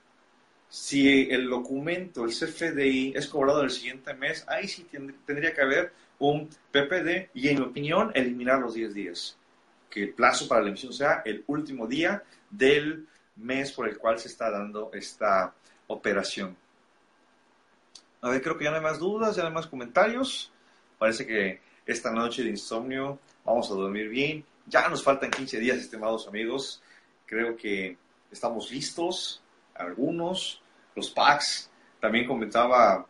si 0.74 1.30
el 1.30 1.48
documento, 1.48 2.24
el 2.24 2.32
CFDI, 2.32 3.12
es 3.14 3.28
cobrado 3.28 3.62
el 3.62 3.70
siguiente 3.70 4.12
mes, 4.12 4.44
ahí 4.48 4.66
sí 4.66 4.84
tendría 5.24 5.54
que 5.54 5.60
haber 5.60 5.92
un 6.18 6.48
PPD 6.72 7.30
y, 7.32 7.48
en 7.48 7.60
mi 7.60 7.66
opinión, 7.66 8.10
eliminar 8.12 8.58
los 8.58 8.74
10 8.74 8.92
días. 8.92 9.38
Que 9.88 10.02
el 10.02 10.14
plazo 10.14 10.48
para 10.48 10.62
la 10.62 10.70
emisión 10.70 10.92
sea 10.92 11.22
el 11.24 11.44
último 11.46 11.86
día 11.86 12.24
del 12.50 13.06
mes 13.36 13.70
por 13.70 13.88
el 13.88 13.98
cual 13.98 14.18
se 14.18 14.26
está 14.26 14.50
dando 14.50 14.90
esta 14.92 15.54
operación. 15.86 16.56
A 18.20 18.30
ver, 18.30 18.42
creo 18.42 18.58
que 18.58 18.64
ya 18.64 18.70
no 18.70 18.78
hay 18.78 18.82
más 18.82 18.98
dudas, 18.98 19.36
ya 19.36 19.42
no 19.42 19.50
hay 19.50 19.54
más 19.54 19.68
comentarios. 19.68 20.50
Parece 21.04 21.26
que 21.26 21.60
esta 21.84 22.10
noche 22.10 22.42
de 22.42 22.48
insomnio 22.48 23.18
vamos 23.44 23.70
a 23.70 23.74
dormir 23.74 24.08
bien. 24.08 24.42
Ya 24.64 24.88
nos 24.88 25.02
faltan 25.02 25.30
15 25.30 25.58
días, 25.60 25.76
estimados 25.76 26.26
amigos. 26.26 26.82
Creo 27.26 27.54
que 27.58 27.98
estamos 28.32 28.70
listos, 28.70 29.42
algunos, 29.74 30.62
los 30.96 31.10
packs. 31.10 31.70
También 32.00 32.26
comentaba, 32.26 33.06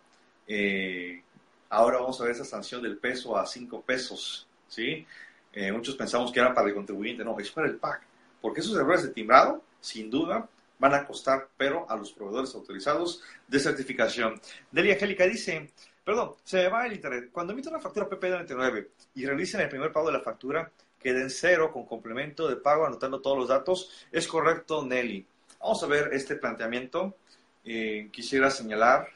eh, 0.49 1.23
ahora 1.69 2.01
vamos 2.01 2.21
a 2.21 2.25
ver 2.25 2.33
esa 2.33 2.45
sanción 2.45 2.83
del 2.83 2.99
peso 2.99 3.37
a 3.37 3.47
5 3.47 3.83
pesos, 3.83 4.49
¿sí? 4.67 5.07
Eh, 5.53 5.71
muchos 5.71 5.95
pensamos 5.95 6.33
que 6.33 6.41
era 6.41 6.53
para 6.53 6.67
el 6.67 6.75
contribuyente, 6.75 7.23
no, 7.23 7.39
es 7.39 7.53
para 7.53 7.69
el 7.69 7.77
PAC, 7.77 8.03
porque 8.41 8.59
esos 8.59 8.77
errores 8.77 9.05
de 9.05 9.11
timbrado, 9.11 9.63
sin 9.81 10.11
duda, 10.11 10.49
van 10.81 10.95
a 10.95 11.07
costar, 11.07 11.49
pero 11.57 11.89
a 11.89 11.95
los 11.95 12.13
proveedores 12.13 12.53
autorizados 12.57 13.23
de 13.47 13.61
certificación. 13.61 14.41
Delia 14.73 14.95
Angélica 14.95 15.27
dice, 15.27 15.71
perdón, 16.05 16.35
se 16.45 16.59
me 16.59 16.69
va 16.69 16.87
el 16.87 16.93
internet. 16.93 17.31
Cuando 17.33 17.53
emito 17.53 17.71
una 17.71 17.81
factura 17.81 18.09
PP99 18.09 18.89
y 19.15 19.27
realicen 19.27 19.63
el 19.63 19.69
primer 19.69 19.91
pago 19.91 20.07
de 20.09 20.13
la 20.13 20.21
factura, 20.21 20.71
queden 21.01 21.23
en 21.23 21.31
cero 21.31 21.71
con 21.73 21.87
complemento 21.87 22.49
de 22.49 22.57
pago 22.57 22.87
anotando 22.87 23.21
todos 23.21 23.39
los 23.39 23.49
datos. 23.49 24.07
Es 24.13 24.29
correcto, 24.29 24.85
Nelly. 24.85 25.27
Vamos 25.61 25.83
a 25.83 25.87
ver 25.87 26.11
este 26.13 26.37
planteamiento. 26.37 27.17
Eh, 27.65 28.11
quisiera 28.13 28.51
señalar, 28.51 29.09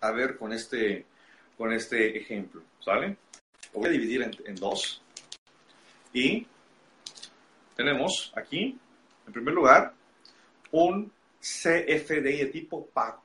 a 0.00 0.10
ver, 0.12 0.36
con 0.36 0.52
este, 0.52 1.06
con 1.56 1.72
este 1.72 2.18
ejemplo, 2.18 2.62
¿sale? 2.80 3.16
Lo 3.72 3.80
voy 3.80 3.88
a 3.88 3.92
dividir 3.92 4.30
en, 4.44 4.54
dos. 4.56 5.02
Y 6.12 6.46
tenemos 7.74 8.32
aquí, 8.36 8.78
en 9.26 9.32
primer 9.32 9.54
lugar, 9.54 9.94
un 10.72 11.10
CFDI 11.40 12.36
de 12.36 12.50
tipo 12.52 12.86
pago. 12.86 13.22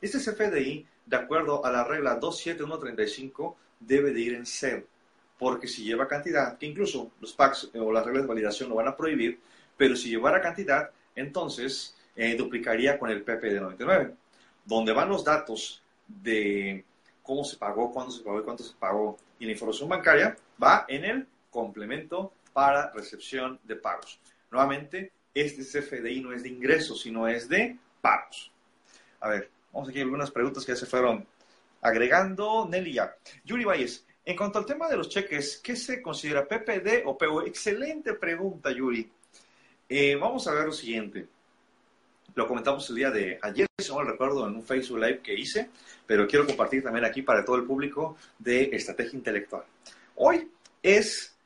Este 0.00 0.18
CFDI, 0.18 0.86
de 1.06 1.16
acuerdo 1.16 1.64
a 1.64 1.70
la 1.70 1.84
regla 1.84 2.16
27135, 2.16 3.56
debe 3.80 4.12
de 4.12 4.20
ir 4.20 4.34
en 4.34 4.46
cero, 4.46 4.84
porque 5.38 5.68
si 5.68 5.84
lleva 5.84 6.08
cantidad, 6.08 6.56
que 6.56 6.66
incluso 6.66 7.12
los 7.20 7.32
packs 7.32 7.70
o 7.74 7.92
las 7.92 8.04
reglas 8.04 8.24
de 8.24 8.28
validación 8.28 8.68
lo 8.68 8.76
van 8.76 8.88
a 8.88 8.96
prohibir, 8.96 9.38
pero 9.76 9.96
si 9.96 10.10
llevara 10.10 10.40
cantidad, 10.40 10.90
entonces 11.14 11.96
eh, 12.16 12.36
duplicaría 12.36 12.98
con 12.98 13.10
el 13.10 13.22
PP 13.22 13.52
de 13.52 13.60
99, 13.60 14.14
donde 14.64 14.92
van 14.92 15.08
los 15.08 15.24
datos 15.24 15.82
de 16.06 16.84
cómo 17.22 17.44
se 17.44 17.56
pagó, 17.56 17.92
cuándo 17.92 18.12
se 18.12 18.22
pagó 18.22 18.40
y 18.40 18.44
cuánto 18.44 18.62
se 18.62 18.74
pagó. 18.74 19.16
Y 19.38 19.46
la 19.46 19.52
información 19.52 19.88
bancaria 19.88 20.36
va 20.62 20.84
en 20.88 21.04
el 21.04 21.26
complemento 21.50 22.32
para 22.52 22.90
recepción 22.92 23.58
de 23.64 23.76
pagos. 23.76 24.20
Nuevamente, 24.50 25.12
este 25.34 25.62
CFDI 25.62 26.20
no 26.20 26.32
es 26.32 26.44
de 26.44 26.50
ingresos, 26.50 27.00
sino 27.00 27.26
es 27.26 27.48
de 27.48 27.76
pagos. 28.00 28.52
A 29.20 29.28
ver, 29.28 29.50
vamos 29.74 29.88
aquí 29.88 29.98
a 29.98 30.02
algunas 30.02 30.30
preguntas 30.30 30.64
que 30.64 30.72
ya 30.72 30.76
se 30.76 30.86
fueron 30.86 31.26
agregando. 31.82 32.66
Nelly 32.70 32.94
ya. 32.94 33.16
Yuri 33.44 33.64
Valles, 33.64 34.06
en 34.24 34.36
cuanto 34.36 34.58
al 34.58 34.66
tema 34.66 34.88
de 34.88 34.96
los 34.96 35.08
cheques, 35.08 35.60
¿qué 35.62 35.76
se 35.76 36.00
considera 36.00 36.46
PPD 36.46 37.02
o 37.04 37.18
PO? 37.18 37.42
Excelente 37.42 38.14
pregunta, 38.14 38.70
Yuri. 38.70 39.10
Eh, 39.88 40.16
vamos 40.16 40.46
a 40.46 40.54
ver 40.54 40.66
lo 40.66 40.72
siguiente. 40.72 41.26
Lo 42.34 42.48
comentamos 42.48 42.88
el 42.90 42.96
día 42.96 43.10
de 43.10 43.38
ayer, 43.42 43.66
si 43.78 43.92
no 43.92 44.02
recuerdo, 44.02 44.46
en 44.48 44.56
un 44.56 44.64
Facebook 44.64 44.98
Live 44.98 45.20
que 45.20 45.34
hice, 45.34 45.70
pero 46.06 46.26
quiero 46.26 46.46
compartir 46.46 46.82
también 46.82 47.04
aquí 47.04 47.22
para 47.22 47.44
todo 47.44 47.56
el 47.56 47.64
público 47.64 48.16
de 48.38 48.70
estrategia 48.72 49.16
intelectual. 49.16 49.64
Hoy 50.16 50.50
es, 50.82 51.36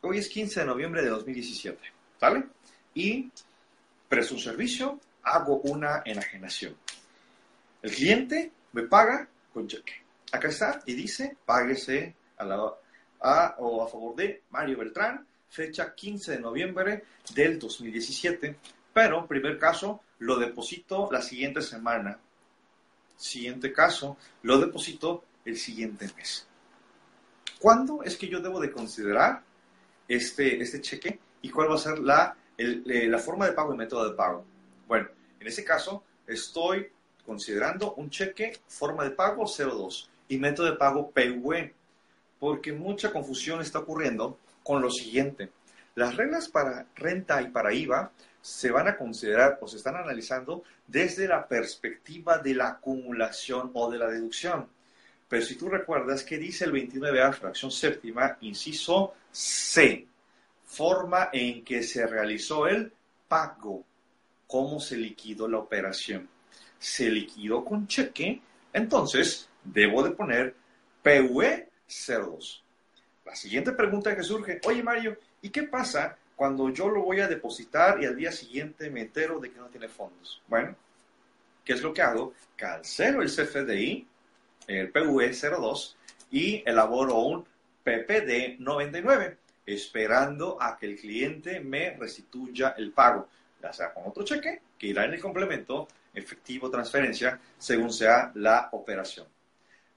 hoy 0.00 0.18
es 0.18 0.28
15 0.28 0.60
de 0.60 0.66
noviembre 0.66 1.02
de 1.02 1.08
2017, 1.08 1.78
¿vale? 2.20 2.44
Y 2.94 3.30
presto 4.08 4.34
un 4.34 4.40
servicio, 4.40 5.00
hago 5.22 5.56
una 5.56 6.02
enajenación. 6.06 6.74
El 7.84 7.90
cliente 7.90 8.50
me 8.72 8.84
paga 8.84 9.28
con 9.52 9.68
cheque. 9.68 9.92
Acá 10.32 10.48
está 10.48 10.80
y 10.86 10.94
dice, 10.94 11.36
páguese 11.44 12.14
a, 12.38 12.44
la, 12.46 12.72
a, 13.20 13.56
o 13.58 13.84
a 13.84 13.88
favor 13.88 14.16
de 14.16 14.44
Mario 14.48 14.78
Beltrán, 14.78 15.26
fecha 15.50 15.94
15 15.94 16.32
de 16.32 16.40
noviembre 16.40 17.04
del 17.34 17.58
2017. 17.58 18.56
Pero, 18.90 19.28
primer 19.28 19.58
caso, 19.58 20.00
lo 20.20 20.38
deposito 20.38 21.10
la 21.12 21.20
siguiente 21.20 21.60
semana. 21.60 22.18
Siguiente 23.18 23.70
caso, 23.70 24.16
lo 24.44 24.58
deposito 24.58 25.22
el 25.44 25.58
siguiente 25.58 26.10
mes. 26.16 26.46
¿Cuándo 27.58 28.02
es 28.02 28.16
que 28.16 28.28
yo 28.28 28.40
debo 28.40 28.60
de 28.60 28.72
considerar 28.72 29.42
este, 30.08 30.58
este 30.62 30.80
cheque 30.80 31.18
y 31.42 31.50
cuál 31.50 31.70
va 31.70 31.74
a 31.74 31.78
ser 31.78 31.98
la, 31.98 32.34
eh, 32.56 33.06
la 33.08 33.18
forma 33.18 33.44
de 33.44 33.52
pago 33.52 33.74
y 33.74 33.76
método 33.76 34.08
de 34.08 34.16
pago? 34.16 34.42
Bueno, 34.88 35.06
en 35.38 35.46
ese 35.46 35.62
caso 35.62 36.02
estoy 36.26 36.88
considerando 37.24 37.94
un 37.94 38.10
cheque 38.10 38.58
forma 38.66 39.04
de 39.04 39.10
pago 39.10 39.44
02 39.46 40.10
y 40.28 40.38
método 40.38 40.66
de 40.66 40.76
pago 40.76 41.10
PV, 41.10 41.72
porque 42.38 42.72
mucha 42.72 43.12
confusión 43.12 43.60
está 43.60 43.80
ocurriendo 43.80 44.38
con 44.62 44.82
lo 44.82 44.90
siguiente. 44.90 45.50
Las 45.94 46.16
reglas 46.16 46.48
para 46.48 46.86
renta 46.96 47.40
y 47.42 47.48
para 47.48 47.72
IVA 47.72 48.10
se 48.40 48.70
van 48.70 48.88
a 48.88 48.96
considerar 48.96 49.58
o 49.60 49.68
se 49.68 49.76
están 49.76 49.96
analizando 49.96 50.64
desde 50.86 51.26
la 51.26 51.46
perspectiva 51.46 52.38
de 52.38 52.54
la 52.54 52.68
acumulación 52.68 53.70
o 53.72 53.90
de 53.90 53.98
la 53.98 54.08
deducción. 54.08 54.68
Pero 55.28 55.42
si 55.44 55.56
tú 55.56 55.68
recuerdas 55.68 56.22
que 56.24 56.36
dice 56.36 56.64
el 56.64 56.72
29A, 56.72 57.32
fracción 57.32 57.70
séptima, 57.70 58.36
inciso 58.42 59.14
C, 59.32 60.06
forma 60.64 61.30
en 61.32 61.64
que 61.64 61.82
se 61.82 62.06
realizó 62.06 62.66
el 62.66 62.92
pago, 63.26 63.84
cómo 64.46 64.78
se 64.78 64.96
liquidó 64.96 65.48
la 65.48 65.58
operación. 65.58 66.28
Se 66.84 67.08
liquidó 67.08 67.64
con 67.64 67.88
cheque, 67.88 68.42
entonces 68.70 69.48
debo 69.64 70.02
de 70.02 70.10
poner 70.10 70.54
PUE 71.02 71.70
02. 71.88 72.62
La 73.24 73.34
siguiente 73.34 73.72
pregunta 73.72 74.14
que 74.14 74.22
surge, 74.22 74.60
oye 74.66 74.82
Mario, 74.82 75.16
¿y 75.40 75.48
qué 75.48 75.62
pasa 75.62 76.18
cuando 76.36 76.68
yo 76.68 76.90
lo 76.90 77.02
voy 77.02 77.20
a 77.20 77.26
depositar 77.26 78.02
y 78.02 78.04
al 78.04 78.14
día 78.14 78.30
siguiente 78.30 78.90
me 78.90 79.00
entero 79.00 79.40
de 79.40 79.50
que 79.50 79.58
no 79.58 79.68
tiene 79.68 79.88
fondos? 79.88 80.42
Bueno, 80.46 80.76
¿qué 81.64 81.72
es 81.72 81.80
lo 81.80 81.94
que 81.94 82.02
hago? 82.02 82.34
Cancelo 82.54 83.22
el 83.22 83.30
CFDI, 83.30 84.06
el 84.66 84.90
PUE 84.90 85.32
02, 85.32 85.96
y 86.32 86.62
elaboro 86.66 87.14
un 87.14 87.46
PPD 87.82 88.58
99, 88.58 89.38
esperando 89.64 90.58
a 90.60 90.76
que 90.76 90.84
el 90.84 90.96
cliente 90.96 91.60
me 91.60 91.96
restituya 91.96 92.74
el 92.76 92.92
pago, 92.92 93.26
ya 93.62 93.72
sea 93.72 93.94
con 93.94 94.02
otro 94.06 94.22
cheque, 94.22 94.60
que 94.78 94.88
irá 94.88 95.06
en 95.06 95.14
el 95.14 95.20
complemento, 95.22 95.88
efectivo, 96.14 96.70
transferencia, 96.70 97.40
según 97.58 97.92
sea 97.92 98.30
la 98.34 98.68
operación. 98.72 99.26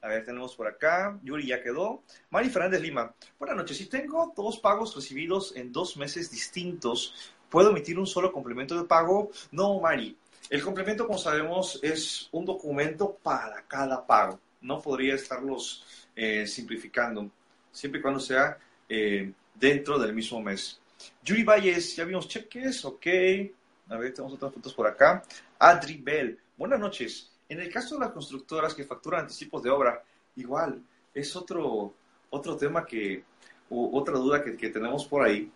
A 0.00 0.08
ver, 0.08 0.24
tenemos 0.24 0.54
por 0.54 0.68
acá. 0.68 1.18
Yuri 1.22 1.46
ya 1.46 1.62
quedó. 1.62 2.04
Mari 2.30 2.50
Fernández 2.50 2.80
Lima. 2.80 3.12
Buenas 3.38 3.56
noches. 3.56 3.76
Si 3.76 3.86
tengo 3.86 4.32
dos 4.36 4.58
pagos 4.58 4.94
recibidos 4.94 5.56
en 5.56 5.72
dos 5.72 5.96
meses 5.96 6.30
distintos, 6.30 7.32
¿puedo 7.50 7.70
emitir 7.70 7.98
un 7.98 8.06
solo 8.06 8.32
complemento 8.32 8.76
de 8.76 8.84
pago? 8.86 9.30
No, 9.50 9.80
Mari. 9.80 10.16
El 10.50 10.62
complemento, 10.62 11.06
como 11.06 11.18
sabemos, 11.18 11.80
es 11.82 12.28
un 12.32 12.44
documento 12.44 13.18
para 13.22 13.62
cada 13.66 14.06
pago. 14.06 14.38
No 14.60 14.80
podría 14.80 15.14
estarlos 15.14 15.84
eh, 16.14 16.46
simplificando, 16.46 17.28
siempre 17.72 17.98
y 17.98 18.02
cuando 18.02 18.20
sea 18.20 18.56
eh, 18.88 19.32
dentro 19.54 19.98
del 19.98 20.14
mismo 20.14 20.40
mes. 20.40 20.80
Yuri 21.22 21.42
Valles, 21.42 21.96
ya 21.96 22.04
vimos 22.04 22.28
cheques, 22.28 22.84
ok. 22.84 23.06
A 23.90 23.96
ver, 23.96 24.12
tenemos 24.12 24.34
otras 24.34 24.52
fotos 24.52 24.74
por 24.74 24.86
acá. 24.86 25.22
Adri 25.58 25.96
Bell, 25.96 26.38
buenas 26.58 26.78
noches. 26.78 27.30
En 27.48 27.58
el 27.58 27.72
caso 27.72 27.94
de 27.94 28.02
las 28.02 28.10
constructoras 28.10 28.74
que 28.74 28.84
facturan 28.84 29.22
anticipos 29.22 29.62
de 29.62 29.70
obra, 29.70 30.04
igual, 30.36 30.82
es 31.14 31.34
otro, 31.34 31.94
otro 32.28 32.56
tema 32.58 32.84
que, 32.84 33.24
otra 33.70 34.18
duda 34.18 34.44
que, 34.44 34.68
tenemos 34.68 35.06
por 35.06 35.24
ahí, 35.24 35.50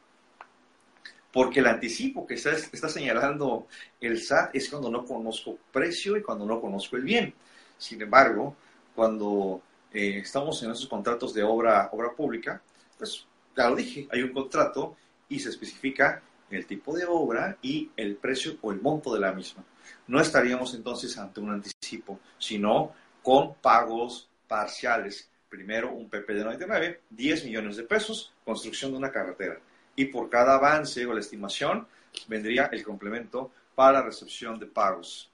porque 1.31 1.61
el 1.61 1.67
anticipo 1.67 2.27
que 2.27 2.35
está, 2.35 2.53
está, 2.53 2.89
señalando 2.89 3.67
el 4.01 4.19
SAT 4.19 4.57
es 4.57 4.71
cuando 4.71 4.91
no 4.91 5.05
conozco 5.05 5.59
precio 5.71 6.17
y 6.17 6.23
cuando 6.23 6.47
no 6.47 6.59
conozco 6.59 6.97
el 6.97 7.03
bien. 7.03 7.35
Sin 7.77 8.01
embargo, 8.01 8.57
cuando 8.95 9.61
eh, 9.93 10.21
estamos 10.21 10.63
en 10.63 10.71
esos 10.71 10.87
contratos 10.87 11.35
de 11.35 11.43
obra, 11.43 11.91
obra 11.93 12.13
pública, 12.13 12.63
pues 12.97 13.27
ya 13.55 13.69
lo 13.69 13.77
dije, 13.77 14.09
hay 14.11 14.23
un 14.23 14.33
contrato 14.33 14.97
y 15.29 15.39
se 15.39 15.51
especifica 15.51 16.23
el 16.55 16.67
tipo 16.67 16.97
de 16.97 17.05
obra 17.07 17.57
y 17.63 17.91
el 17.97 18.17
precio 18.17 18.57
o 18.61 18.73
el 18.73 18.81
monto 18.81 19.13
de 19.15 19.21
la 19.21 19.33
misma. 19.33 19.65
No 20.07 20.21
estaríamos 20.21 20.75
entonces 20.75 21.17
ante 21.19 21.41
un 21.41 21.51
anticipo, 21.51 22.21
sino 22.39 22.93
con 23.23 23.55
pagos 23.55 24.29
parciales. 24.47 25.29
Primero 25.49 25.93
un 25.93 26.09
PP 26.09 26.35
de 26.35 26.45
99, 26.45 27.01
10 27.11 27.45
millones 27.45 27.77
de 27.77 27.85
pesos, 27.85 28.33
construcción 28.45 28.93
de 28.93 28.99
una 28.99 29.13
carretera. 29.13 29.59
Y 29.95 30.07
por 30.07 30.31
cada 30.31 30.55
avance 30.55 31.05
o 31.07 31.13
la 31.13 31.21
estimación 31.21 31.87
vendría 32.27 32.67
el 32.73 32.83
complemento 32.83 33.53
para 33.75 34.03
recepción 34.03 34.59
de 34.59 34.67
pagos. 34.67 35.31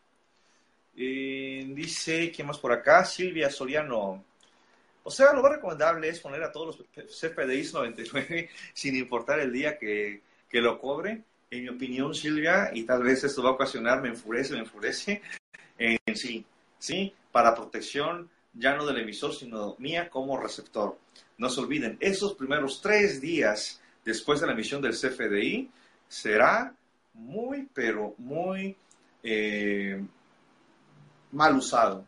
Eh, 0.97 1.65
dice, 1.69 2.33
¿quién 2.35 2.49
más 2.49 2.59
por 2.59 2.73
acá? 2.73 3.05
Silvia 3.05 3.51
Soriano. 3.51 4.25
O 5.05 5.11
sea, 5.11 5.33
lo 5.33 5.43
más 5.43 5.53
recomendable 5.53 6.09
es 6.09 6.21
poner 6.21 6.43
a 6.43 6.51
todos 6.51 6.79
los 6.79 7.07
CFDIs 7.07 7.73
99 7.73 8.51
sin 8.75 8.97
importar 8.97 9.39
el 9.41 9.53
día 9.53 9.79
que, 9.79 10.23
que 10.49 10.61
lo 10.61 10.81
cobre 10.81 11.25
en 11.51 11.63
mi 11.63 11.69
opinión, 11.69 12.15
Silvia, 12.15 12.71
y 12.75 12.85
tal 12.85 13.03
vez 13.03 13.25
esto 13.25 13.43
va 13.43 13.51
a 13.51 13.53
ocasionar, 13.53 14.03
me 14.03 14.09
enfurece, 14.09 14.55
me 14.55 14.61
enfurece, 14.61 15.23
en 15.79 16.17
sí, 16.17 16.45
sí, 16.79 17.13
para 17.33 17.55
protección 17.55 18.29
ya 18.53 18.75
no 18.75 18.85
del 18.87 18.99
emisor, 18.99 19.35
sino 19.35 19.77
mía 19.79 20.11
como 20.11 20.39
receptor. 20.39 20.99
No 21.39 21.49
se 21.49 21.61
olviden, 21.61 21.97
esos 22.01 22.35
primeros 22.35 22.83
tres 22.83 23.21
días 23.21 23.81
después 24.05 24.41
de 24.41 24.47
la 24.47 24.53
emisión 24.53 24.83
del 24.83 24.93
CFDI 24.93 25.71
será 26.09 26.75
muy, 27.15 27.69
pero 27.73 28.15
muy 28.19 28.77
eh, 29.23 30.03
mal 31.33 31.57
usado. 31.57 32.05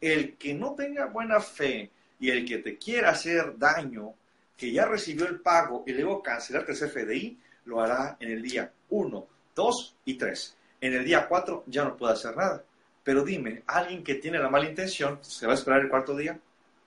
El 0.00 0.36
que 0.36 0.54
no 0.54 0.74
tenga 0.74 1.06
buena 1.06 1.40
fe 1.40 1.90
y 2.18 2.30
el 2.30 2.44
que 2.44 2.58
te 2.58 2.78
quiera 2.78 3.10
hacer 3.10 3.56
daño, 3.58 4.14
que 4.56 4.72
ya 4.72 4.86
recibió 4.86 5.26
el 5.26 5.40
pago 5.40 5.84
y 5.86 5.92
luego 5.92 6.22
cancelarte 6.22 6.72
el 6.72 6.78
CFDI, 6.78 7.38
lo 7.70 7.80
hará 7.80 8.16
en 8.20 8.32
el 8.32 8.42
día 8.42 8.70
1, 8.90 9.26
2 9.54 9.96
y 10.04 10.14
3. 10.14 10.56
En 10.80 10.94
el 10.94 11.04
día 11.04 11.26
4 11.28 11.64
ya 11.68 11.84
no 11.84 11.96
puede 11.96 12.14
hacer 12.14 12.36
nada. 12.36 12.64
Pero 13.02 13.24
dime, 13.24 13.62
¿alguien 13.66 14.02
que 14.02 14.16
tiene 14.16 14.38
la 14.38 14.50
mala 14.50 14.68
intención 14.68 15.18
se 15.22 15.46
va 15.46 15.52
a 15.52 15.54
esperar 15.54 15.80
el 15.80 15.88
cuarto 15.88 16.16
día? 16.16 16.38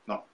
No. 0.05 0.25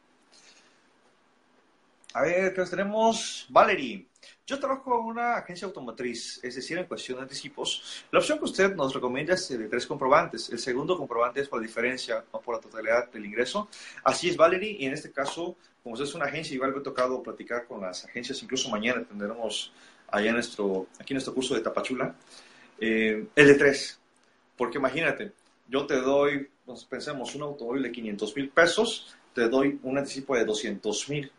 A 2.14 2.22
ver, 2.24 2.54
¿qué 2.54 2.66
tenemos? 2.66 3.46
Valerie. 3.50 4.08
Yo 4.46 4.60
trabajo 4.60 5.00
en 5.00 5.06
una 5.06 5.36
agencia 5.36 5.68
automotriz, 5.68 6.40
es 6.44 6.56
decir, 6.56 6.76
en 6.80 6.86
cuestión 6.86 7.20
de 7.20 7.24
anticipos. 7.24 8.04
La 8.12 8.18
opción 8.18 8.40
que 8.40 8.46
usted 8.46 8.76
nos 8.76 8.96
recomienda 8.96 9.36
es 9.36 9.48
de 9.48 9.68
tres 9.68 9.86
comprobantes. 9.86 10.50
El 10.50 10.58
segundo 10.58 10.98
comprobante 10.98 11.42
es 11.42 11.48
por 11.48 11.62
la 11.62 11.68
diferencia, 11.68 12.26
no 12.34 12.42
por 12.42 12.56
la 12.56 12.62
totalidad 12.62 13.12
del 13.12 13.26
ingreso. 13.26 13.70
Así 14.04 14.28
es, 14.28 14.36
Valerie, 14.36 14.76
y 14.80 14.88
en 14.88 14.94
este 14.94 15.12
caso, 15.12 15.56
como 15.84 15.94
usted 15.94 16.06
es 16.06 16.16
una 16.16 16.26
agencia, 16.26 16.56
igual 16.56 16.74
me 16.74 16.80
ha 16.80 16.84
tocado 16.84 17.22
platicar 17.22 17.68
con 17.68 17.82
las 17.82 18.04
agencias, 18.06 18.42
incluso 18.42 18.70
mañana 18.70 19.04
tendremos 19.04 19.72
allá 20.12 20.30
en 20.30 20.36
nuestro, 20.36 20.88
aquí 21.00 21.14
en 21.14 21.16
nuestro 21.16 21.34
curso 21.34 21.56
de 21.56 21.62
Tapachula, 21.62 22.16
eh, 22.80 23.28
el 23.36 23.48
de 23.48 23.56
tres. 23.56 24.00
Porque 24.58 24.78
imagínate, 24.78 25.32
yo 25.68 25.86
te 25.86 25.96
doy, 25.96 26.50
pues, 26.66 26.84
pensemos, 26.86 27.36
un 27.36 27.44
automóvil 27.44 27.84
de 27.84 27.92
500 27.92 28.36
mil 28.36 28.50
pesos, 28.50 29.16
te 29.34 29.48
doy 29.48 29.80
un 29.84 29.98
anticipo 29.98 30.36
de 30.36 30.46
200 30.46 31.10
mil. 31.10 31.32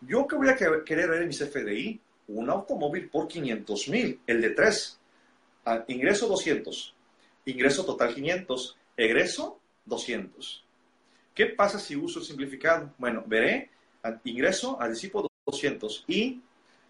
¿Yo 0.00 0.26
qué 0.26 0.36
voy 0.36 0.48
a 0.48 0.56
querer 0.56 1.10
ver 1.10 1.22
en 1.22 1.28
mi 1.28 1.34
CFDI? 1.34 2.00
Un 2.28 2.48
automóvil 2.48 3.08
por 3.08 3.28
500 3.28 3.88
mil, 3.88 4.20
el 4.26 4.40
de 4.40 4.50
3. 4.50 4.98
Ah, 5.66 5.84
ingreso 5.88 6.26
200, 6.26 6.94
ingreso 7.44 7.84
total 7.84 8.14
500, 8.14 8.76
egreso 8.96 9.60
200. 9.84 10.64
¿Qué 11.34 11.46
pasa 11.46 11.78
si 11.78 11.96
uso 11.96 12.20
el 12.20 12.24
simplificado? 12.24 12.94
Bueno, 12.98 13.22
veré 13.26 13.70
ingreso, 14.24 14.80
anticipo 14.80 15.28
200 15.46 16.04
y 16.08 16.40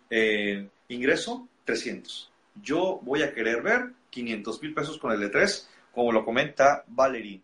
eh, 0.09 0.69
ingreso 0.91 1.49
300. 1.65 2.31
Yo 2.63 3.01
voy 3.03 3.23
a 3.23 3.33
querer 3.33 3.63
ver 3.63 3.93
500 4.11 4.63
mil 4.63 4.75
pesos 4.75 4.99
con 4.99 5.13
el 5.13 5.21
de 5.21 5.29
3, 5.29 5.69
como 5.93 6.13
lo 6.13 6.25
comenta 6.25 6.85
Valerie. 6.89 7.41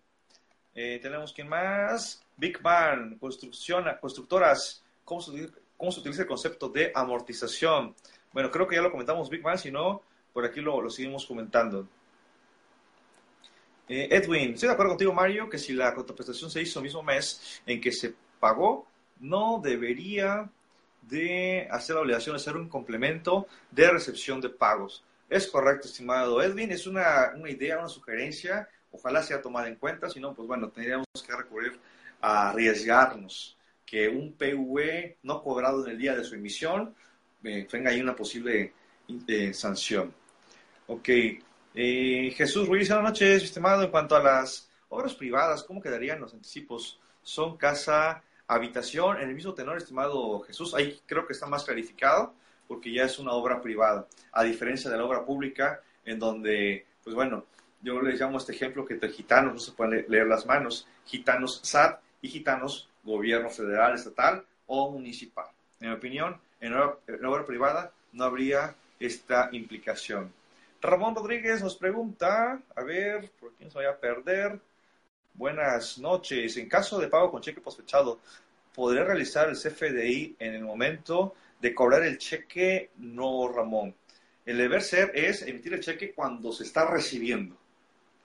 Eh, 0.74 0.98
tenemos 1.00 1.32
quien 1.32 1.48
más. 1.48 2.22
Big 2.36 2.60
Bang, 2.60 3.18
construcción, 3.18 3.86
constructoras, 4.00 4.84
¿cómo 5.04 5.22
se, 5.22 5.30
utiliza, 5.78 6.22
el 6.22 6.28
concepto 6.28 6.68
de 6.68 6.92
amortización? 6.94 7.94
Bueno, 8.32 8.50
creo 8.50 8.68
que 8.68 8.76
ya 8.76 8.82
lo 8.82 8.90
comentamos 8.90 9.30
Big 9.30 9.40
Bang, 9.40 9.56
si 9.56 9.70
no, 9.70 10.02
por 10.34 10.44
aquí 10.44 10.60
lo, 10.60 10.90
seguimos 10.90 11.24
comentando. 11.24 11.88
Eh, 13.88 14.08
Edwin, 14.10 14.52
estoy 14.52 14.68
de 14.68 14.74
acuerdo 14.74 14.92
contigo, 14.92 15.14
Mario, 15.14 15.48
que 15.48 15.58
si 15.58 15.72
la 15.72 15.94
contraprestación 15.94 16.50
se 16.50 16.60
hizo 16.60 16.80
el 16.80 16.82
mismo 16.82 17.02
mes 17.02 17.62
en 17.64 17.80
que 17.80 17.92
se 17.92 18.14
pagó, 18.38 18.86
no 19.20 19.60
debería 19.62 20.50
de 21.08 21.68
hacer 21.70 21.96
la 21.96 22.02
obligación 22.02 22.36
de 22.36 22.42
ser 22.42 22.56
un 22.56 22.68
complemento 22.68 23.46
de 23.70 23.90
recepción 23.90 24.40
de 24.40 24.50
pagos. 24.50 25.04
Es 25.28 25.48
correcto, 25.48 25.88
estimado 25.88 26.42
Edwin, 26.42 26.70
es 26.70 26.86
una, 26.86 27.32
una 27.34 27.50
idea, 27.50 27.78
una 27.78 27.88
sugerencia, 27.88 28.68
ojalá 28.92 29.22
sea 29.22 29.42
tomada 29.42 29.68
en 29.68 29.76
cuenta, 29.76 30.08
si 30.08 30.20
no, 30.20 30.34
pues 30.34 30.46
bueno, 30.46 30.68
tendríamos 30.68 31.06
que 31.26 31.36
recurrir 31.36 31.78
a 32.20 32.50
arriesgarnos 32.50 33.56
que 33.84 34.08
un 34.08 34.32
PV 34.32 35.18
no 35.22 35.42
cobrado 35.42 35.84
en 35.84 35.92
el 35.92 35.98
día 35.98 36.16
de 36.16 36.24
su 36.24 36.34
emisión 36.34 36.94
eh, 37.46 37.66
tenga 37.70 37.90
ahí 37.90 38.00
una 38.00 38.16
posible 38.16 38.72
eh, 39.28 39.54
sanción. 39.54 40.12
Ok, 40.88 41.08
eh, 41.74 42.34
Jesús 42.36 42.66
Ruiz, 42.66 42.88
buenas 42.88 43.10
noches, 43.10 43.44
estimado. 43.44 43.82
En 43.84 43.90
cuanto 43.90 44.16
a 44.16 44.22
las 44.22 44.68
obras 44.88 45.14
privadas, 45.14 45.62
¿cómo 45.62 45.80
quedarían 45.80 46.20
los 46.20 46.34
anticipos? 46.34 46.98
¿Son 47.22 47.56
casa, 47.56 48.22
habitación? 48.48 49.20
En 49.20 49.28
el 49.28 49.34
mismo 49.34 49.54
tenor, 49.54 49.76
estimado 49.78 50.40
Jesús, 50.40 50.74
ahí 50.74 51.00
creo 51.06 51.26
que 51.26 51.32
está 51.32 51.46
más 51.46 51.64
clarificado 51.64 52.34
porque 52.68 52.92
ya 52.92 53.04
es 53.04 53.18
una 53.18 53.32
obra 53.32 53.60
privada, 53.60 54.06
a 54.32 54.42
diferencia 54.42 54.90
de 54.90 54.96
la 54.96 55.04
obra 55.04 55.24
pública, 55.24 55.80
en 56.04 56.18
donde, 56.18 56.84
pues 57.04 57.14
bueno, 57.14 57.44
yo 57.80 58.00
les 58.02 58.20
llamo 58.20 58.38
este 58.38 58.52
ejemplo 58.52 58.84
que 58.84 58.94
entre 58.94 59.10
gitanos 59.10 59.54
no 59.54 59.60
se 59.60 59.72
pueden 59.72 60.04
leer 60.08 60.26
las 60.26 60.46
manos, 60.46 60.88
gitanos 61.04 61.60
SAT 61.62 62.00
y 62.22 62.28
gitanos 62.28 62.88
gobierno 63.04 63.50
federal, 63.50 63.94
estatal 63.94 64.44
o 64.66 64.90
municipal. 64.90 65.46
En 65.80 65.90
mi 65.90 65.94
opinión, 65.94 66.40
en 66.60 66.74
obra, 66.74 66.96
en 67.06 67.24
obra 67.24 67.44
privada 67.44 67.92
no 68.12 68.24
habría 68.24 68.74
esta 68.98 69.48
implicación. 69.52 70.32
Ramón 70.80 71.14
Rodríguez 71.14 71.62
nos 71.62 71.76
pregunta, 71.76 72.60
a 72.74 72.82
ver, 72.82 73.30
¿por 73.40 73.52
quién 73.52 73.70
se 73.70 73.78
vaya 73.78 73.90
a 73.90 73.96
perder? 73.96 74.58
Buenas 75.36 75.98
noches. 75.98 76.56
En 76.56 76.66
caso 76.66 76.98
de 76.98 77.08
pago 77.08 77.30
con 77.30 77.42
cheque 77.42 77.60
posfechado, 77.60 78.20
¿podré 78.74 79.04
realizar 79.04 79.50
el 79.50 79.54
CFDI 79.54 80.36
en 80.38 80.54
el 80.54 80.64
momento 80.64 81.34
de 81.60 81.74
cobrar 81.74 82.04
el 82.04 82.16
cheque? 82.16 82.92
No, 82.96 83.46
Ramón. 83.52 83.94
El 84.46 84.56
deber 84.56 84.80
ser 84.80 85.12
es 85.14 85.42
emitir 85.42 85.74
el 85.74 85.80
cheque 85.80 86.12
cuando 86.14 86.52
se 86.52 86.62
está 86.62 86.90
recibiendo. 86.90 87.54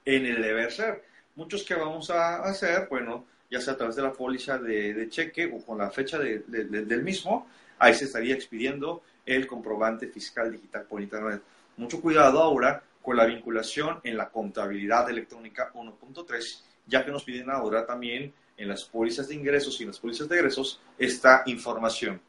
En 0.05 0.25
el 0.25 0.41
deber 0.41 0.71
ser. 0.71 1.03
Muchos 1.35 1.63
que 1.63 1.75
vamos 1.75 2.09
a 2.11 2.43
hacer, 2.43 2.87
bueno, 2.89 3.25
ya 3.49 3.59
sea 3.59 3.73
a 3.73 3.77
través 3.77 3.97
de 3.97 4.03
la 4.03 4.13
póliza 4.13 4.57
de, 4.57 5.09
cheque 5.09 5.51
o 5.53 5.65
con 5.65 5.79
la 5.79 5.91
fecha 5.91 6.17
del 6.17 7.03
mismo, 7.03 7.49
ahí 7.77 7.93
se 7.93 8.05
estaría 8.05 8.35
expidiendo 8.35 9.03
el 9.25 9.47
comprobante 9.47 10.07
fiscal 10.07 10.49
digital 10.49 10.83
por 10.83 11.01
Internet. 11.01 11.41
Mucho 11.75 11.99
cuidado 11.99 12.41
ahora 12.41 12.81
con 13.01 13.17
la 13.17 13.25
vinculación 13.25 13.99
en 14.03 14.15
la 14.15 14.29
contabilidad 14.29 15.09
electrónica 15.09 15.71
1.3, 15.73 16.70
ya 16.91 17.05
que 17.05 17.11
nos 17.11 17.23
piden 17.23 17.49
ahora 17.49 17.85
también 17.85 18.33
en 18.57 18.67
las 18.67 18.83
pólizas 18.83 19.29
de 19.29 19.35
ingresos 19.35 19.79
y 19.79 19.83
en 19.83 19.89
las 19.89 19.99
pólizas 19.99 20.27
de 20.27 20.35
egresos 20.35 20.81
esta 20.97 21.43
información. 21.45 22.21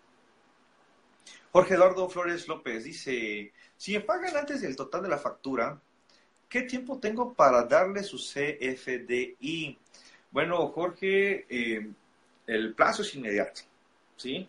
Jorge 1.51 1.75
Eduardo 1.75 2.09
Flores 2.09 2.47
López 2.49 2.85
dice, 2.85 3.53
si 3.77 3.93
me 3.93 4.01
pagan 4.01 4.37
antes 4.37 4.63
del 4.63 4.77
total 4.77 5.03
de 5.03 5.09
la 5.09 5.19
factura, 5.19 5.79
¿qué 6.49 6.63
tiempo 6.63 6.99
tengo 6.99 7.35
para 7.35 7.65
darle 7.65 8.05
su 8.05 8.17
CFDI? 8.17 9.79
Bueno, 10.31 10.69
Jorge, 10.69 11.45
eh, 11.51 11.91
el 12.47 12.73
plazo 12.75 13.03
es 13.03 13.15
inmediato, 13.17 13.63
¿sí? 14.17 14.49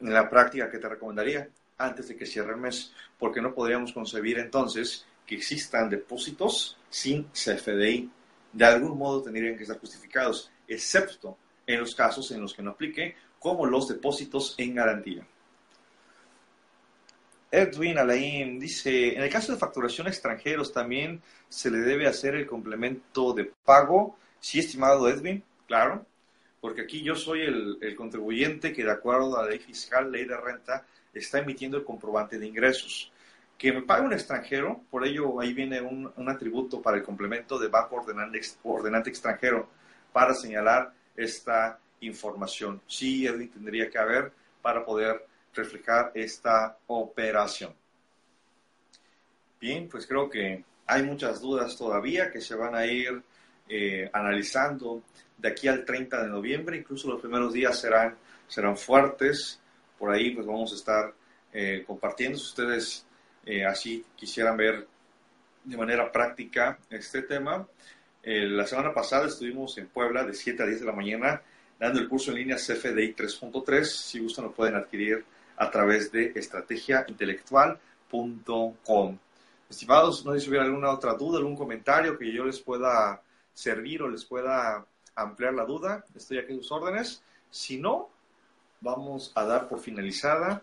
En 0.00 0.14
la 0.14 0.30
práctica, 0.30 0.70
¿qué 0.70 0.78
te 0.78 0.88
recomendaría? 0.88 1.48
Antes 1.76 2.08
de 2.08 2.16
que 2.16 2.26
cierre 2.26 2.52
el 2.52 2.60
mes, 2.60 2.92
porque 3.18 3.42
no 3.42 3.52
podríamos 3.52 3.92
concebir 3.92 4.38
entonces 4.38 5.04
que 5.26 5.34
existan 5.34 5.90
depósitos 5.90 6.78
sin 6.88 7.24
CFDI. 7.24 8.10
De 8.52 8.64
algún 8.64 8.96
modo 8.96 9.22
tendrían 9.22 9.56
que 9.56 9.62
estar 9.62 9.78
justificados, 9.78 10.50
excepto 10.66 11.36
en 11.66 11.80
los 11.80 11.94
casos 11.94 12.30
en 12.30 12.40
los 12.40 12.54
que 12.54 12.62
no 12.62 12.70
aplique, 12.70 13.14
como 13.38 13.66
los 13.66 13.88
depósitos 13.88 14.54
en 14.58 14.74
garantía. 14.74 15.26
Edwin 17.50 17.98
Alain 17.98 18.58
dice, 18.58 19.16
en 19.16 19.22
el 19.22 19.30
caso 19.30 19.52
de 19.52 19.58
facturación 19.58 20.06
extranjeros 20.06 20.72
también 20.72 21.22
se 21.48 21.70
le 21.70 21.78
debe 21.78 22.06
hacer 22.06 22.34
el 22.34 22.46
complemento 22.46 23.32
de 23.32 23.44
pago 23.64 24.18
Sí, 24.40 24.60
estimado 24.60 25.08
Edwin, 25.08 25.42
claro, 25.66 26.06
porque 26.60 26.82
aquí 26.82 27.02
yo 27.02 27.16
soy 27.16 27.42
el, 27.42 27.96
contribuyente 27.96 28.72
que 28.72 28.84
de 28.84 28.90
acuerdo 28.90 29.36
a 29.36 29.42
la 29.42 29.50
ley 29.50 29.58
fiscal, 29.58 30.10
ley 30.10 30.24
de 30.24 30.36
renta, 30.36 30.86
está 31.12 31.40
emitiendo 31.40 31.76
el 31.76 31.84
comprobante 31.84 32.38
de 32.38 32.46
ingresos. 32.46 33.12
Que 33.58 33.72
me 33.72 33.82
pague 33.82 34.06
un 34.06 34.12
extranjero, 34.12 34.82
por 34.88 35.04
ello 35.04 35.40
ahí 35.40 35.52
viene 35.52 35.80
un, 35.80 36.28
atributo 36.28 36.80
para 36.80 36.96
el 36.96 37.02
complemento 37.02 37.58
de 37.58 37.66
ordenante, 37.66 38.40
ordenante 38.62 39.10
extranjero 39.10 39.68
para 40.12 40.32
señalar 40.32 40.92
esta 41.16 41.78
información. 42.00 42.80
Sí, 42.86 43.26
Edwin 43.26 43.50
tendría 43.50 43.90
que 43.90 43.98
haber 43.98 44.32
para 44.62 44.84
poder 44.84 45.26
reflejar 45.54 46.12
esta 46.14 46.78
operación. 46.86 47.74
Bien, 49.60 49.88
pues 49.88 50.06
creo 50.06 50.30
que 50.30 50.64
hay 50.86 51.02
muchas 51.02 51.40
dudas 51.40 51.76
todavía 51.76 52.30
que 52.30 52.40
se 52.40 52.54
van 52.54 52.74
a 52.74 52.86
ir 52.86 53.22
eh, 53.68 54.08
analizando 54.12 55.02
de 55.36 55.48
aquí 55.48 55.68
al 55.68 55.84
30 55.84 56.22
de 56.22 56.28
noviembre, 56.28 56.76
incluso 56.78 57.08
los 57.08 57.20
primeros 57.20 57.52
días 57.52 57.78
serán, 57.78 58.16
serán 58.46 58.76
fuertes, 58.76 59.60
por 59.98 60.10
ahí 60.10 60.30
pues 60.30 60.46
vamos 60.46 60.72
a 60.72 60.76
estar 60.76 61.14
eh, 61.52 61.84
compartiendo, 61.86 62.38
si 62.38 62.44
ustedes 62.44 63.06
eh, 63.48 63.64
así 63.64 64.04
quisieran 64.14 64.56
ver 64.56 64.86
de 65.64 65.76
manera 65.76 66.12
práctica 66.12 66.78
este 66.90 67.22
tema. 67.22 67.66
la 68.22 68.66
semana 68.66 68.92
pasada 68.92 69.26
estuvimos 69.26 69.76
en 69.78 69.88
Puebla 69.88 70.24
de 70.24 70.34
7 70.34 70.62
a 70.62 70.66
10 70.66 70.80
de 70.80 70.86
la 70.86 70.92
mañana 70.92 71.42
dando 71.78 72.00
el 72.00 72.08
curso 72.08 72.30
en 72.30 72.38
línea 72.38 72.56
CFDI 72.56 73.14
3.3, 73.14 73.84
si 73.84 74.18
gustan 74.18 74.46
lo 74.46 74.52
pueden 74.52 74.74
adquirir 74.74 75.24
a 75.56 75.70
través 75.70 76.12
de 76.12 76.32
estrategiaintelectual.com. 76.34 79.18
Estimados, 79.70 80.24
no 80.24 80.32
sé 80.32 80.40
si 80.40 80.48
hubiera 80.48 80.64
alguna 80.64 80.90
otra 80.90 81.12
duda, 81.14 81.38
algún 81.38 81.56
comentario 81.56 82.18
que 82.18 82.32
yo 82.32 82.44
les 82.44 82.58
pueda 82.60 83.22
servir 83.52 84.02
o 84.02 84.08
les 84.08 84.24
pueda 84.24 84.84
ampliar 85.14 85.54
la 85.54 85.64
duda, 85.64 86.04
estoy 86.14 86.38
aquí 86.38 86.52
a 86.52 86.56
sus 86.56 86.72
órdenes. 86.72 87.22
Si 87.50 87.78
no, 87.78 88.10
vamos 88.80 89.32
a 89.34 89.44
dar 89.44 89.68
por 89.68 89.80
finalizada 89.80 90.62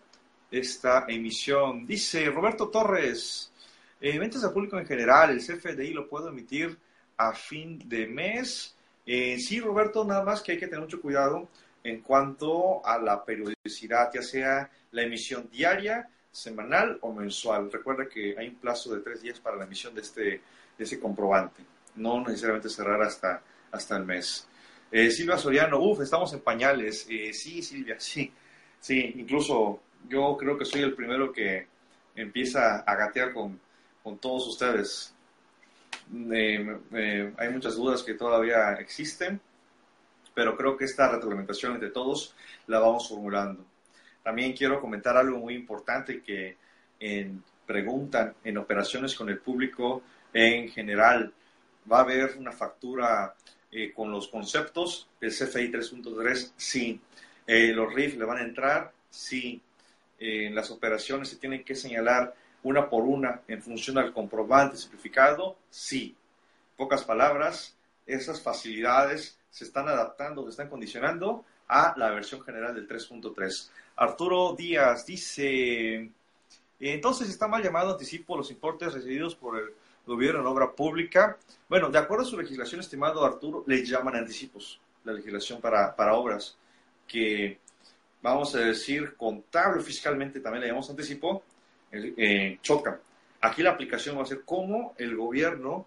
esta 0.50 1.04
emisión. 1.08 1.86
Dice 1.86 2.26
Roberto 2.26 2.68
Torres, 2.68 3.52
eh, 4.00 4.18
al 4.20 4.52
público 4.52 4.78
en 4.78 4.86
general, 4.86 5.30
el 5.30 5.40
CFDI 5.40 5.92
lo 5.92 6.08
puedo 6.08 6.28
emitir 6.28 6.76
a 7.16 7.32
fin 7.32 7.80
de 7.88 8.06
mes. 8.06 8.74
Eh, 9.06 9.38
sí, 9.38 9.60
Roberto, 9.60 10.04
nada 10.04 10.24
más 10.24 10.42
que 10.42 10.52
hay 10.52 10.58
que 10.58 10.66
tener 10.66 10.80
mucho 10.80 11.00
cuidado 11.00 11.48
en 11.84 12.00
cuanto 12.00 12.84
a 12.84 12.98
la 12.98 13.24
periodicidad, 13.24 14.10
ya 14.12 14.22
sea 14.22 14.70
la 14.90 15.02
emisión 15.02 15.48
diaria, 15.50 16.08
semanal 16.30 16.98
o 17.02 17.12
mensual. 17.12 17.70
Recuerda 17.70 18.08
que 18.08 18.36
hay 18.36 18.48
un 18.48 18.56
plazo 18.56 18.94
de 18.94 19.00
tres 19.00 19.22
días 19.22 19.40
para 19.40 19.56
la 19.56 19.64
emisión 19.64 19.94
de 19.94 20.00
este, 20.00 20.22
de 20.22 20.42
ese 20.84 20.98
comprobante 20.98 21.62
no 21.96 22.20
necesariamente 22.20 22.68
cerrar 22.68 23.02
hasta, 23.02 23.42
hasta 23.72 23.96
el 23.96 24.04
mes. 24.04 24.46
Eh, 24.90 25.10
Silvia 25.10 25.36
Soriano, 25.36 25.80
uff, 25.80 26.00
estamos 26.00 26.32
en 26.32 26.40
pañales. 26.40 27.06
Eh, 27.10 27.32
sí, 27.32 27.62
Silvia, 27.62 27.96
sí. 27.98 28.32
Sí, 28.78 29.14
incluso 29.16 29.80
yo 30.08 30.36
creo 30.36 30.56
que 30.56 30.64
soy 30.64 30.82
el 30.82 30.94
primero 30.94 31.32
que 31.32 31.66
empieza 32.14 32.80
a 32.80 32.96
gatear 32.96 33.32
con, 33.32 33.60
con 34.02 34.18
todos 34.18 34.46
ustedes. 34.48 35.14
Eh, 36.32 37.32
hay 37.36 37.48
muchas 37.50 37.76
dudas 37.76 38.02
que 38.02 38.14
todavía 38.14 38.74
existen, 38.74 39.40
pero 40.34 40.56
creo 40.56 40.76
que 40.76 40.84
esta 40.84 41.10
retroalimentación 41.10 41.74
entre 41.74 41.90
todos 41.90 42.34
la 42.66 42.78
vamos 42.78 43.08
formulando. 43.08 43.64
También 44.22 44.52
quiero 44.54 44.80
comentar 44.80 45.16
algo 45.16 45.38
muy 45.38 45.54
importante 45.54 46.20
que 46.20 46.56
en, 47.00 47.42
preguntan 47.66 48.34
en 48.44 48.58
operaciones 48.58 49.14
con 49.14 49.28
el 49.28 49.38
público 49.38 50.02
en 50.32 50.68
general. 50.68 51.32
¿Va 51.90 51.98
a 51.98 52.02
haber 52.02 52.36
una 52.36 52.52
factura 52.52 53.34
eh, 53.70 53.92
con 53.92 54.10
los 54.10 54.28
conceptos 54.28 55.08
del 55.20 55.30
CFI 55.30 55.70
3.3? 55.70 56.52
Sí. 56.56 57.00
Eh, 57.46 57.72
¿Los 57.72 57.92
RIF 57.94 58.16
le 58.16 58.24
van 58.24 58.38
a 58.38 58.42
entrar? 58.42 58.92
Sí. 59.10 59.60
Eh, 60.18 60.50
las 60.52 60.70
operaciones 60.70 61.28
se 61.28 61.36
tienen 61.36 61.64
que 61.64 61.74
señalar 61.74 62.34
una 62.62 62.88
por 62.88 63.04
una 63.04 63.42
en 63.48 63.62
función 63.62 63.98
al 63.98 64.12
comprobante 64.12 64.76
simplificado? 64.76 65.56
Sí. 65.70 66.16
Pocas 66.76 67.04
palabras, 67.04 67.76
esas 68.06 68.40
facilidades 68.42 69.38
se 69.50 69.64
están 69.64 69.88
adaptando, 69.88 70.44
se 70.44 70.50
están 70.50 70.68
condicionando 70.68 71.44
a 71.68 71.94
la 71.96 72.10
versión 72.10 72.42
general 72.42 72.74
del 72.74 72.88
3.3. 72.88 73.70
Arturo 73.96 74.54
Díaz 74.56 75.06
dice, 75.06 76.10
entonces 76.78 77.28
está 77.28 77.48
mal 77.48 77.62
llamado 77.62 77.92
anticipo 77.92 78.36
los 78.36 78.50
importes 78.50 78.92
recibidos 78.92 79.34
por 79.34 79.58
el 79.58 79.70
gobierno 80.06 80.40
en 80.40 80.46
obra 80.46 80.72
pública. 80.72 81.38
Bueno, 81.68 81.88
de 81.88 81.98
acuerdo 81.98 82.24
a 82.24 82.28
su 82.28 82.38
legislación, 82.38 82.80
estimado 82.80 83.24
Arturo, 83.24 83.64
le 83.66 83.84
llaman 83.84 84.16
anticipos, 84.16 84.80
la 85.04 85.12
legislación 85.12 85.60
para, 85.60 85.96
para 85.96 86.14
obras, 86.14 86.56
que 87.08 87.58
vamos 88.30 88.54
a 88.54 88.60
decir 88.60 89.14
contable 89.16 89.82
fiscalmente 89.82 90.40
también 90.40 90.62
le 90.62 90.66
llamamos 90.68 90.90
anticipo, 90.90 91.44
eh, 91.92 92.58
choca. 92.60 93.00
Aquí 93.40 93.62
la 93.62 93.70
aplicación 93.70 94.18
va 94.18 94.22
a 94.22 94.26
ser 94.26 94.42
cómo 94.44 94.94
el 94.98 95.16
gobierno 95.16 95.86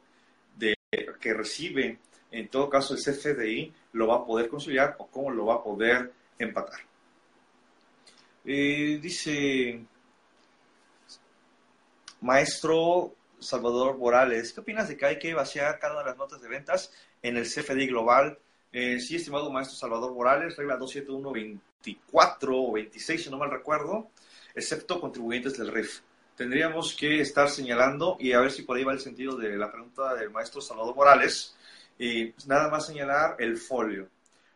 de, 0.56 0.76
que 1.20 1.34
recibe, 1.34 2.00
en 2.32 2.48
todo 2.48 2.70
caso, 2.70 2.94
el 2.94 3.02
CFDI, 3.02 3.74
lo 3.94 4.08
va 4.08 4.18
a 4.18 4.26
poder 4.26 4.48
conciliar 4.48 4.96
o 5.00 5.08
cómo 5.08 5.32
lo 5.32 5.48
va 5.48 5.56
a 5.56 5.64
poder 5.64 6.14
empatar. 6.38 6.80
Eh, 8.46 9.00
dice 9.02 9.82
Maestro 12.22 13.14
Salvador 13.40 13.98
Morales, 13.98 14.54
¿qué 14.54 14.62
opinas 14.62 14.88
de 14.88 14.96
que 14.96 15.06
hay 15.06 15.20
que 15.20 15.34
vaciar 15.34 15.78
cada 15.80 15.94
una 15.94 16.04
de 16.04 16.10
las 16.12 16.18
notas 16.18 16.42
de 16.42 16.48
ventas 16.48 16.94
en 17.22 17.36
el 17.36 17.44
CFDI 17.44 17.88
global? 17.88 18.40
Eh, 18.72 19.00
sí, 19.00 19.16
estimado 19.18 19.52
maestro 19.52 19.78
Salvador 19.78 20.14
Morales, 20.14 20.56
regla 20.56 20.78
27124 21.84 22.58
o 22.58 22.72
26, 22.74 23.24
si 23.24 23.30
no 23.30 23.38
mal 23.38 23.52
recuerdo, 23.52 24.12
excepto 24.54 25.00
contribuyentes 25.00 25.58
del 25.58 25.72
RIF. 25.72 26.02
Tendríamos 26.36 26.96
que 26.96 27.22
estar 27.22 27.50
señalando, 27.50 28.18
y 28.20 28.32
a 28.32 28.40
ver 28.40 28.52
si 28.52 28.62
por 28.62 28.78
ahí 28.78 28.84
va 28.84 28.94
el 28.94 29.00
sentido 29.00 29.36
de 29.36 29.58
la 29.58 29.72
pregunta 29.72 30.16
del 30.16 30.30
maestro 30.30 30.62
Salvador 30.62 30.96
Morales, 30.96 31.56
y 31.98 32.34
nada 32.48 32.70
más 32.70 32.88
señalar 32.88 33.36
el 33.40 33.58
folio. 33.58 34.08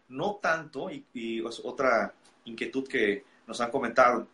No 0.10 0.40
tanto, 0.42 0.90
y, 0.90 1.06
y 1.14 1.42
otra 1.42 2.14
inquietud 2.46 2.88
que 2.88 3.24
nos 3.48 3.60
han 3.60 3.72
comentado, 3.72 4.28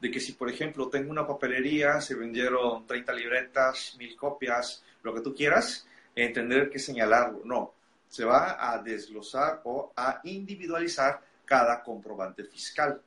de 0.00 0.10
que 0.10 0.20
si, 0.20 0.32
por 0.32 0.50
ejemplo, 0.50 0.88
tengo 0.88 1.10
una 1.10 1.26
papelería, 1.26 2.00
se 2.00 2.14
vendieron 2.14 2.86
30 2.86 3.12
libretas, 3.12 3.96
mil 3.98 4.16
copias, 4.16 4.82
lo 5.02 5.14
que 5.14 5.20
tú 5.20 5.34
quieras, 5.34 5.86
entender 6.14 6.68
que 6.70 6.78
señalarlo. 6.78 7.42
No, 7.44 7.74
se 8.08 8.24
va 8.24 8.56
a 8.58 8.78
desglosar 8.82 9.60
o 9.64 9.92
a 9.96 10.20
individualizar 10.24 11.20
cada 11.46 11.82
comprobante 11.82 12.44
fiscal. 12.44 13.00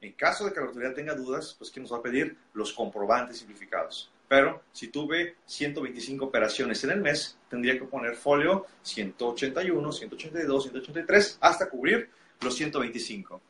En 0.00 0.12
caso 0.12 0.44
de 0.44 0.52
que 0.52 0.60
la 0.60 0.66
autoridad 0.66 0.94
tenga 0.94 1.14
dudas, 1.14 1.54
pues 1.58 1.70
que 1.70 1.80
nos 1.80 1.92
va 1.92 1.98
a 1.98 2.02
pedir 2.02 2.36
los 2.54 2.72
comprobantes 2.72 3.38
simplificados. 3.38 4.10
Pero 4.28 4.62
si 4.72 4.88
tuve 4.88 5.34
125 5.44 6.24
operaciones 6.24 6.84
en 6.84 6.90
el 6.90 7.00
mes, 7.00 7.36
tendría 7.48 7.76
que 7.76 7.84
poner 7.84 8.14
folio 8.14 8.66
181, 8.82 9.92
182, 9.92 10.62
183 10.62 11.38
hasta 11.40 11.68
cubrir 11.68 12.08
los 12.40 12.54
125. 12.54 13.40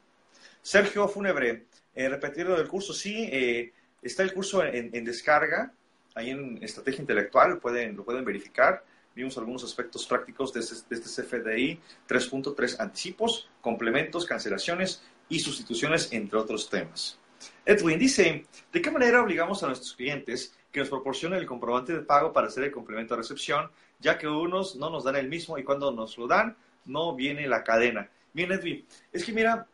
Sergio 0.62 1.06
Fúnebre, 1.06 1.66
eh, 1.94 2.08
repetir 2.08 2.48
del 2.48 2.66
curso, 2.66 2.94
sí, 2.94 3.28
eh, 3.30 3.72
está 4.00 4.22
el 4.22 4.32
curso 4.32 4.64
en, 4.64 5.04
descarga, 5.04 5.72
ahí 6.14 6.30
en 6.30 6.58
Estrategia 6.62 7.02
Intelectual, 7.02 7.50
lo 7.50 7.60
pueden 7.60 8.24
verificar. 8.24 8.82
Vimos 9.20 9.36
algunos 9.36 9.62
aspectos 9.64 10.06
prácticos 10.06 10.50
de 10.54 10.60
este, 10.60 10.76
de 10.88 10.98
este 10.98 11.22
CFDI 11.22 11.78
3.3, 12.08 12.80
anticipos, 12.80 13.50
complementos, 13.60 14.24
cancelaciones 14.24 15.02
y 15.28 15.40
sustituciones, 15.40 16.10
entre 16.12 16.38
otros 16.38 16.70
temas. 16.70 17.18
Edwin 17.66 17.98
dice, 17.98 18.46
¿de 18.72 18.80
qué 18.80 18.90
manera 18.90 19.20
obligamos 19.20 19.62
a 19.62 19.66
nuestros 19.66 19.92
clientes 19.92 20.56
que 20.72 20.80
nos 20.80 20.88
proporcionen 20.88 21.38
el 21.38 21.44
comprobante 21.44 21.92
de 21.92 22.00
pago 22.00 22.32
para 22.32 22.46
hacer 22.46 22.64
el 22.64 22.70
complemento 22.70 23.12
de 23.12 23.20
recepción, 23.20 23.70
ya 23.98 24.16
que 24.16 24.26
unos 24.26 24.76
no 24.76 24.88
nos 24.88 25.04
dan 25.04 25.16
el 25.16 25.28
mismo 25.28 25.58
y 25.58 25.64
cuando 25.64 25.92
nos 25.92 26.16
lo 26.16 26.26
dan, 26.26 26.56
no 26.86 27.14
viene 27.14 27.46
la 27.46 27.62
cadena? 27.62 28.08
Bien, 28.32 28.50
Edwin, 28.50 28.86
es 29.12 29.22
que 29.22 29.32
mira, 29.32 29.66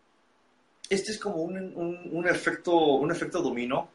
este 0.90 1.12
es 1.12 1.20
como 1.20 1.36
un, 1.36 2.26
efecto, 2.28 2.76
un 2.76 3.12
efecto 3.12 3.40
dominó 3.40 3.90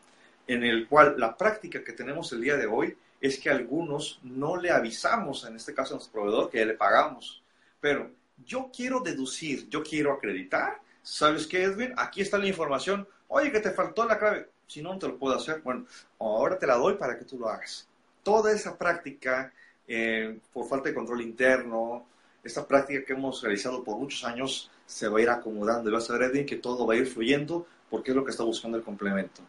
en 0.47 0.63
el 0.63 0.87
cual 0.87 1.15
la 1.17 1.35
práctica 1.35 1.83
que 1.83 1.91
tenemos 1.91 2.31
el 2.31 2.39
día 2.39 2.55
de 2.55 2.67
hoy 2.67 2.95
es 3.21 3.37
que 3.37 3.51
algunos 3.51 4.19
no 4.23 4.57
le 4.57 4.71
avisamos, 4.71 5.45
en 5.45 5.55
este 5.55 5.73
caso 5.73 5.93
a 5.93 5.97
nuestro 5.97 6.21
proveedor, 6.21 6.49
que 6.49 6.65
le 6.65 6.73
pagamos. 6.73 7.43
Pero 7.79 8.11
yo 8.43 8.71
quiero 8.75 8.99
deducir, 8.99 9.69
yo 9.69 9.83
quiero 9.83 10.11
acreditar. 10.11 10.81
¿Sabes 11.03 11.45
qué, 11.45 11.63
Edwin? 11.63 11.93
Aquí 11.97 12.21
está 12.21 12.39
la 12.39 12.47
información. 12.47 13.07
Oye, 13.27 13.51
que 13.51 13.59
te 13.59 13.71
faltó 13.71 14.05
la 14.05 14.17
clave. 14.17 14.49
Si 14.67 14.81
no, 14.81 14.93
no 14.93 14.99
te 14.99 15.07
lo 15.07 15.17
puedo 15.17 15.35
hacer. 15.35 15.61
Bueno, 15.61 15.85
ahora 16.19 16.57
te 16.57 16.65
la 16.65 16.75
doy 16.75 16.95
para 16.95 17.17
que 17.17 17.25
tú 17.25 17.37
lo 17.37 17.47
hagas. 17.47 17.87
Toda 18.23 18.51
esa 18.51 18.77
práctica, 18.77 19.53
eh, 19.87 20.39
por 20.51 20.67
falta 20.67 20.89
de 20.89 20.95
control 20.95 21.21
interno, 21.21 22.07
esta 22.43 22.67
práctica 22.67 23.05
que 23.05 23.13
hemos 23.13 23.41
realizado 23.43 23.83
por 23.83 23.97
muchos 23.97 24.23
años, 24.23 24.71
se 24.85 25.07
va 25.07 25.19
a 25.19 25.21
ir 25.21 25.29
acomodando 25.29 25.89
y 25.89 25.93
vas 25.93 26.09
a 26.09 26.13
ver, 26.13 26.31
Edwin, 26.31 26.45
que 26.45 26.57
todo 26.57 26.87
va 26.87 26.95
a 26.95 26.97
ir 26.97 27.07
fluyendo 27.07 27.67
porque 27.89 28.11
es 28.11 28.17
lo 28.17 28.25
que 28.25 28.31
está 28.31 28.43
buscando 28.43 28.77
el 28.77 28.83
complemento. 28.83 29.41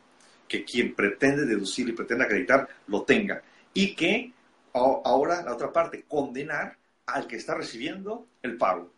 Que 0.46 0.64
quien 0.64 0.94
pretende 0.94 1.46
deducir 1.46 1.88
y 1.88 1.92
pretende 1.92 2.24
acreditar 2.24 2.68
lo 2.86 3.02
tenga. 3.02 3.42
Y 3.74 3.94
que 3.94 4.32
ahora 4.72 5.42
la 5.42 5.52
otra 5.52 5.72
parte, 5.72 6.04
condenar 6.08 6.76
al 7.06 7.26
que 7.26 7.36
está 7.36 7.54
recibiendo 7.54 8.26
el 8.42 8.56
pago. 8.56 8.90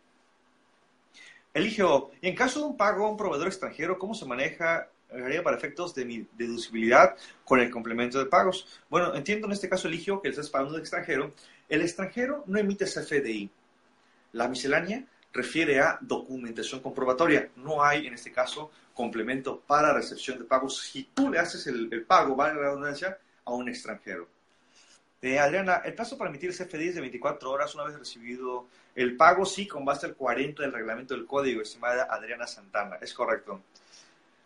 Eligio, 1.53 2.11
y 2.21 2.27
en 2.27 2.35
caso 2.35 2.59
de 2.59 2.65
un 2.65 2.77
pago 2.77 3.05
a 3.05 3.09
un 3.09 3.17
proveedor 3.17 3.47
extranjero, 3.47 3.97
¿cómo 3.97 4.13
se 4.13 4.25
maneja 4.25 4.89
para 5.43 5.55
efectos 5.55 5.95
de 5.95 6.03
mi 6.03 6.27
deducibilidad 6.37 7.15
con 7.45 7.59
el 7.59 7.69
complemento 7.69 8.19
de 8.19 8.25
pagos? 8.25 8.67
Bueno, 8.89 9.15
entiendo 9.15 9.47
en 9.47 9.53
este 9.53 9.69
caso, 9.69 9.87
Eligio, 9.87 10.21
que 10.21 10.27
le 10.27 10.33
estás 10.33 10.49
pagando 10.49 10.75
al 10.75 10.81
extranjero. 10.81 11.31
El 11.69 11.81
extranjero 11.81 12.43
no 12.47 12.59
emite 12.59 12.85
CFDI. 12.85 13.49
La 14.33 14.49
miscelánea 14.49 15.05
refiere 15.31 15.79
a 15.79 15.97
documentación 16.01 16.81
comprobatoria. 16.81 17.49
No 17.55 17.83
hay, 17.83 18.07
en 18.07 18.13
este 18.13 18.31
caso, 18.31 18.71
complemento 18.93 19.61
para 19.61 19.93
recepción 19.93 20.39
de 20.39 20.45
pagos 20.45 20.81
si 20.81 21.03
tú 21.13 21.29
le 21.29 21.39
haces 21.39 21.67
el, 21.67 22.03
pago, 22.03 22.35
vale 22.35 22.55
la 22.55 22.61
redundancia, 22.61 23.17
a 23.45 23.53
un 23.53 23.69
extranjero. 23.69 24.27
Eh, 25.21 25.39
Adriana, 25.39 25.81
el 25.85 25.93
plazo 25.93 26.17
para 26.17 26.29
emitir 26.29 26.51
CFDI 26.51 26.89
es 26.89 26.95
de 26.95 27.01
24 27.01 27.49
horas 27.49 27.73
una 27.75 27.85
vez 27.85 27.97
recibido 27.97 28.67
el 28.95 29.15
pago, 29.17 29.45
sí, 29.45 29.67
con 29.67 29.83
base 29.83 30.05
al 30.05 30.15
40 30.15 30.61
del 30.61 30.73
reglamento 30.73 31.15
del 31.15 31.25
código, 31.25 31.61
estimada 31.61 32.07
Adriana 32.09 32.45
Santana. 32.47 32.97
Es 33.01 33.13
correcto. 33.13 33.61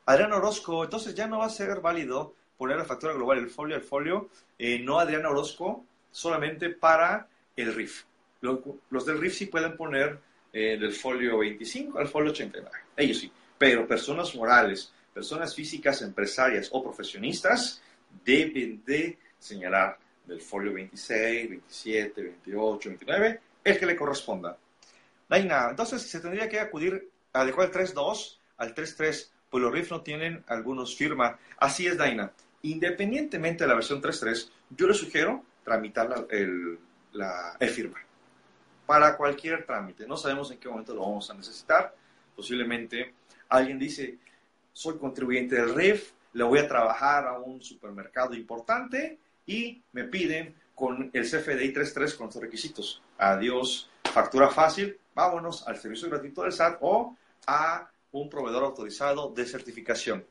Adriana 0.06 0.38
Orozco, 0.38 0.84
entonces 0.84 1.14
ya 1.14 1.28
no 1.28 1.40
va 1.40 1.46
a 1.46 1.50
ser 1.50 1.82
válido 1.82 2.34
poner 2.58 2.78
la 2.78 2.86
factura 2.86 3.14
global, 3.14 3.38
el 3.38 3.50
folio 3.50 3.76
al 3.76 3.82
folio, 3.82 4.30
eh, 4.58 4.80
no 4.80 5.00
Adriana 5.00 5.30
Orozco, 5.30 5.86
solamente 6.12 6.70
para 6.70 7.28
el 7.56 7.74
RIF. 7.74 8.04
los 8.42 9.06
del 9.06 9.20
RIF 9.20 9.36
sí 9.36 9.46
pueden 9.48 9.76
poner 9.76 10.20
eh, 10.52 10.78
del 10.80 10.94
folio 10.94 11.38
25 11.40 12.00
al 12.00 12.08
folio 12.08 12.32
89. 12.32 12.76
Ellos 12.98 13.20
sí. 13.20 13.32
Pero 13.58 13.88
personas 13.88 14.34
morales, 14.36 14.92
personas 15.14 15.54
físicas, 15.54 16.02
empresarias 16.02 16.70
o 16.72 16.82
profesionistas 16.82 17.82
deben 18.26 18.84
de 18.86 19.18
señalar 19.38 19.98
del 20.26 20.42
folio 20.42 20.74
26, 20.74 21.50
27, 21.50 22.22
28, 22.22 22.90
29, 22.90 23.42
el 23.64 23.80
que 23.80 23.86
le 23.86 23.96
corresponda. 23.96 24.58
Daina, 25.28 25.70
entonces 25.70 26.02
se 26.02 26.20
tendría 26.20 26.50
que 26.50 26.60
acudir 26.60 27.10
adecuar 27.34 27.68
el 27.68 27.74
3.2 27.74 28.38
al 28.58 28.76
3.3, 28.76 29.30
pues 29.50 29.64
los 29.64 29.72
RIF 29.72 29.92
no 29.92 30.02
tienen 30.02 30.44
algunos 30.48 30.96
firma. 30.96 31.38
Así 31.58 31.88
es, 31.88 31.98
Daina. 31.98 32.32
Independientemente 32.64 33.64
de 33.64 33.68
la 33.68 33.76
versión 33.76 34.02
3.3, 34.02 34.50
yo 34.72 34.88
le 34.88 34.94
sugiero 34.94 35.44
tramitar 35.64 36.10
la, 36.10 36.26
el, 36.30 36.80
la, 37.14 37.58
firma 37.60 38.00
para 38.86 39.16
cualquier 39.16 39.66
trámite. 39.66 40.08
No 40.08 40.18
sabemos 40.18 40.52
en 40.52 40.58
qué 40.58 40.68
momento 40.68 40.94
lo 40.94 41.02
vamos 41.02 41.30
a 41.30 41.36
necesitar. 41.36 41.96
Posiblemente 42.36 43.14
alguien 43.50 43.78
dice, 43.78 44.18
soy 44.74 44.98
contribuyente 44.98 45.56
del 45.56 45.76
RIF, 45.76 46.12
le 46.34 46.44
voy 46.44 46.60
a 46.60 46.68
trabajar 46.68 47.28
a 47.28 47.38
un 47.38 47.62
supermercado 47.62 48.34
importante 48.34 49.20
y 49.50 49.82
me 49.94 50.04
piden 50.04 50.54
con 50.76 51.10
el 51.12 51.24
CFDI 51.24 51.74
33 51.74 52.14
con 52.14 52.32
sus 52.32 52.40
requisitos. 52.40 53.02
Adiós, 53.18 53.90
factura 54.04 54.50
fácil, 54.50 54.98
vámonos 55.16 55.68
al 55.68 55.78
servicio 55.78 56.08
gratuito 56.08 56.44
del 56.44 56.54
SAT 56.54 56.78
o 56.82 57.18
a 57.48 57.90
un 58.12 58.30
proveedor 58.30 58.64
autorizado 58.64 59.34
de 59.34 59.46
certificación. 59.46 60.24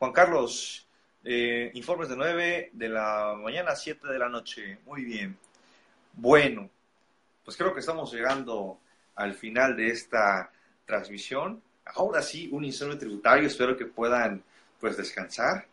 Juan 0.00 0.12
Carlos, 0.12 0.84
eh, 1.22 1.70
informes 1.74 2.08
de 2.08 2.16
9 2.16 2.70
de 2.72 2.88
la 2.88 3.36
mañana 3.40 3.70
a 3.70 3.76
7 3.76 4.08
de 4.08 4.18
la 4.18 4.28
noche. 4.28 4.80
Muy 4.84 5.04
bien. 5.04 5.38
Bueno, 6.12 6.68
pues 7.44 7.56
creo 7.56 7.72
que 7.72 7.80
estamos 7.80 8.12
llegando 8.12 8.80
al 9.14 9.34
final 9.34 9.76
de 9.76 9.88
esta 9.88 10.50
transmisión. 10.84 11.62
Ahora 11.84 12.20
sí, 12.20 12.48
un 12.50 12.64
insomnio 12.64 12.98
tributario, 12.98 13.46
espero 13.46 13.76
que 13.76 13.86
puedan 13.86 14.42
pues 14.80 14.96
descansar. 14.96 15.68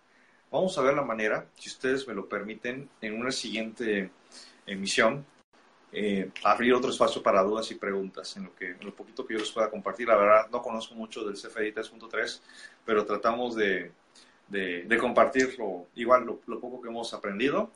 Vamos 0.54 0.78
a 0.78 0.84
ver 0.84 0.94
la 0.94 1.02
manera, 1.02 1.48
si 1.56 1.68
ustedes 1.68 2.08
me 2.08 2.14
lo 2.14 2.30
permiten, 2.30 2.88
en 3.02 3.20
una 3.20 3.32
siguiente 3.32 4.12
emisión, 4.68 5.26
eh, 5.92 6.30
abrir 6.44 6.76
otro 6.76 6.92
espacio 6.92 7.24
para 7.24 7.42
dudas 7.42 7.72
y 7.72 7.76
preguntas 7.76 8.38
en 8.38 8.44
lo, 8.44 8.56
que, 8.56 8.70
en 8.70 8.86
lo 8.86 8.94
poquito 8.94 9.26
que 9.26 9.34
yo 9.34 9.40
les 9.40 9.52
pueda 9.52 9.72
compartir. 9.72 10.08
La 10.08 10.16
verdad, 10.16 10.50
no 10.52 10.62
conozco 10.62 10.94
mucho 10.94 11.24
del 11.24 11.34
CFDI 11.34 11.74
3.3, 11.74 12.42
pero 12.86 13.04
tratamos 13.04 13.56
de, 13.56 13.92
de, 14.48 14.98
compartirlo, 15.00 15.88
igual 15.96 16.26
lo, 16.26 16.60
poco 16.60 16.80
que 16.80 16.90
hemos 16.90 17.12
aprendido, 17.16 17.72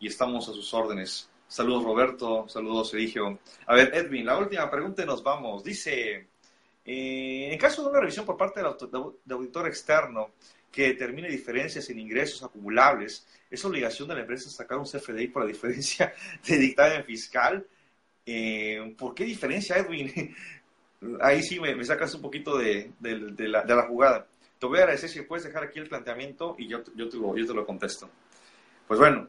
y 0.00 0.08
estamos 0.08 0.48
a 0.48 0.52
sus 0.52 0.72
órdenes. 0.72 1.28
Saludos 1.46 1.84
Roberto, 1.84 2.48
saludos 2.48 2.88
Sergio. 2.88 3.38
A 3.66 3.74
ver, 3.74 3.94
Edwin, 3.94 4.24
la 4.24 4.38
última 4.38 4.70
pregunta 4.70 5.02
y 5.02 5.06
nos 5.06 5.22
vamos. 5.22 5.62
Dice, 5.62 6.26
eh, 6.86 7.48
en 7.52 7.58
caso 7.58 7.82
de 7.82 7.90
una 7.90 8.00
revisión 8.00 8.24
por 8.24 8.38
parte 8.38 8.62
del 8.62 8.72
de 9.26 9.34
auditor 9.34 9.66
externo 9.66 10.30
que 10.74 10.88
determine 10.88 11.28
diferencias 11.28 11.88
en 11.88 12.00
ingresos 12.00 12.42
acumulables, 12.42 13.24
¿es 13.48 13.64
obligación 13.64 14.08
de 14.08 14.14
la 14.14 14.22
empresa 14.22 14.50
sacar 14.50 14.76
un 14.76 14.84
CFDI 14.84 15.28
por 15.28 15.42
la 15.42 15.48
diferencia 15.48 16.12
de 16.46 16.58
dictamen 16.58 17.04
fiscal? 17.04 17.64
Eh, 18.26 18.94
¿Por 18.98 19.14
qué 19.14 19.24
diferencia, 19.24 19.76
Edwin? 19.76 20.34
Ahí 21.20 21.42
sí 21.42 21.60
me, 21.60 21.74
me 21.76 21.84
sacas 21.84 22.14
un 22.14 22.22
poquito 22.22 22.58
de, 22.58 22.90
de, 22.98 23.18
de, 23.32 23.48
la, 23.48 23.62
de, 23.62 23.76
la, 23.76 23.82
jugada. 23.82 24.26
Te 24.58 24.66
voy 24.66 24.78
a 24.78 24.82
agradecer 24.82 25.08
si 25.10 25.22
puedes 25.22 25.44
dejar 25.44 25.62
aquí 25.62 25.78
el 25.78 25.88
planteamiento 25.88 26.56
y 26.58 26.66
yo, 26.66 26.82
yo, 26.96 27.08
te, 27.08 27.18
lo, 27.18 27.36
yo 27.36 27.46
te 27.46 27.54
lo 27.54 27.64
contesto. 27.64 28.10
Pues 28.88 28.98
bueno, 28.98 29.28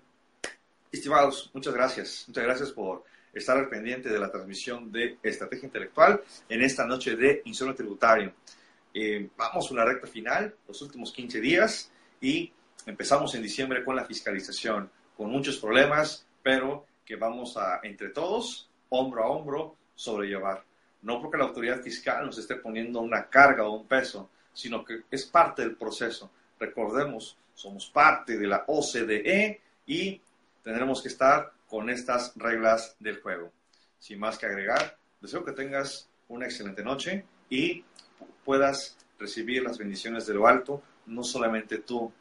estimados, 0.92 1.52
muchas 1.54 1.74
gracias. 1.74 2.26
Muchas 2.28 2.44
gracias 2.44 2.72
por 2.72 3.04
estar 3.34 3.58
al 3.58 3.70
pendiente 3.70 4.10
de 4.10 4.18
la 4.18 4.32
transmisión 4.32 4.92
de 4.92 5.20
Estrategia 5.22 5.66
Intelectual 5.66 6.22
en 6.48 6.62
esta 6.64 6.86
noche 6.86 7.16
de 7.16 7.42
Insomnio 7.46 7.76
Tributario. 7.76 8.34
Eh, 8.98 9.30
vamos 9.36 9.70
a 9.70 9.74
una 9.74 9.84
recta 9.84 10.08
final, 10.08 10.56
los 10.66 10.82
últimos 10.82 11.12
15 11.12 11.42
días, 11.42 11.92
y 12.22 12.54
empezamos 12.86 13.36
en 13.36 13.44
diciembre 13.44 13.84
con 13.84 13.94
la 13.94 14.06
fiscalización, 14.06 14.90
con 15.18 15.30
muchos 15.30 15.58
problemas, 15.58 16.26
pero 16.42 16.86
que 17.04 17.18
vamos 17.18 17.58
a, 17.58 17.82
entre 17.84 18.12
todos, 18.12 18.70
hombro 18.88 19.24
a 19.26 19.28
hombro, 19.28 19.76
sobrellevar. 19.96 20.64
No 21.02 21.22
porque 21.22 21.38
la 21.38 21.44
autoridad 21.44 21.82
fiscal 21.82 22.26
nos 22.26 22.38
esté 22.38 22.56
poniendo 22.56 23.02
una 23.02 23.30
carga 23.30 23.68
o 23.68 23.74
un 23.76 23.86
peso, 23.86 24.30
sino 24.54 24.86
que 24.86 25.02
es 25.12 25.26
parte 25.26 25.64
del 25.64 25.76
proceso. 25.76 26.32
Recordemos, 26.58 27.38
somos 27.54 27.88
parte 27.88 28.38
de 28.38 28.48
la 28.48 28.64
OCDE 28.66 29.60
y 29.86 30.22
tendremos 30.64 31.02
que 31.02 31.10
estar 31.10 31.52
con 31.68 31.90
estas 31.90 32.32
reglas 32.38 32.96
del 33.00 33.22
juego. 33.22 33.52
Sin 34.00 34.20
más 34.20 34.38
que 34.38 34.46
agregar, 34.46 34.98
deseo 35.20 35.44
que 35.44 35.52
tengas 35.52 36.08
una 36.30 36.46
excelente 36.46 36.82
noche 36.82 37.26
y 37.50 37.84
puedas 38.44 38.98
recibir 39.20 39.64
las 39.64 39.78
bendiciones 39.78 40.26
de 40.26 40.34
lo 40.34 40.48
alto, 40.48 40.82
no 41.08 41.24
solamente 41.24 41.80
tú, 41.80 42.12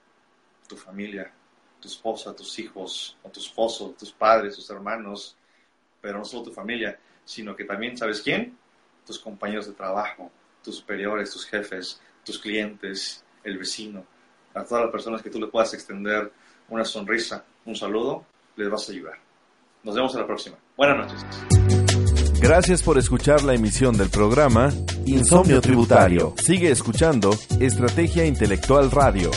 tu 0.68 0.76
familia, 0.76 1.32
tu 1.80 1.88
esposa, 1.88 2.34
tus 2.34 2.58
hijos, 2.58 3.16
o 3.22 3.28
tu 3.28 3.40
esposo, 3.40 3.94
tus 3.98 4.12
padres, 4.12 4.56
tus 4.56 4.70
hermanos, 4.70 5.36
pero 6.00 6.18
no 6.18 6.24
solo 6.24 6.44
tu 6.44 6.52
familia, 6.52 6.98
sino 7.24 7.54
que 7.56 7.64
también, 7.64 7.96
¿sabes 7.96 8.22
quién? 8.22 8.56
Tus 9.06 9.18
compañeros 9.18 9.66
de 9.66 9.72
trabajo, 9.72 10.30
tus 10.62 10.76
superiores, 10.76 11.30
tus 11.30 11.46
jefes, 11.46 12.00
tus 12.24 12.38
clientes, 12.38 13.24
el 13.42 13.58
vecino, 13.58 14.04
a 14.54 14.64
todas 14.64 14.84
las 14.84 14.92
personas 14.92 15.22
que 15.22 15.30
tú 15.30 15.40
le 15.40 15.48
puedas 15.48 15.74
extender 15.74 16.32
una 16.68 16.84
sonrisa, 16.84 17.44
un 17.66 17.76
saludo, 17.76 18.24
les 18.56 18.70
vas 18.70 18.88
a 18.88 18.92
ayudar. 18.92 19.18
Nos 19.82 19.94
vemos 19.94 20.14
en 20.14 20.20
la 20.20 20.26
próxima. 20.26 20.56
Buenas 20.76 21.12
noches. 21.12 21.83
Gracias 22.44 22.82
por 22.82 22.98
escuchar 22.98 23.42
la 23.42 23.54
emisión 23.54 23.96
del 23.96 24.10
programa 24.10 24.70
Insomnio 25.06 25.62
Tributario. 25.62 26.34
Sigue 26.36 26.70
escuchando 26.70 27.30
Estrategia 27.58 28.26
Intelectual 28.26 28.90
Radio. 28.90 29.30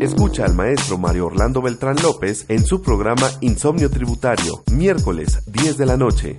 Escucha 0.00 0.44
al 0.44 0.54
maestro 0.54 0.98
Mario 0.98 1.26
Orlando 1.26 1.60
Beltrán 1.60 1.96
López 2.00 2.44
en 2.48 2.64
su 2.64 2.80
programa 2.80 3.28
Insomnio 3.40 3.90
Tributario, 3.90 4.62
miércoles 4.70 5.42
10 5.46 5.78
de 5.78 5.86
la 5.86 5.96
noche, 5.96 6.36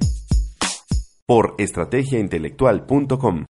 por 1.26 1.54
estrategiaintelectual.com. 1.58 3.46